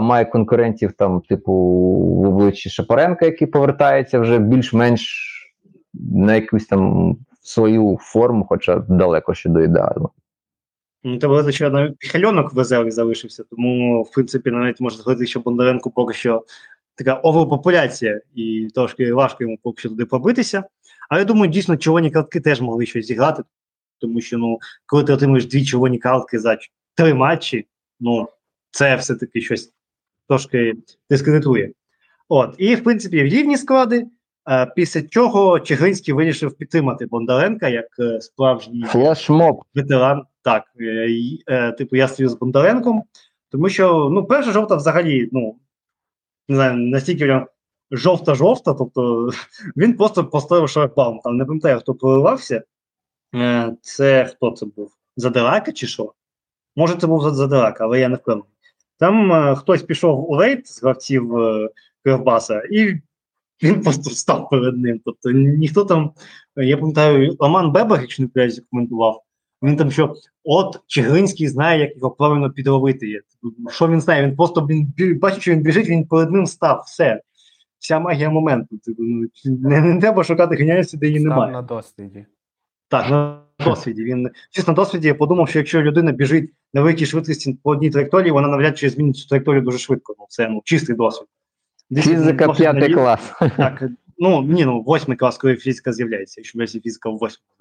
[0.00, 5.30] має конкурентів, там, типу, в обличчі Шапаренка, який повертається вже більш-менш
[5.94, 10.10] на якусь там свою форму, хоча далеко ще до ідеалу.
[11.04, 15.26] Ну, треба говорити, що навіть Піхальонок в резерві залишився, тому, в принципі, навіть можна сказати,
[15.26, 16.44] що Бондаренко поки що
[16.94, 20.64] така оверпопуляція, і трошки важко йому поки що туди пробитися.
[21.08, 23.42] Але я думаю, дійсно, червоні картки теж могли щось зіграти,
[24.04, 26.58] тому що, ну, коли ти отримуєш дві червоні картки за
[26.94, 27.66] три матчі,
[28.00, 28.28] ну,
[28.70, 29.72] це все-таки щось
[30.28, 30.74] трошки
[31.10, 31.72] дискредитує.
[32.28, 34.06] От, і в принципі рівні склади.
[34.50, 39.62] Е, після чого Чигринський вирішив підтримати Бондаренка як е, справжній Флешмоб.
[39.74, 40.22] ветеран.
[40.42, 41.08] Так, е,
[41.46, 43.02] е, типу, я стою з Бондаренком,
[43.50, 45.56] тому що ну, перша жовта взагалі, ну
[46.48, 47.46] не знаю, настільки прям
[47.90, 49.30] жовта-жовта, тобто
[49.76, 51.20] він просто поставив шлагбаум.
[51.24, 52.62] Там не пам'ятаю, хто проривався.
[53.34, 54.92] Е, Це хто це був?
[55.16, 56.12] Задирака чи що?
[56.76, 58.48] Може, це був Зад- Задирака, але я не впевнений.
[58.98, 61.68] Там е, хтось пішов у рейд з гравців е,
[62.04, 62.94] Кривбаса, і
[63.62, 65.00] він просто встав перед ним.
[65.04, 66.12] Тобто ніхто там,
[66.56, 69.20] я пам'ятаю, Роман Бебер, якщо не помиляюсь, коментував.
[69.62, 73.08] Він там що, от Чигиринський знає, як його правильно підловити.
[73.08, 73.20] є.
[73.70, 74.26] Що він знає?
[74.26, 76.82] Він просто він бачить, що він біжить, він перед ним став.
[76.86, 77.20] Все.
[77.78, 78.78] Вся магія моменту.
[78.78, 81.52] Типу, ну, не, не треба шукати геніальності, де її Став немає.
[81.52, 82.26] на досліді.
[82.94, 84.04] Так, на досвіді.
[84.04, 87.90] Він чесно на досвіді я подумав, що якщо людина біжить на великій швидкості по одній
[87.90, 90.14] траєкторії, вона навряд чи змінить цю траєкторію дуже швидко.
[90.18, 91.28] Ну, це ну, чистий досвід.
[91.90, 93.32] Десь Фізика п'ятий клас.
[93.56, 93.84] Так,
[94.18, 97.54] ну ні, ну восьмий клас, коли фізика з'являється, якщо версія фізика в восьмому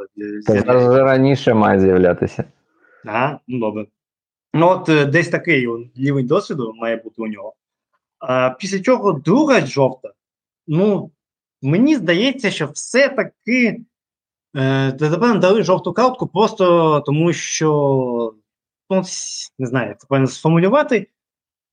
[0.48, 2.44] зараз раніше має з'являтися.
[3.06, 3.86] Ага, ну добре.
[4.54, 7.54] Ну, от е, десь такий рівень досвіду має бути у нього.
[8.20, 10.10] А, після чого друга жовта,
[10.68, 11.12] ну,
[11.62, 13.82] мені здається, що все-таки
[14.56, 18.34] е, ТДП дали жовту картку просто тому, що,
[18.90, 19.04] ну,
[19.60, 21.08] не знаю, як це правильно сформулювати.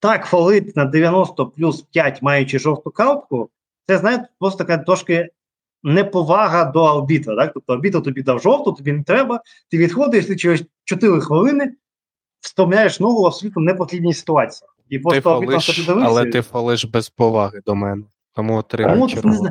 [0.00, 3.50] Так, фалит на 90 плюс 5, маючи жовту картку,
[3.86, 5.28] це, знаєте, просто така трошки
[5.82, 7.36] неповага до арбітра.
[7.36, 7.50] Так?
[7.54, 9.40] Тобто арбітр тобі дав жовту, тобі не треба,
[9.70, 11.72] ти відходиш, ти через 4 хвилини
[12.40, 14.68] вставляєш ногу в абсолютно непотрібній ситуації.
[14.88, 18.02] І просто арбітр фалиш, але ти фалиш без поваги до мене.
[18.34, 18.62] Тому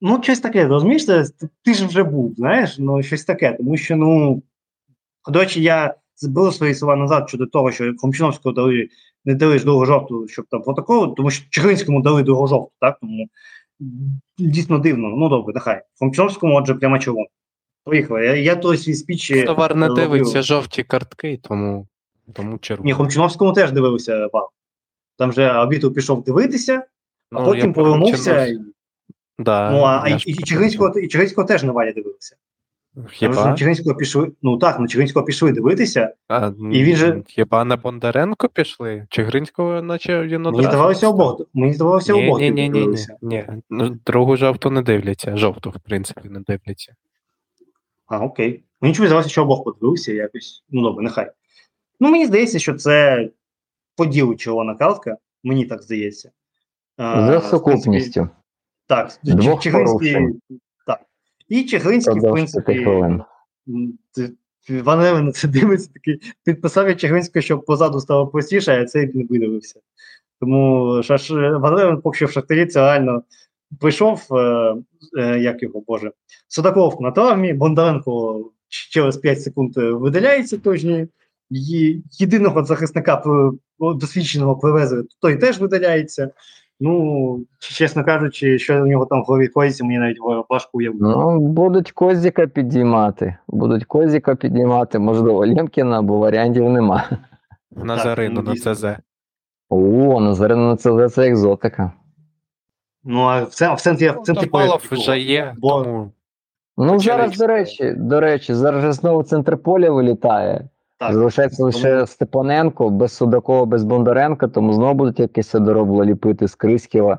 [0.00, 1.24] Ну, щось таке, розумієш, ти,
[1.62, 4.42] ти ж вже був, знаєш, ну щось таке, тому що, ну,
[5.28, 8.88] до речі, я збив свої слова назад щодо того, що Хомчиновського дали,
[9.24, 12.98] не дали ж другу жовту, щоб там протоколу, тому що Чигиринському дали другу жовту, так,
[13.00, 13.28] тому
[14.38, 15.82] дійсно дивно, ну добре, нехай.
[15.98, 17.26] Хомчиновському, отже, прямо червоно.
[17.84, 18.24] Поїхали.
[18.24, 19.32] Я, я той свій спіч...
[19.46, 20.10] Товар не робив.
[20.10, 21.86] дивиться жовті картки, тому,
[22.32, 22.86] тому червоно.
[22.86, 24.48] Ні, Хомчиновському теж дивився бал.
[25.18, 26.86] Там же арбітр пішов дивитися,
[27.32, 28.46] а Ну, потім повернувся.
[28.46, 28.58] І-
[29.38, 32.36] Да, Ну, а, і, і, про Чигиринського, і Чигиринського теж не Валя дивився.
[33.10, 33.46] Хіба?
[33.46, 34.32] на Чигиринського пішли.
[34.42, 36.14] Ну так, на Чигиринського пішли дивитися.
[36.28, 39.06] А, І він же- Хіба на Бондаренко пішли?
[39.10, 40.56] Чи Гринського, наче він одразу.
[40.56, 41.40] Мені здавалося обох.
[41.54, 42.40] Мені здавалося Ні, обох.
[42.40, 43.44] ні, ні, ні, ні, ні.
[43.70, 45.36] Ну, другу жовту не дивляться.
[45.36, 46.94] Жовту, в принципі, не дивляться.
[48.06, 48.62] А, окей.
[48.80, 50.64] Мені чомусь здавалося, що обох подивився якось.
[50.70, 51.30] Ну добре, нехай.
[52.00, 53.28] Ну, мені здається, що це
[53.96, 55.16] по ділу червона картка.
[55.44, 56.30] Мені так здається.
[56.98, 58.28] За сукупністю.
[58.88, 60.16] Так, Двох Чигиринський.
[60.86, 61.00] Так.
[61.48, 62.84] І Чигиринський, в принципі.
[62.84, 63.22] хвилин.
[63.68, 64.32] М, ти-
[64.82, 69.10] Ван Левен на це дивиться такий, підписав я Чигиринського, щоб позаду стало простіше, а цей
[69.14, 69.80] не видивився.
[70.40, 73.22] Тому шаш, Ван Левен поки що в Шахтарі це реально
[73.80, 74.74] прийшов, е,
[75.18, 76.12] е, як його, боже,
[76.48, 81.06] Судаков на травмі, Бондаренко через 5 секунд е, видаляється тожні,
[82.10, 83.22] єдиного захисника
[83.78, 86.30] досвідченого привезли, той теж видаляється.
[86.80, 90.18] Ну, чесно кажучи, що у нього там в голові коїться, мені навіть
[90.48, 91.04] важко уявити.
[91.04, 93.36] Ну, будуть Козіка підіймати.
[93.48, 97.04] Будуть Козіка підіймати, можливо, Лємкіна, бо варіантів нема.
[97.70, 98.74] Назарину ну, на.
[98.74, 98.84] ЦЗ.
[99.68, 101.92] О, Назарина це, це екзотика.
[103.04, 106.10] Ну, а в, це, в центрі, в центрі Топалов порядку вже є, Бо-
[106.80, 110.68] Ну, зараз, до речі, до речі, зараз же знову центр поля вилітає.
[110.98, 111.12] Так.
[111.12, 117.18] Залишається лише Степаненко, без Судакова, без Бондаренка, тому знову будуть якесь доробло ліпити з Криськіва,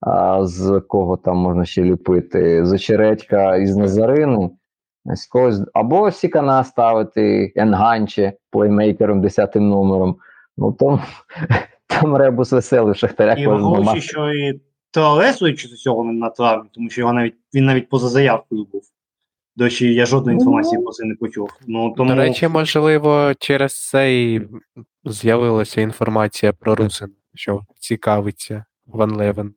[0.00, 2.66] а з кого там можна ще ліпити?
[2.66, 4.50] З Очередька із Назарини.
[5.04, 10.16] З когось, або Сікана ставити Енганче плеймейкером 10 номером.
[10.56, 11.00] Ну там,
[11.86, 13.34] там ребус веселий в Шахтаря
[13.96, 14.60] І що і
[15.32, 18.82] судячи з цього на травмі, тому що його навіть він навіть поза заявкою був.
[19.60, 21.50] До речі, я жодної інформації про це не почув.
[21.66, 24.48] Ну тому До речі, можливо, через це і
[25.04, 29.54] з'явилася інформація про Русин, що цікавиться Ван Левен.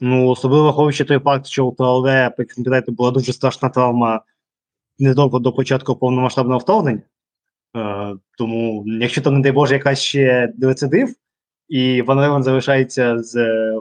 [0.00, 4.20] ну особливо враховуючи той факт, що у як пам'ятаєте, була дуже страшна травма
[4.98, 7.02] недовго до початку повномасштабного вторгнення.
[7.76, 11.14] Е, тому, якщо там, не дай Боже, якась ще рецидив,
[11.68, 13.80] і Ван Левен залишається з е,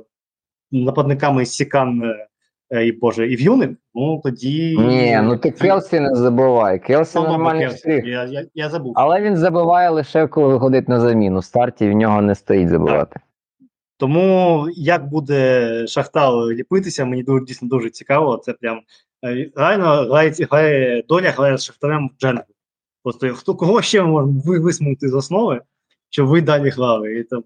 [0.71, 2.28] нападниками Сікан е,
[2.71, 4.77] і Боже, і В'юник, ну тоді.
[4.79, 6.79] Ні, ну ти Келсі не забувай.
[6.79, 8.05] Келсі Ну, нормальний я, штрих.
[8.05, 8.93] я, я, я забув.
[8.95, 11.39] Але він забиває лише коли виходить на заміну.
[11.39, 13.19] В старті в нього не стоїть забивати.
[13.97, 18.37] Тому як буде Шахтар ліпитися, мені дуже дійсно дуже цікаво.
[18.37, 18.81] Це прям
[19.25, 22.53] е, реально грає, грає доля грає з Шахтарем в джентлі.
[23.03, 25.61] Просто хто кого ще ми можемо ви- висмикнути з основи?
[26.11, 27.13] щоб ви далі грали.
[27.15, 27.43] І там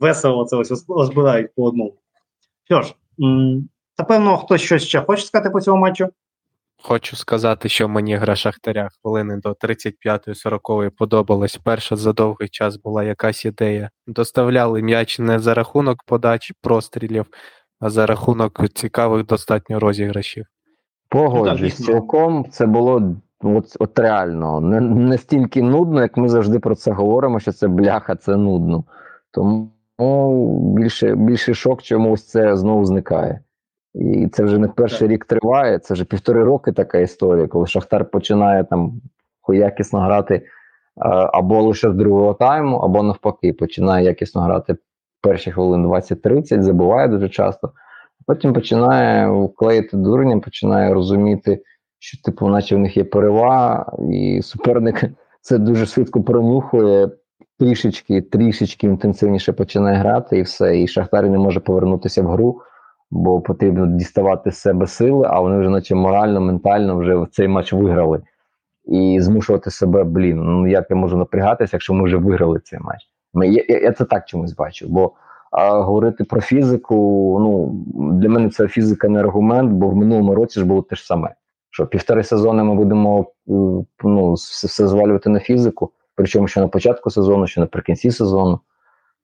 [0.00, 1.94] весело це ось розбирають по одному.
[2.64, 3.68] Що ж, м,
[3.98, 6.08] напевно, хтось щось ще хоче сказати по цьому матчу?
[6.82, 11.56] Хочу сказати, що мені гра Шахтаря хвилини до 35-40 подобалась.
[11.56, 13.90] Перша за довгий час була якась ідея.
[14.06, 17.26] Доставляли м'яч не за рахунок подач, прострілів,
[17.80, 20.46] а за рахунок цікавих достатньо розіграшів.
[21.08, 21.86] Погоджуюсь, дійсно.
[21.86, 26.92] цілком це було от, от реально не, не стільки нудно, як ми завжди про це
[26.92, 28.84] говоримо, що це бляха, це нудно.
[29.30, 29.70] Тому
[30.76, 33.40] більше, більше шок чомусь це знову зникає.
[34.00, 38.10] І це вже не перший рік триває, це вже півтори роки така історія, коли Шахтар
[38.10, 39.00] починає там
[39.48, 40.42] якісно грати е,
[41.32, 44.76] або лише з другого тайму, або навпаки, починає якісно грати
[45.20, 47.72] перші хвилин 20-30, забуває дуже часто.
[48.26, 51.62] Потім починає клеїти дурня, починає розуміти,
[51.98, 55.04] що типу, наче в них є перевага, і суперник
[55.40, 57.08] це дуже швидко пронюхує,
[57.58, 60.80] трішечки, трішечки інтенсивніше починає грати, і все.
[60.80, 62.60] І Шахтар не може повернутися в гру,
[63.10, 67.72] бо потрібно діставати з себе сили, а вони вже, наче морально, ментально вже цей матч
[67.72, 68.22] виграли.
[68.84, 73.00] І змушувати себе, блін, ну як я можу напрягатися, якщо ми вже виграли цей матч.
[73.34, 74.86] Ми- Я, я, я це так чомусь бачу.
[74.88, 75.12] Бо
[75.50, 76.94] а говорити про фізику,
[77.40, 81.06] ну для мене це фізика не аргумент, бо в минулому році ж було те ж
[81.06, 81.34] саме.
[81.70, 83.26] Що півтори сезони ми будемо
[84.04, 88.60] ну, все звалювати на фізику, причому що на початку сезону, що наприкінці сезону.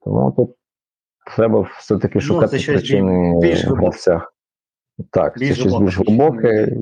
[0.04, 0.50] Тому тут
[1.36, 4.34] треба все-таки Ну, шукати це щось причини більш в гравцях.
[5.10, 6.76] Так, Більш це щось більш глибоке.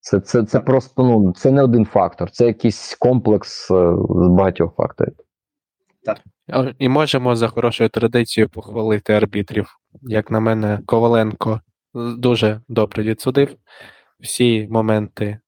[0.00, 4.74] Це, це, це просто ну, це не один фактор, це якийсь комплекс е, з багатьох
[4.74, 5.14] факторів.
[6.52, 9.78] А, І можемо за хорошою традицією похвалити арбітрів.
[10.02, 11.60] Як на мене, Коваленко
[11.94, 13.56] дуже добре відсудив
[14.20, 15.38] всі моменти.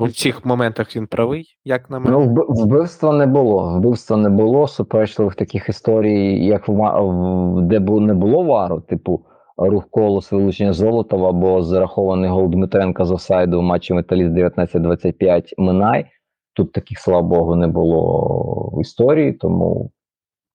[0.00, 2.10] У всіх моментах він правий, як на мене.
[2.10, 3.78] Ну, вбивства не було.
[3.78, 4.68] Вбивства не було.
[4.68, 9.24] Суперечливих таких історій, як в, де не було вару, типу
[9.56, 16.06] рух колос, вилучення Золотова або зарахований гол Дмитренка з офсайду в матчі Металіст 19-25 Минай.
[16.54, 19.90] Тут таких, слава Богу, не було в історії, тому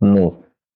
[0.01, 0.33] ну,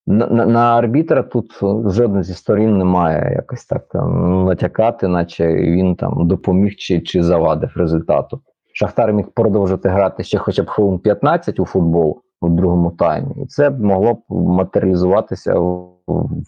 [0.08, 5.96] на, на, на арбітра тут жодна зі сторін немає якось так там натякати, наче він
[5.96, 8.42] там допоміг чи, чи завадив результату.
[8.74, 13.46] Шахтар міг продовжити грати ще хоча б хвилин 15 у футбол у другому таймі, і
[13.46, 15.92] це могло б матеріалізуватися в,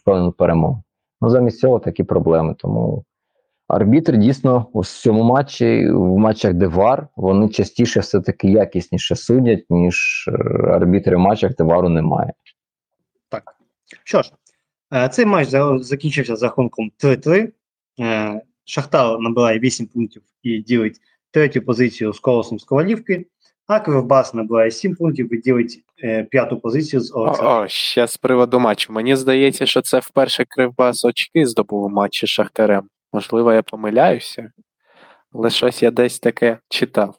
[0.06, 0.84] певну перемогу.
[1.22, 2.56] Ну замість цього такі проблеми.
[2.58, 3.06] Тому
[3.68, 10.26] арбітр дійсно у цьому матчі, в матчах, де ВАР, вони частіше все-таки якісніше судять, ніж
[10.28, 10.32] е,
[10.68, 12.34] арбітри в матчах, де вару немає.
[13.30, 13.56] Так.
[14.04, 14.32] Що ж,
[14.94, 15.50] е, цей матч
[15.82, 17.52] закінчився з рахунком 3-3.
[18.00, 21.00] Е, Шахтар набирає 8 пунктів і ділить
[21.34, 23.26] третю позицію з колосом з Ковалівки,
[23.68, 27.64] а Кривбас набирає 7 пунктів і ділить е, п'яту позицію з О, Олександром.
[27.64, 28.94] о, ще з приводу матчу.
[28.94, 32.90] Мені здається, що це вперше Кривбас очки здобув у матчі з Шахтарем.
[33.14, 34.52] Можливо, я помиляюся,
[35.34, 37.16] але щось я десь таке читав.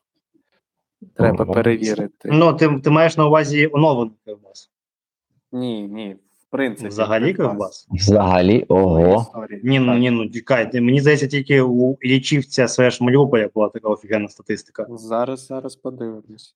[1.17, 2.29] Треба перевірити.
[2.33, 4.71] Ну, ти, ти маєш на увазі оновлений Кривбас.
[5.53, 6.17] Ні, ні,
[6.57, 6.89] принципі.
[6.89, 7.87] Взагалі Кривбас?
[7.91, 9.27] Взагалі, ого.
[9.63, 10.81] Ні, ну ні, ну чекайте.
[10.81, 14.87] Мені здається, тільки у Іллічівця Свеш Маріуполя була така офігенна статистика.
[14.91, 16.55] Зараз, зараз подивимось.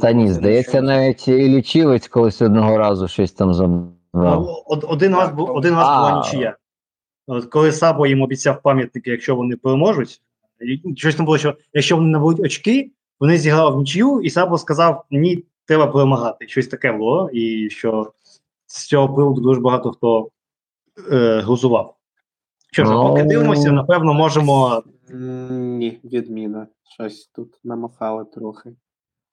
[0.00, 3.90] Та ні, здається, навіть і Лічівець колись одного разу щось там забрав.
[4.14, 6.56] Ну, од- один раз, бу- один раз була нічия.
[7.26, 10.20] От коли Сабо їм обіцяв пам'ятники, якщо вони переможуть,
[10.60, 12.90] і щось там було, що якщо вони наберуть очки,
[13.20, 16.48] вони зіграли в нічию, і Сабо сказав: ні, треба перемагати.
[16.48, 18.12] Щось таке було, і що
[18.66, 20.28] з цього приводу дуже багато хто
[21.12, 21.96] е, глузував.
[22.72, 23.08] Що ж, Ну.
[23.08, 24.82] поки дивимося, напевно, можемо.
[25.50, 26.66] Ні, відміна.
[26.94, 28.70] Щось тут намахали трохи.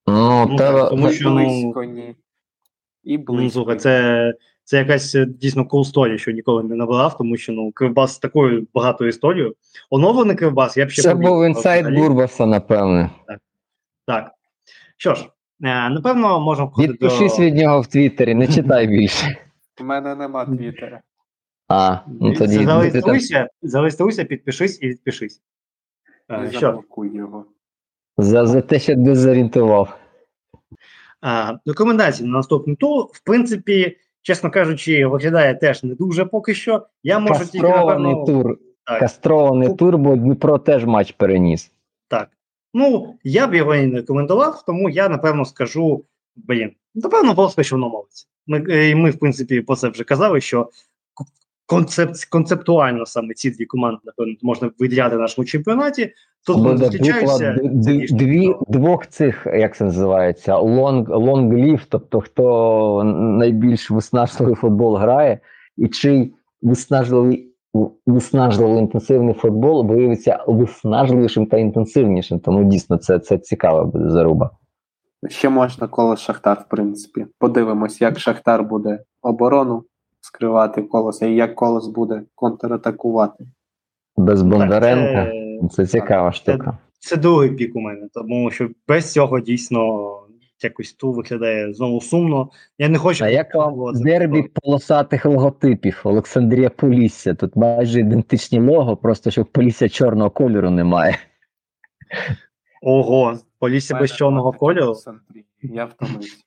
[0.08, 2.16] Ну, Ну, треба, так, тому що ну, Близько ні.
[3.04, 3.50] І ну, близько.
[3.54, 4.34] слухай, це,
[4.64, 8.20] це якась е, дійсно cool story, що ніколи не набирав, тому що ну, Кривбас з
[8.20, 9.56] такою багатою історією.
[9.90, 13.10] Оновлений Кривбас, я б ще це був інсайт Бурбаса, напевне.
[14.08, 14.32] Так.
[14.98, 15.30] Що ж,
[15.62, 17.44] напевно, можемо входити Відпишись до...
[17.44, 19.38] від нього в Твіттері, не читай більше.
[19.82, 21.02] У мене нема твіттера.
[21.68, 25.42] А, ну тоді Зареєструйся, зареєструйся, підпишись і відпишись.
[26.30, 26.84] Е, Не Що?
[27.14, 27.46] його.
[28.18, 29.98] за, за те, що дезорієнтував.
[31.22, 36.88] А, рекомендації на наступний тур, в принципі, чесно кажучи, виглядає теж не дуже поки що.
[37.04, 38.58] Я можу тільки, напевно, тур.
[38.86, 41.72] так, Кастрований тур, бо Дніпро теж матч переніс.
[42.74, 46.04] Ну, я б його і не рекомендував, тому я, напевно, скажу,
[46.36, 48.26] блін, напевно, просто що воно мовиться.
[48.48, 50.70] Ми, е, і ми, в принципі, про це вже казали, що
[51.66, 56.14] концепт, концептуально саме ці дві команди, напевно, можна виділяти в нашому чемпіонаті.
[56.46, 56.58] Тут
[57.00, 64.56] приклад д- д- дві, двох цих, як це називається, long, long-лів, тобто хто найбільш виснажливий
[64.56, 65.40] футбол грає,
[65.78, 67.51] і чий виснажливий,
[68.06, 72.40] виснажливий інтенсивний футбол виявиться виснажливішим та інтенсивнішим.
[72.40, 74.50] Тому дійсно це, це цікава буде заруба.
[75.30, 77.26] Ще можна коло Шахтар, в принципі.
[77.40, 79.84] Подивимось, як Шахтар буде оборону
[80.22, 83.46] скривати колоса і як колос буде контратакувати.
[84.18, 85.32] Без Бондаренка.
[85.62, 86.78] Так, Це цікава штука.
[87.00, 90.12] Це другий пік у мене, тому що без цього дійсно
[90.64, 92.50] якось ту виглядає знову сумно.
[92.78, 93.26] Я не хочу.
[93.26, 97.34] А як вам дербі полосатих логотипів Олександрія Полісся?
[97.34, 101.18] Тут майже ідентичні лого, просто що Полісся чорного кольору немає.
[102.82, 104.96] Ого, полісся без чорного кольору.
[105.62, 106.38] Я втомився.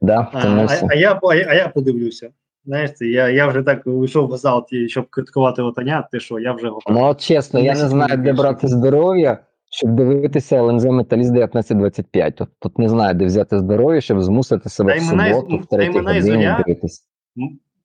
[0.00, 2.30] Да, А, а, я, а, я- подивлюся.
[2.64, 6.52] Знаєш, це я, я вже так вийшов в зал, щоб критикувати отаня, ти що, я
[6.52, 7.02] вже готовий.
[7.02, 9.38] Ну, от чесно, я не знаю, де брати здоров'я,
[9.70, 12.36] щоб дивитися ЛНЗ Металіст 1925.
[12.36, 15.66] Тут, тут не знаю, де взяти здоров'я, щоб змусити себе Та в і- суботу, в
[15.66, 17.02] третій годині дивитися.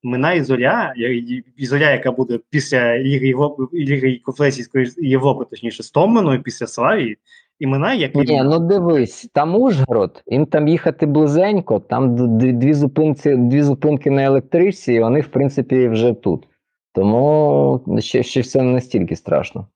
[0.04, 5.84] Мина і зоря, і- і зоря, яка буде після Ліги Європи, Ліги Конференційської Європи, точніше,
[5.84, 7.18] з Томменою, після Славії,
[7.60, 13.62] імена, які Ні, ну дивись, там Ужгород, їм там їхати близенько, там дві зупинки, дві
[13.62, 16.48] зупинки на електричці, і вони, в принципі, вже тут.
[16.94, 19.68] Тому ще, ще все не настільки страшно.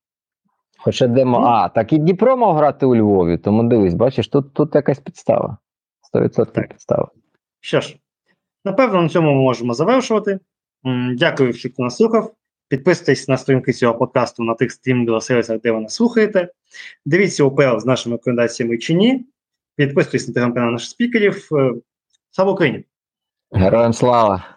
[0.86, 1.40] Хоча демо.
[1.40, 1.46] Ну.
[1.48, 5.58] А, так і Дніпро мав грати у Львові, тому дивись, бачиш, тут, тут якась підстава.
[6.14, 6.68] 100% Так.
[6.70, 7.08] підстава.
[7.60, 7.98] Що ж,
[8.66, 10.40] напевно, на цьому ми можемо завершувати.
[11.14, 12.34] Дякую, всім, хто нас слухав.
[12.68, 16.52] Підписуйтесь на сторінки цього подкасту на тих стрімінгових сервісах, де ви нас слухаєте.
[17.06, 19.26] Дивіться УПЛ з нашими рекомендаціями чи ні.
[19.76, 21.50] Підписуйтесь на телеграм-канал наших спікерів.
[21.52, 21.74] Е,
[22.32, 22.84] Слава Україні!
[23.52, 24.55] Героям слава!